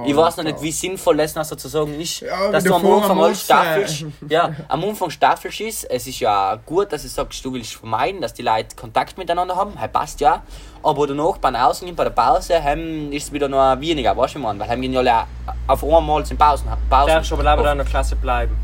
ich 0.05 0.15
weiß 0.15 0.37
noch 0.37 0.43
nicht, 0.43 0.61
wie 0.61 0.71
sinnvoll 0.71 1.17
das 1.17 1.35
noch 1.35 1.43
sozusagen 1.45 1.99
ist, 1.99 2.21
Ja, 2.21 2.51
dass 2.51 2.63
du 2.63 2.69
du 2.69 2.75
am 2.75 2.85
Anfang 2.85 3.17
alles 3.19 3.29
musst, 3.31 3.43
staffelst. 3.45 4.01
äh, 4.03 4.05
Ja, 4.29 4.53
am 4.67 4.83
Anfang 4.83 5.09
staffelst 5.09 5.61
ist. 5.61 5.83
Es 5.89 6.07
ist 6.07 6.19
ja 6.19 6.55
gut, 6.65 6.91
dass 6.93 7.01
du 7.03 7.07
sagst, 7.07 7.43
du 7.45 7.53
willst 7.53 7.73
vermeiden, 7.75 8.21
dass 8.21 8.33
die 8.33 8.41
Leute 8.43 8.75
Kontakt 8.75 9.17
miteinander 9.17 9.55
haben. 9.55 9.77
Hey, 9.77 9.87
passt 9.87 10.19
ja. 10.21 10.43
Aber 10.83 11.05
danach, 11.07 11.37
beim 11.37 11.55
Ausgehen, 11.55 11.95
bei 11.95 12.03
der 12.05 12.11
Pause, 12.11 12.63
heim 12.63 13.11
ist 13.11 13.25
es 13.25 13.31
wieder 13.33 13.47
noch 13.47 13.79
weniger, 13.79 14.17
weißt 14.17 14.33
du, 14.35 14.39
ich 14.39 14.43
meine? 14.43 14.59
Weil 14.59 14.67
heim 14.69 14.81
gehen 14.81 14.93
ja 14.93 14.99
alle 14.99 15.23
auf 15.67 15.83
einmal 15.83 16.25
zum 16.25 16.37
Pausen. 16.37 16.67
Du 16.67 16.75
Pausen 16.89 17.07
darfst 17.13 17.31
aber 17.31 17.43
leider 17.43 17.71
in 17.71 17.77
der 17.77 17.85
Klasse 17.87 18.15
bleiben. 18.15 18.57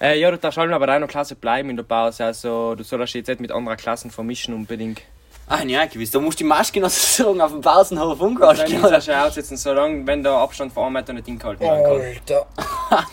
Äh, 0.00 0.18
ja, 0.20 0.30
du 0.30 0.38
darfst 0.38 0.58
aber 0.58 0.76
in 0.84 0.90
einer 0.90 1.06
Klasse 1.08 1.34
bleiben 1.34 1.70
in 1.70 1.76
der 1.76 1.82
Pause. 1.82 2.24
Also, 2.24 2.74
du 2.76 2.84
sollst 2.84 3.14
jetzt 3.14 3.26
nicht 3.28 3.40
mit 3.40 3.50
anderen 3.52 3.76
Klassen 3.76 4.10
vermischen 4.10 4.54
unbedingt. 4.54 5.02
Ah, 5.48 5.62
ja, 5.64 5.86
gewiss. 5.86 6.10
Da 6.10 6.20
musst 6.20 6.38
du 6.38 6.44
die 6.44 6.48
Maske 6.48 6.80
noch 6.80 6.90
sozusagen 6.90 7.40
auf 7.40 7.52
dem 7.52 7.60
Pausenhof 7.60 8.20
umgehalten. 8.20 8.80
Dann 8.82 8.90
sollst 8.90 9.08
du 9.08 9.24
aussetzen, 9.24 9.56
solange 9.56 10.06
wenn 10.06 10.22
der 10.22 10.32
Abstand 10.32 10.72
von 10.72 10.84
einem 10.84 10.92
Meter 10.94 11.12
nicht 11.12 11.26
hingehalten 11.26 11.64
werden 11.64 11.84
kann. 11.84 12.00
Alter. 12.00 12.46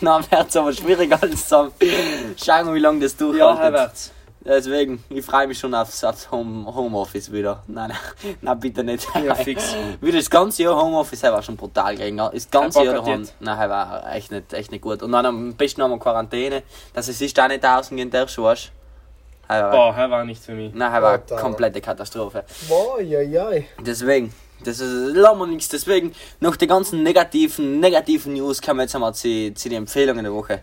Dann 0.00 0.30
wird 0.30 0.48
es 0.48 0.56
aber 0.56 0.72
schwieriger 0.72 1.22
als 1.22 1.42
zusammen. 1.42 1.72
Schauen 2.42 2.66
wir, 2.66 2.74
wie 2.74 2.78
lange 2.78 3.00
das 3.00 3.12
Ja, 3.12 3.18
durchhaltet. 3.18 3.62
Herberts. 3.62 4.12
Deswegen, 4.44 5.02
ich 5.08 5.24
freue 5.24 5.48
mich 5.48 5.58
schon 5.58 5.74
aufs, 5.74 6.04
aufs 6.04 6.30
Home, 6.30 6.72
Homeoffice 6.72 7.32
wieder. 7.32 7.64
Nein, 7.66 7.88
nein, 8.22 8.36
nein, 8.42 8.60
bitte 8.60 8.84
nicht. 8.84 9.08
Ja, 9.24 9.34
fix. 9.34 9.74
wieder 10.00 10.18
das 10.18 10.30
ganze 10.30 10.62
Jahr 10.62 10.80
Homeoffice, 10.80 11.20
das 11.20 11.32
war 11.32 11.42
schon 11.42 11.56
brutal 11.56 11.96
gegangen. 11.96 12.30
Das 12.32 12.48
ganze 12.48 12.84
Jahr 12.84 12.94
daheim. 12.94 13.26
Nein, 13.40 13.70
war 13.70 14.14
echt 14.14 14.30
nicht, 14.30 14.52
echt 14.52 14.70
nicht 14.70 14.82
gut. 14.82 15.02
Und 15.02 15.10
dann 15.10 15.26
am 15.26 15.54
besten 15.54 15.80
noch 15.80 15.88
mal 15.88 15.98
Quarantäne, 15.98 16.62
dass 16.94 17.08
es 17.08 17.20
ist 17.20 17.40
auch 17.40 17.48
nicht 17.48 17.64
ausgehen 17.66 18.08
darfst, 18.08 18.38
weißt 18.38 18.66
du. 18.66 18.85
War- 19.48 19.70
Boah, 19.70 19.94
das 19.96 20.10
war 20.10 20.24
nicht 20.24 20.42
für 20.42 20.52
mich. 20.52 20.72
Nein, 20.74 20.92
das 20.92 21.02
war 21.02 21.08
eine 21.12 21.22
Alter. 21.22 21.36
komplette 21.36 21.80
Katastrophe. 21.80 22.44
Boah, 22.68 23.00
ja, 23.00 23.20
ja. 23.20 23.50
Deswegen, 23.80 24.32
das 24.64 24.80
ist 24.80 25.14
wir 25.38 25.46
nichts. 25.46 25.68
Deswegen, 25.68 26.12
nach 26.40 26.56
den 26.56 26.68
ganzen 26.68 27.02
negativen, 27.02 27.78
negativen 27.80 28.32
News 28.34 28.60
kommen 28.60 28.78
wir 28.78 28.82
jetzt 28.84 28.94
einmal 28.94 29.14
zu, 29.14 29.52
zu 29.54 29.68
den 29.68 29.78
Empfehlungen 29.78 30.24
der 30.24 30.32
Woche. 30.32 30.60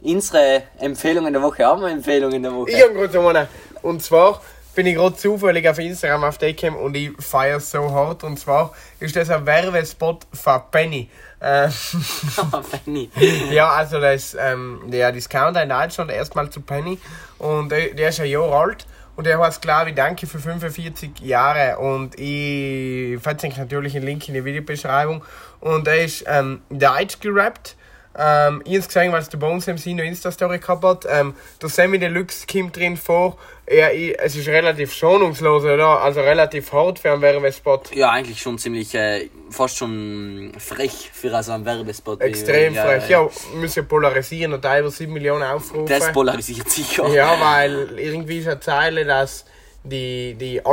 Unsere 0.00 0.64
Empfehlungen 0.78 1.32
der 1.32 1.42
Woche 1.42 1.64
haben 1.64 1.80
wir 1.82 1.88
Empfehlungen 1.88 2.42
der 2.42 2.52
Woche. 2.54 2.70
Ich 2.70 2.82
hab 2.82 2.92
gerade 2.92 3.12
so 3.12 3.26
eine. 3.26 3.48
Und 3.82 4.02
zwar 4.02 4.40
bin 4.74 4.86
ich 4.86 4.96
gerade 4.96 5.16
zufällig 5.16 5.68
auf 5.68 5.78
Instagram 5.78 6.24
auf 6.24 6.38
gekommen 6.38 6.76
und 6.76 6.96
ich 6.96 7.10
feiere 7.18 7.60
so 7.60 7.90
hart. 7.92 8.24
Und 8.24 8.38
zwar 8.38 8.74
ist 9.00 9.16
das 9.16 9.30
ein 9.30 9.46
Werbespot 9.46 10.26
von 10.32 10.62
Penny. 10.70 11.08
Äh, 11.40 11.68
Fanny. 11.70 13.10
ja, 13.50 13.70
also 13.70 14.00
das, 14.00 14.36
ähm, 14.38 14.80
der 14.86 15.12
Discounter 15.12 15.62
in 15.62 15.68
Deutschland 15.68 16.10
erstmal 16.10 16.50
zu 16.50 16.60
Penny. 16.60 16.98
Und 17.38 17.70
der, 17.70 17.94
der 17.94 18.08
ist 18.08 18.20
ein 18.20 18.26
Jahr 18.26 18.50
alt. 18.52 18.86
Und 19.16 19.26
der 19.26 19.38
heißt, 19.38 19.64
ich, 19.64 19.94
Danke 19.94 20.26
für 20.26 20.38
45 20.38 21.20
Jahre. 21.20 21.78
Und 21.78 22.18
ich 22.18 23.20
verlinke 23.20 23.60
natürlich 23.60 23.94
einen 23.96 24.06
Link 24.06 24.28
in 24.28 24.34
die 24.34 24.44
Videobeschreibung. 24.44 25.24
Und 25.60 25.86
er 25.86 26.04
ist 26.04 26.24
ähm, 26.26 26.62
Deutsch 26.70 27.20
gerappt. 27.20 27.76
Ähm, 28.16 28.62
ich 28.64 28.76
hab's 28.76 28.88
gesehen, 28.88 29.12
weil 29.12 29.22
es 29.22 29.28
der 29.28 29.38
bei 29.38 29.48
uns 29.48 29.66
im 29.66 29.78
Sino 29.78 30.02
Insta-Story 30.02 30.58
gehabt 30.58 30.84
hat. 30.84 31.06
Ähm, 31.08 31.34
der 31.60 31.68
Sammy 31.68 31.98
Deluxe 31.98 32.46
kommt 32.46 32.76
drin 32.76 32.96
vor. 32.96 33.36
Er, 33.66 33.94
ich, 33.94 34.18
es 34.18 34.36
ist 34.36 34.46
relativ 34.48 34.92
schonungslos, 34.92 35.64
oder? 35.64 36.00
Also 36.00 36.20
relativ 36.20 36.72
hart 36.72 36.98
für 36.98 37.12
einen 37.12 37.22
Werbespot. 37.22 37.94
Ja, 37.94 38.10
eigentlich 38.10 38.40
schon 38.40 38.58
ziemlich, 38.58 38.94
äh, 38.94 39.28
fast 39.50 39.78
schon 39.78 40.52
frech 40.58 41.10
für 41.12 41.42
so 41.42 41.52
einen 41.52 41.64
Werbespot. 41.64 42.20
Extrem 42.20 42.74
Ja, 42.74 42.84
frech. 42.84 43.08
Ja, 43.08 43.28
müssen 43.54 43.80
ja 43.80 43.82
polarisieren 43.82 44.52
und 44.52 44.64
da 44.64 44.78
über 44.78 44.90
7 44.90 45.12
Millionen 45.12 45.42
Aufrufe. 45.42 45.92
Das 45.92 46.12
polarisiert 46.12 46.70
sicher. 46.70 47.08
Ja, 47.08 47.40
weil 47.40 47.98
irgendwie 47.98 48.38
ist 48.38 48.48
eine 48.48 48.60
Zeile, 48.60 49.04
dass 49.04 49.44
die, 49.82 50.34
die 50.34 50.64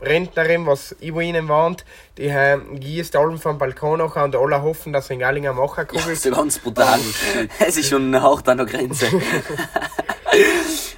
Alzheimer-Rentnerin, 0.00 0.66
was 0.66 0.92
über 1.00 1.22
ihnen 1.22 1.48
wohnt, 1.48 1.84
die 2.16 2.24
ähm, 2.24 2.78
gießt 2.80 3.16
allem 3.16 3.38
vom 3.38 3.58
Balkon 3.58 3.98
noch 3.98 4.16
und 4.16 4.34
alle 4.36 4.62
hoffen, 4.62 4.92
dass 4.92 5.08
sie 5.08 5.14
in 5.14 5.20
Gallinger 5.20 5.52
machen 5.52 5.86
Das 5.92 6.02
kann. 6.04 6.12
ist 6.12 6.22
so 6.22 6.30
ganz 6.30 6.58
brutal. 6.58 6.98
Es 7.58 7.76
ist 7.76 7.88
schon 7.88 8.20
hart 8.20 8.48
an 8.48 8.58
der 8.58 8.66
Grenze. 8.66 9.06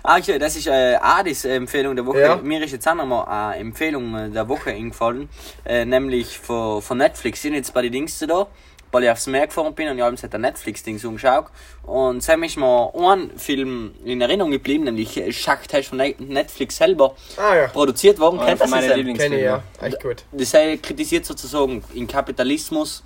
okay, 0.03 0.39
das 0.39 0.57
ist 0.57 0.67
äh, 0.67 0.97
auch 0.97 1.23
die 1.23 1.49
Empfehlung 1.49 1.97
der 1.97 2.07
Woche. 2.07 2.21
Ja. 2.21 2.37
Mir 2.37 2.63
ist 2.63 2.73
jetzt 2.73 2.89
auch 2.89 2.95
nochmal 2.95 3.27
eine 3.53 3.61
Empfehlung 3.61 4.15
äh, 4.15 4.31
der 4.31 4.49
Woche 4.49 4.71
eingefallen, 4.71 5.29
äh, 5.65 5.85
nämlich 5.85 6.39
von, 6.39 6.83
von 6.83 6.99
Netflix. 6.99 7.45
Ich 7.45 7.51
bin 7.51 7.55
jetzt 7.55 7.75
bei 7.75 7.83
den 7.83 7.93
Dings 7.93 8.19
da, 8.19 8.47
weil 8.93 9.05
ich 9.05 9.11
aufs 9.11 9.27
Meer 9.27 9.47
gefahren 9.47 9.75
bin 9.75 9.89
und 9.89 9.97
ich 9.97 10.03
habe 10.03 10.13
mir 10.13 10.35
ein 10.35 10.41
Netflix-Dings 10.43 11.05
umgeschaut. 11.05 11.47
Und 11.83 12.23
so 12.23 12.45
ist 12.45 12.57
mir 12.59 12.93
ein 12.95 13.31
Film 13.39 13.95
in 14.05 14.21
Erinnerung 14.21 14.53
geblieben, 14.53 14.85
nämlich 14.85 15.17
äh, 15.17 15.33
Schacht 15.33 15.73
ist 15.73 15.89
von 15.89 15.99
Ne- 15.99 16.15
Netflix 16.19 16.77
selber 16.77 17.17
Ah 17.37 17.57
ja, 17.57 17.67
produziert 17.69 18.19
worden. 18.21 18.39
Einer 18.39 18.49
Kennt 18.49 18.61
von 18.61 18.71
das 18.71 18.81
meinen 18.81 18.89
Sam? 18.91 18.99
Lieblings- 19.01 19.19
kenne 19.19 19.37
ich 19.37 19.43
ja. 19.43 19.63
Echt 19.81 20.01
gut. 20.03 20.25
das 20.31 20.51
sei 20.51 20.77
kritisiert 20.77 21.25
sozusagen 21.25 21.83
den 21.95 22.07
Kapitalismus 22.07 23.03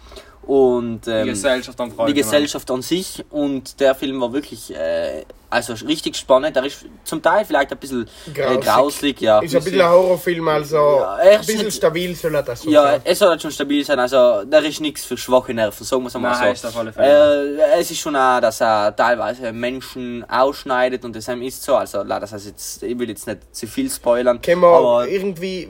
und 0.47 1.09
ähm, 1.09 1.25
Die 1.25 1.31
Gesellschaft 1.31 1.81
an 1.81 1.93
die 2.07 2.15
Gesellschaft 2.15 2.71
an 2.71 2.81
sich 2.83 3.25
und 3.31 3.81
der 3.81 3.95
Film 3.95 4.21
war 4.21 4.33
wirklich 4.33 4.73
äh, 4.75 5.25
also 5.51 5.73
richtig 5.87 6.17
spannend. 6.17 6.55
Der 6.57 6.65
ist 6.65 6.85
zum 7.05 7.23
Teil 7.23 7.45
vielleicht 7.45 7.73
ein 7.73 7.79
bisschen 7.79 8.03
äh, 8.29 8.33
Grausig. 8.33 8.61
grausig, 8.65 9.21
ja. 9.21 9.39
Ist 9.41 9.55
ein 9.57 9.63
bisschen 9.65 9.81
ein 9.81 9.89
Horrorfilm, 9.91 10.47
also 10.49 10.77
Ja, 10.77 11.15
ein 11.15 11.39
bisschen 11.41 11.67
ist- 11.67 11.77
stabil 11.77 12.15
soll 12.15 12.35
er 12.35 12.43
das 12.43 12.63
so 12.63 12.71
Ja, 12.71 12.83
sein. 12.83 13.01
es 13.05 13.19
soll 13.19 13.29
halt 13.31 13.43
schon 13.43 13.51
stabil 13.51 13.85
sein, 13.85 13.99
also 13.99 14.45
da 14.45 14.59
ist 14.59 14.81
nichts 14.81 15.05
für 15.05 15.17
schwache 15.17 15.53
Nerven, 15.55 15.85
sagen 15.85 16.03
wir 16.03 16.09
es 16.09 16.17
einmal 16.17 16.33
Nein, 16.33 16.55
so. 16.57 16.69
ist 16.69 16.75
auf 16.75 16.81
alle 16.81 16.93
Fälle. 16.93 17.59
Äh, 17.75 17.81
es 17.81 17.91
ist 17.91 17.99
schon 18.01 18.15
auch, 18.17 18.41
dass 18.41 18.61
er 18.61 18.95
teilweise 18.95 19.53
Menschen 19.53 20.25
ausschneidet 20.29 21.05
und 21.05 21.15
das 21.17 21.27
ist 21.29 21.63
so, 21.63 21.77
also 21.77 21.99
leider, 22.03 22.21
das 22.21 22.33
heißt 22.33 22.47
jetzt, 22.47 22.83
ich 22.83 22.99
will 22.99 23.09
jetzt 23.09 23.27
nicht 23.27 23.55
zu 23.55 23.67
viel 23.67 23.91
spoilern, 23.91 24.41
Können 24.43 24.61
wir 24.63 24.69
aber 24.69 25.09
irgendwie. 25.09 25.69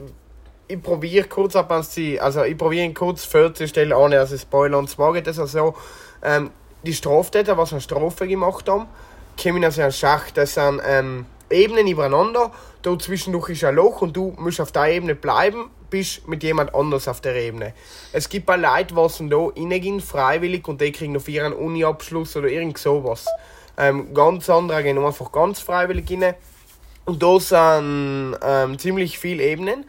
Ich 0.69 0.83
probiere 0.83 1.29
kurz 1.29 1.55
ab. 1.55 1.71
Also, 1.71 2.43
ich 2.43 2.59
probiere 2.59 2.93
kurz 2.93 3.25
vorzustellen, 3.25 3.93
ohne 3.93 4.17
dass 4.17 4.33
ich 4.33 4.41
spoilern. 4.41 4.81
Und 4.81 4.91
zwar 4.91 5.13
geht 5.13 5.27
es 5.27 5.39
also 5.39 5.59
so: 5.59 5.75
ähm, 6.23 6.51
Die 6.85 6.95
Straftäter, 6.95 7.57
was 7.57 7.73
eine 7.73 7.81
Strafe 7.81 8.27
gemacht 8.27 8.69
haben, 8.69 8.87
kommen 9.41 9.65
aus 9.65 9.79
einem 9.79 9.93
Schacht. 9.93 10.37
Das 10.37 10.55
sind 10.55 10.81
ähm, 10.85 11.27
Ebenen 11.51 11.87
übereinander. 11.87 12.51
Da 12.83 12.99
zwischendurch 12.99 13.51
ist 13.51 13.65
ein 13.65 13.77
Loch 13.77 14.03
und 14.03 14.17
du 14.17 14.35
musst 14.39 14.61
auf 14.61 14.73
der 14.73 14.87
Ebene 14.87 15.15
bleiben, 15.15 15.71
bist 15.91 16.27
mit 16.27 16.43
jemand 16.43 16.75
anders 16.75 17.07
auf 17.09 17.21
der 17.21 17.35
Ebene. 17.37 17.73
Es 18.13 18.29
gibt 18.29 18.51
auch 18.51 18.57
Leute, 18.57 18.95
die 18.95 19.29
da 19.29 19.47
reingehen, 19.57 20.01
freiwillig, 20.01 20.67
und 20.67 20.81
die 20.81 20.93
kriegen 20.93 21.13
noch 21.13 21.27
ihren 21.29 21.53
Uni-Abschluss 21.53 22.37
oder 22.37 22.49
irgend 22.49 22.79
sowas. 22.79 23.27
Ähm, 23.79 24.15
ganz 24.15 24.49
andere 24.51 24.83
gehen 24.83 24.99
einfach 24.99 25.31
ganz 25.33 25.61
freiwillig 25.61 26.11
rein. 26.11 26.35
Und 27.05 27.23
da 27.23 27.39
sind 27.39 28.37
ähm, 28.43 28.79
ziemlich 28.79 29.19
viele 29.19 29.45
Ebenen. 29.45 29.85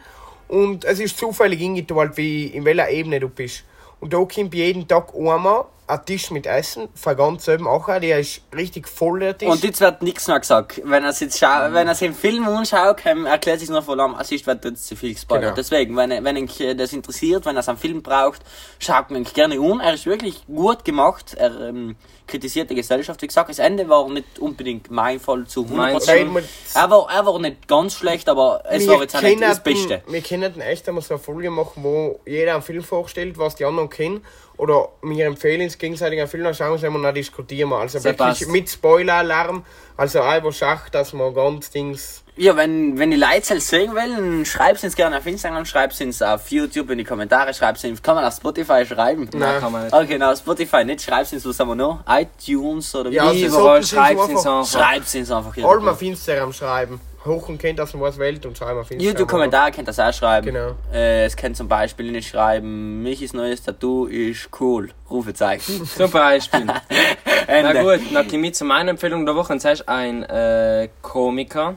Und 0.48 0.84
es 0.84 0.98
ist 0.98 1.18
zufällig 1.18 1.62
eingeteilt, 1.62 2.16
wie 2.16 2.46
in 2.46 2.64
welcher 2.64 2.90
Ebene 2.90 3.20
du 3.20 3.28
bist. 3.28 3.64
Und 4.00 4.12
da 4.12 4.18
kommt 4.18 4.54
jeden 4.54 4.88
Tag 4.88 5.14
einmal 5.14 5.66
ein 5.88 6.04
Tisch 6.04 6.30
mit 6.30 6.46
Essen, 6.46 6.88
von 6.94 7.16
ganz 7.16 7.48
oben 7.48 7.66
auch. 7.66 7.86
Der 7.86 8.20
ist 8.20 8.42
richtig 8.54 8.86
voll, 8.88 9.20
der 9.20 9.36
Tisch. 9.38 9.48
Und 9.48 9.64
jetzt 9.64 9.80
wird 9.80 10.02
nichts 10.02 10.28
mehr 10.28 10.38
gesagt. 10.38 10.80
Wenn 10.84 11.02
er 11.04 11.12
jetzt 11.12 11.38
schau 11.38 11.72
wenn 11.72 11.88
er 11.88 11.94
sich 11.94 12.08
im 12.08 12.14
Film 12.14 12.46
anschaut, 12.46 12.98
kann- 12.98 13.26
erklärt 13.26 13.60
sich 13.60 13.68
nur 13.70 13.82
vor 13.82 13.98
allem, 13.98 14.14
es 14.20 14.30
ist, 14.30 14.46
wird 14.46 14.64
jetzt 14.64 14.86
zu 14.86 14.96
viel 14.96 15.14
gespoilert. 15.14 15.44
Genau. 15.44 15.56
Deswegen, 15.56 15.96
wenn, 15.96 16.10
er- 16.10 16.22
wenn 16.22 16.36
euch 16.36 16.60
äh, 16.60 16.74
das 16.74 16.92
interessiert, 16.92 17.46
wenn 17.46 17.56
er 17.56 17.66
einen 17.68 17.78
Film 17.78 18.02
braucht, 18.02 18.42
schaut 18.78 19.10
ihn 19.10 19.16
euch 19.26 19.32
gerne 19.34 19.58
an. 19.58 19.80
Er 19.80 19.94
ist 19.94 20.06
wirklich 20.06 20.46
gut 20.46 20.84
gemacht. 20.84 21.34
Er 21.34 21.58
ähm, 21.68 21.96
kritisiert 22.26 22.68
die 22.68 22.74
Gesellschaft. 22.74 23.22
Wie 23.22 23.26
gesagt, 23.26 23.48
das 23.48 23.58
Ende 23.58 23.88
war 23.88 24.06
nicht 24.10 24.38
unbedingt 24.38 24.90
mein 24.90 25.18
Fall 25.18 25.46
zu 25.46 25.62
100%. 25.64 25.74
Meins 25.74 26.08
Reden 26.08 26.34
wir- 26.34 26.42
Er 26.74 26.90
war, 26.90 27.08
er 27.10 27.24
war 27.24 27.38
nicht 27.38 27.66
ganz 27.66 27.94
schlecht, 27.94 28.28
aber 28.28 28.62
es 28.68 28.82
wir 28.86 28.92
war 28.94 29.00
jetzt 29.02 29.16
auch 29.16 29.22
nicht 29.22 29.40
das 29.40 29.62
Beste. 29.62 30.02
Wir 30.06 30.20
könnten 30.20 30.60
echt 30.60 30.86
einmal 30.86 31.02
so 31.02 31.14
eine 31.14 31.22
Folge 31.22 31.48
machen, 31.50 31.82
wo 31.82 32.20
jeder 32.26 32.52
einen 32.54 32.62
Film 32.62 32.82
vorstellt, 32.82 33.38
was 33.38 33.54
die 33.56 33.64
anderen 33.64 33.88
kennen. 33.88 34.22
Oder 34.58 34.88
wir 35.02 35.26
empfehlen 35.26 35.62
uns 35.62 35.78
gegenseitig 35.78 36.18
einen 36.18 36.28
Film, 36.28 36.42
dann 36.44 36.52
schauen 36.54 36.80
wir 36.80 36.88
uns 36.94 37.02
dann 37.02 37.14
diskutieren 37.14 37.70
wir. 37.70 37.78
Also 37.78 38.02
wirklich 38.02 38.46
mit 38.48 38.68
Spoiler-Alarm. 38.68 39.64
Also 39.96 40.20
einfach 40.20 40.52
Schach, 40.52 40.88
dass 40.90 41.12
man 41.12 41.32
ganz 41.32 41.70
Dings. 41.70 42.22
Ja, 42.36 42.56
wenn, 42.56 42.98
wenn 42.98 43.10
die 43.10 43.16
Leute 43.16 43.54
es 43.54 43.68
sehen 43.68 43.94
wollen, 43.94 44.44
schreibt 44.44 44.82
es 44.84 44.94
gerne 44.94 45.18
auf 45.18 45.26
Instagram, 45.26 45.64
schreibt 45.64 46.00
es 46.00 46.22
auf 46.22 46.50
YouTube 46.50 46.90
in 46.90 46.98
die 46.98 47.04
Kommentare, 47.04 47.52
schreibt 47.54 47.82
es 47.82 48.02
kann 48.02 48.14
man 48.14 48.24
auf 48.24 48.34
Spotify 48.34 48.84
schreiben. 48.86 49.28
Nein, 49.32 49.60
kann 49.60 49.72
man 49.72 49.84
nicht. 49.84 49.92
Okay, 49.94 50.16
na, 50.18 50.36
Spotify 50.36 50.84
nicht, 50.84 51.02
schreibt 51.02 51.32
es 51.32 51.44
was 51.44 51.58
haben 51.58 51.68
wir 51.68 51.74
noch? 51.74 52.00
iTunes 52.08 52.94
oder 52.94 53.10
wie? 53.10 53.14
Ja, 53.14 53.28
also 53.28 53.44
Überall 53.46 53.82
schreibt 53.84 54.20
es 54.20 54.28
einfach- 54.28 54.58
einfach. 54.58 54.66
Schreibt 54.66 55.14
es 55.14 55.30
einfach 55.32 55.54
hier. 55.54 55.64
Allem 55.66 55.88
auf 55.88 56.02
Instagram 56.02 56.52
schreiben. 56.52 57.00
Hoch 57.28 57.48
und 57.48 57.58
kennt, 57.58 57.78
dass 57.78 57.92
man 57.94 58.02
was 58.02 58.18
wählt 58.18 58.44
und 58.46 58.56
schreiben 58.56 58.80
auf 58.80 58.90
Instagram. 58.90 59.12
YouTube-Kommentare 59.12 59.70
könnt 59.70 59.88
ihr 59.88 59.94
das 59.94 60.00
auch 60.00 60.12
schreiben. 60.12 60.46
Genau. 60.46 60.74
Äh, 60.92 61.24
es 61.24 61.36
könnt 61.36 61.56
zum 61.56 61.68
Beispiel 61.68 62.10
nicht 62.10 62.28
schreiben, 62.28 63.02
Michis 63.02 63.32
neues 63.32 63.62
Tattoo 63.62 64.06
ist 64.06 64.48
cool. 64.60 64.90
Rufezeichen. 65.10 65.86
Zum 65.96 66.10
Beispiel. 66.10 66.66
Na 67.48 67.82
gut, 67.82 68.00
dann 68.12 68.28
komme 68.28 68.46
ich 68.48 68.54
zu 68.54 68.64
meiner 68.64 68.90
Empfehlung 68.90 69.24
der 69.24 69.34
Woche. 69.34 69.52
Und 69.52 69.60
zwar 69.60 69.72
ist 69.72 69.88
ein 69.88 70.22
äh, 70.24 70.88
Komiker. 71.02 71.76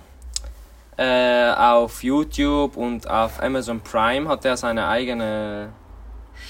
Äh, 0.98 1.52
auf 1.54 2.04
YouTube 2.04 2.76
und 2.76 3.10
auf 3.10 3.42
Amazon 3.42 3.80
Prime 3.80 4.28
hat 4.28 4.46
er 4.46 4.58
seine 4.58 4.88
eigene 4.88 5.70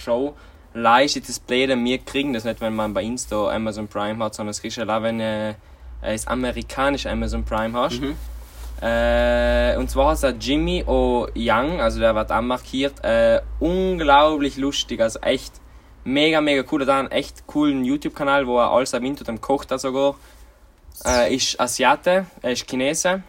Show. 0.04 0.34
Leicht 0.74 1.28
Display, 1.28 1.68
denn 1.68 1.86
wir 1.86 2.00
kriegen 2.00 2.34
das 2.34 2.44
nicht, 2.44 2.60
wenn 2.60 2.76
man 2.76 2.94
bei 2.94 3.04
Insta 3.04 3.50
Amazon 3.50 3.88
Prime 3.88 4.24
hat, 4.24 4.36
sondern 4.36 4.52
es 4.52 4.62
kriegst 4.62 4.78
du 4.78 4.82
allein, 4.82 5.04
wenn 5.04 5.20
äh, 5.20 5.54
es 6.02 6.28
amerikanisch 6.28 7.06
Amazon 7.06 7.44
Prime 7.44 7.78
hast. 7.78 8.02
Mhm. 8.02 8.18
Äh, 8.82 9.78
und 9.78 9.89
zwar 9.91 10.12
heißt 10.12 10.24
er 10.24 10.32
Jimmy 10.32 10.84
O. 10.88 11.28
Young, 11.36 11.80
also 11.80 12.00
der 12.00 12.15
wird 12.15 12.32
auch 12.32 12.41
markiert. 12.41 13.04
Äh, 13.04 13.41
unglaublich 13.60 14.58
lustig, 14.58 15.00
also 15.02 15.20
echt 15.20 15.54
mega, 16.04 16.41
mega 16.41 16.63
cool. 16.72 16.82
Er 16.82 16.88
hat 16.96 17.00
einen 17.00 17.12
echt 17.12 17.46
coolen 17.46 17.86
YouTube-Kanal, 17.86 18.48
wo 18.48 18.58
er 18.58 18.72
alles 18.72 18.94
am 18.94 19.04
Winter 19.04 19.24
dann 19.24 19.39
kocht 19.39 19.72
er 19.72 19.78
sogar. 19.78 20.15
Äh, 21.06 21.36
ist 21.36 21.60
Asiate, 21.60 22.26
er 22.41 22.52
ist 22.52 22.67
Chinese. 22.67 23.22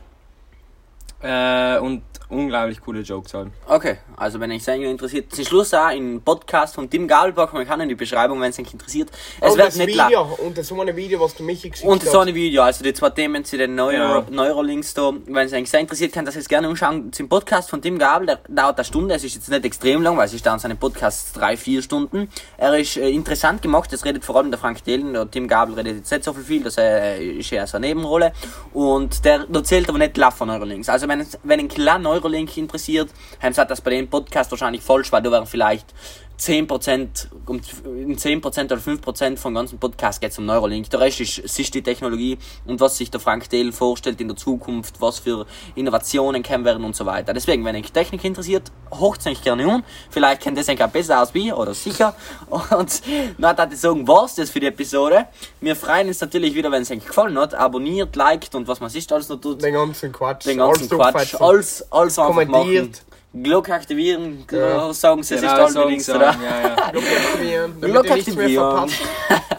Äh, 1.20 1.78
und 1.78 2.02
unglaublich 2.30 2.80
coole 2.80 3.00
Jokes 3.00 3.34
halt. 3.34 3.50
Okay, 3.72 3.96
also 4.16 4.38
wenn 4.38 4.52
euch 4.52 4.62
das 4.62 4.76
interessiert, 4.76 5.34
zum 5.34 5.46
Schluss 5.46 5.72
auch 5.72 5.88
im 5.92 6.20
Podcast 6.20 6.74
von 6.74 6.90
Tim 6.90 7.08
Galbach, 7.08 7.54
man 7.54 7.66
kann 7.66 7.80
in 7.80 7.88
die 7.88 7.94
Beschreibung, 7.94 8.38
wenn 8.38 8.50
es 8.50 8.58
euch 8.58 8.70
interessiert. 8.70 9.08
Es 9.40 9.52
und 9.52 9.56
wird 9.56 9.68
das 9.68 9.76
nicht 9.76 9.96
Video, 9.96 10.24
und 10.44 10.58
das 10.58 10.68
so 10.68 10.78
ein 10.78 10.94
Video, 10.94 11.18
was 11.18 11.34
du 11.34 11.42
mich 11.42 11.62
geschickt 11.62 11.88
Und 11.88 12.02
so 12.02 12.18
ein 12.18 12.34
Video, 12.34 12.64
also 12.64 12.84
die 12.84 12.92
zwei 12.92 13.08
Themen 13.08 13.46
zu 13.46 13.56
den 13.56 13.74
Neuro 13.74 13.92
Ja. 13.92 14.26
Neurolinks 14.28 14.92
da. 14.92 15.14
Wenn 15.24 15.46
es 15.46 15.54
euch 15.54 15.70
sehr 15.70 15.80
interessiert, 15.80 16.12
könnt 16.12 16.24
ihr 16.24 16.26
das 16.26 16.34
jetzt 16.34 16.50
gerne 16.50 16.68
anschauen. 16.68 17.14
Zum 17.14 17.30
Podcast 17.30 17.70
von 17.70 17.80
Tim 17.80 17.98
Gabel, 17.98 18.26
der 18.26 18.40
dauert 18.46 18.76
eine 18.76 18.84
Stunde. 18.84 19.14
Es 19.14 19.24
ist 19.24 19.36
jetzt 19.36 19.48
nicht 19.48 19.64
extrem 19.64 20.02
lang, 20.02 20.18
weil 20.18 20.26
es 20.26 20.34
ist 20.34 20.44
dann 20.44 20.58
seine 20.58 20.76
Podcasts 20.76 21.32
drei, 21.32 21.56
vier 21.56 21.80
Stunden. 21.80 22.28
Er 22.58 22.76
ist 22.76 22.98
äh, 22.98 23.08
interessant 23.08 23.62
gemacht, 23.62 23.90
es 23.94 24.04
redet 24.04 24.22
vor 24.22 24.36
allem 24.36 24.50
der 24.50 24.60
Frank 24.60 24.84
Thelen. 24.84 25.14
Der 25.14 25.30
Tim 25.30 25.48
Gabel 25.48 25.76
redet 25.76 25.96
jetzt 25.96 26.12
nicht 26.12 26.24
so 26.24 26.34
viel, 26.34 26.62
das 26.62 26.76
äh, 26.76 27.24
ist 27.24 27.50
eher 27.50 27.66
so 27.66 27.78
eine 27.78 27.86
Nebenrolle. 27.86 28.34
Und 28.74 29.24
der 29.24 29.46
erzählt 29.50 29.88
aber 29.88 29.96
nicht 29.96 30.12
klar 30.12 30.30
von 30.30 30.48
Neurolinks. 30.48 30.90
Also 30.90 31.08
wenn, 31.08 31.26
wenn 31.42 31.58
ein 31.58 31.68
klar 31.68 31.98
Neurolink 31.98 32.54
interessiert, 32.58 33.08
haben 33.40 33.54
sie 33.54 33.61
das 33.70 33.80
bei 33.80 33.90
dem 33.90 34.08
Podcast 34.08 34.50
wahrscheinlich 34.50 34.82
falsch, 34.82 35.12
weil 35.12 35.22
da 35.22 35.30
wären 35.30 35.46
vielleicht 35.46 35.94
10%, 36.42 37.28
um, 37.46 37.60
in 37.84 38.16
10% 38.16 38.64
oder 38.64 38.76
5% 38.76 39.36
vom 39.36 39.54
ganzen 39.54 39.78
Podcast 39.78 40.20
geht 40.20 40.32
es 40.32 40.38
um 40.38 40.46
Neuralink. 40.46 40.90
Der 40.90 40.98
Rest 40.98 41.20
ist, 41.20 41.38
es 41.38 41.56
ist 41.56 41.72
die 41.72 41.82
Technologie 41.82 42.36
und 42.64 42.80
was 42.80 42.96
sich 42.96 43.10
der 43.10 43.20
Frank 43.20 43.48
Thelen 43.48 43.72
vorstellt 43.72 44.20
in 44.20 44.26
der 44.26 44.36
Zukunft, 44.36 45.00
was 45.00 45.20
für 45.20 45.46
Innovationen 45.76 46.42
kommen 46.42 46.64
werden 46.64 46.84
und 46.84 46.96
so 46.96 47.06
weiter. 47.06 47.32
Deswegen, 47.32 47.64
wenn 47.64 47.76
euch 47.76 47.92
Technik 47.92 48.24
interessiert, 48.24 48.72
hocht 48.90 49.24
euch 49.26 49.40
gerne 49.42 49.68
um. 49.68 49.84
Vielleicht 50.10 50.42
kennt 50.42 50.58
ihr 50.58 50.62
es 50.62 50.68
auch 50.68 50.88
besser 50.88 51.22
aus 51.22 51.32
wie, 51.32 51.52
oder 51.52 51.74
sicher. 51.74 52.16
Und 52.50 53.02
na, 53.38 53.52
das 53.52 53.80
sagen, 53.80 54.08
war's 54.08 54.34
das 54.34 54.50
für 54.50 54.58
die 54.58 54.66
Episode. 54.66 55.26
Wir 55.60 55.76
freuen 55.76 56.08
uns 56.08 56.20
natürlich 56.20 56.54
wieder, 56.54 56.72
wenn 56.72 56.82
es 56.82 56.90
euch 56.90 57.06
gefallen 57.06 57.38
hat. 57.38 57.54
Abonniert, 57.54 58.16
liked 58.16 58.54
und 58.56 58.66
was 58.66 58.80
man 58.80 58.90
sich 58.90 59.10
alles 59.12 59.28
noch 59.28 59.40
tut. 59.40 59.62
Den 59.62 59.74
ganzen 59.74 60.10
Quatsch. 60.10 60.46
Den 60.46 60.58
ganzen 60.58 60.90
alles 61.00 61.12
Quatsch. 61.12 61.40
Alles, 61.40 61.92
alles 61.92 62.18
einfach 62.18 62.46
machen. 62.46 62.92
Glocke 63.34 63.72
aktivieren, 63.72 64.44
Ja. 64.50 64.92
sagen 64.92 65.22
sie, 65.22 65.34
es 65.36 65.42
ist 65.42 65.48
Genau, 65.48 65.62
toll, 65.64 65.70
so 65.72 65.88
links, 65.88 66.06
sagen, 66.06 66.18
oder? 66.20 66.36
ja, 66.44 66.60
ja. 66.68 66.90
Glocke 66.92 67.06
aktivieren, 67.16 67.80
mehr 67.80 68.00
aktivieren. 68.00 68.88
verpasst. 68.88 69.02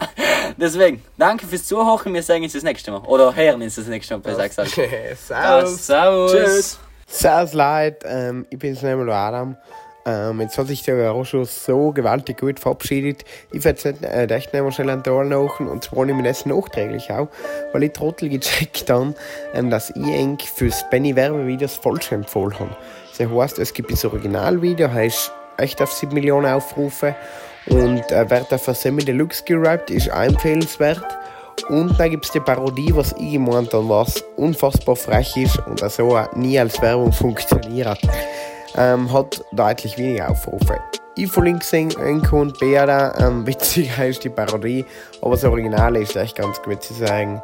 Deswegen, 0.56 1.02
danke 1.18 1.46
fürs 1.46 1.64
Zuhören. 1.66 2.14
Wir 2.14 2.22
sehen 2.22 2.42
uns 2.44 2.52
das 2.52 2.62
nächste 2.62 2.90
Mal. 2.92 3.00
Oder 3.00 3.34
hören 3.34 3.60
uns 3.62 3.74
das 3.74 3.86
nächste 3.86 4.14
Mal, 4.14 4.20
besser 4.20 4.48
gesagt. 4.48 4.70
Servus. 5.26 5.86
Servus. 5.86 6.32
Tschüss. 6.32 6.78
Servus 7.08 7.52
Leute, 7.54 8.06
ähm, 8.06 8.46
ich 8.50 8.58
bin's 8.58 8.80
der 8.80 8.96
Adam. 8.96 9.56
Ähm, 10.06 10.40
jetzt 10.42 10.58
hat 10.58 10.66
sich 10.66 10.82
der 10.82 11.24
schon 11.24 11.44
so 11.46 11.90
gewaltig 11.90 12.38
gut 12.38 12.60
verabschiedet. 12.60 13.24
Ich 13.52 13.64
werde 13.64 13.80
jetzt 13.82 14.02
äh, 14.04 14.26
echt 14.26 14.52
nicht 14.52 14.62
mehr 14.62 14.70
schnell 14.70 14.90
einen 14.90 15.02
Tor 15.02 15.24
machen 15.24 15.66
und 15.68 15.82
zwar 15.82 16.04
nehme 16.04 16.20
ich 16.20 16.28
das 16.28 16.44
nachträglich 16.44 17.10
auch, 17.10 17.28
weil 17.72 17.84
ich 17.84 17.92
Trottel 17.92 18.28
gecheckt 18.28 18.90
habe, 18.90 19.14
ähm, 19.54 19.70
dass 19.70 19.90
ich 19.90 19.96
eng 19.96 20.38
fürs 20.38 20.84
Benny 20.90 21.16
Werbevideos 21.16 21.76
falsch 21.76 22.12
empfohlen 22.12 22.58
habe. 22.60 22.76
Das 23.16 23.30
heißt, 23.30 23.58
es 23.58 23.72
gibt 23.72 23.92
das 23.92 24.04
Originalvideo, 24.04 24.90
heißt 24.90 25.32
echt 25.56 25.80
auf 25.80 25.92
7 25.92 26.12
Millionen 26.12 26.46
Aufrufe 26.46 27.14
und 27.66 28.10
äh, 28.10 28.26
auf 28.50 28.68
ein 28.68 28.74
Semi 28.74 29.04
Deluxe 29.04 29.44
gerappt, 29.44 29.90
ist 29.90 30.10
auch 30.12 30.22
empfehlenswert. 30.22 31.04
Und 31.68 31.98
dann 31.98 32.10
gibt 32.10 32.26
es 32.26 32.32
die 32.32 32.40
Parodie, 32.40 32.90
was 32.94 33.14
ich 33.18 33.34
gemeint 33.34 33.72
habe, 33.72 33.88
was 33.88 34.22
unfassbar 34.36 34.96
frech 34.96 35.36
ist 35.36 35.58
und 35.66 35.82
also 35.82 36.20
nie 36.34 36.58
als 36.58 36.80
Werbung 36.82 37.12
funktioniert. 37.12 38.00
Ähm, 38.76 39.10
hat 39.12 39.40
deutlich 39.52 39.96
weniger 39.96 40.30
Aufrufe. 40.30 40.78
Ich 41.16 41.30
verlinke 41.30 41.64
es 41.64 42.32
und 42.32 42.58
Beada. 42.58 43.14
Ähm, 43.20 43.46
witziger 43.46 44.06
ist 44.06 44.24
die 44.24 44.30
Parodie, 44.30 44.84
aber 45.22 45.32
das 45.32 45.44
Original 45.44 45.96
ist 45.96 46.16
echt 46.16 46.36
ganz 46.36 46.60
gut 46.60 46.82
zu 46.82 46.92
sagen. 46.92 47.40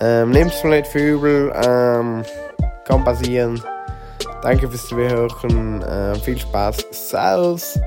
Ähm, 0.00 0.30
Nehmt 0.30 0.54
es 0.54 0.64
mir 0.64 0.70
nicht 0.70 0.86
für 0.86 0.98
übel, 0.98 1.52
ähm, 1.54 2.24
kann 2.86 3.04
passieren. 3.04 3.62
Danke 4.42 4.68
fürs 4.68 4.88
Zuhören, 4.88 5.82
äh, 5.82 6.16
viel 6.16 6.36
Spaß. 6.36 6.86
Servus! 6.90 7.78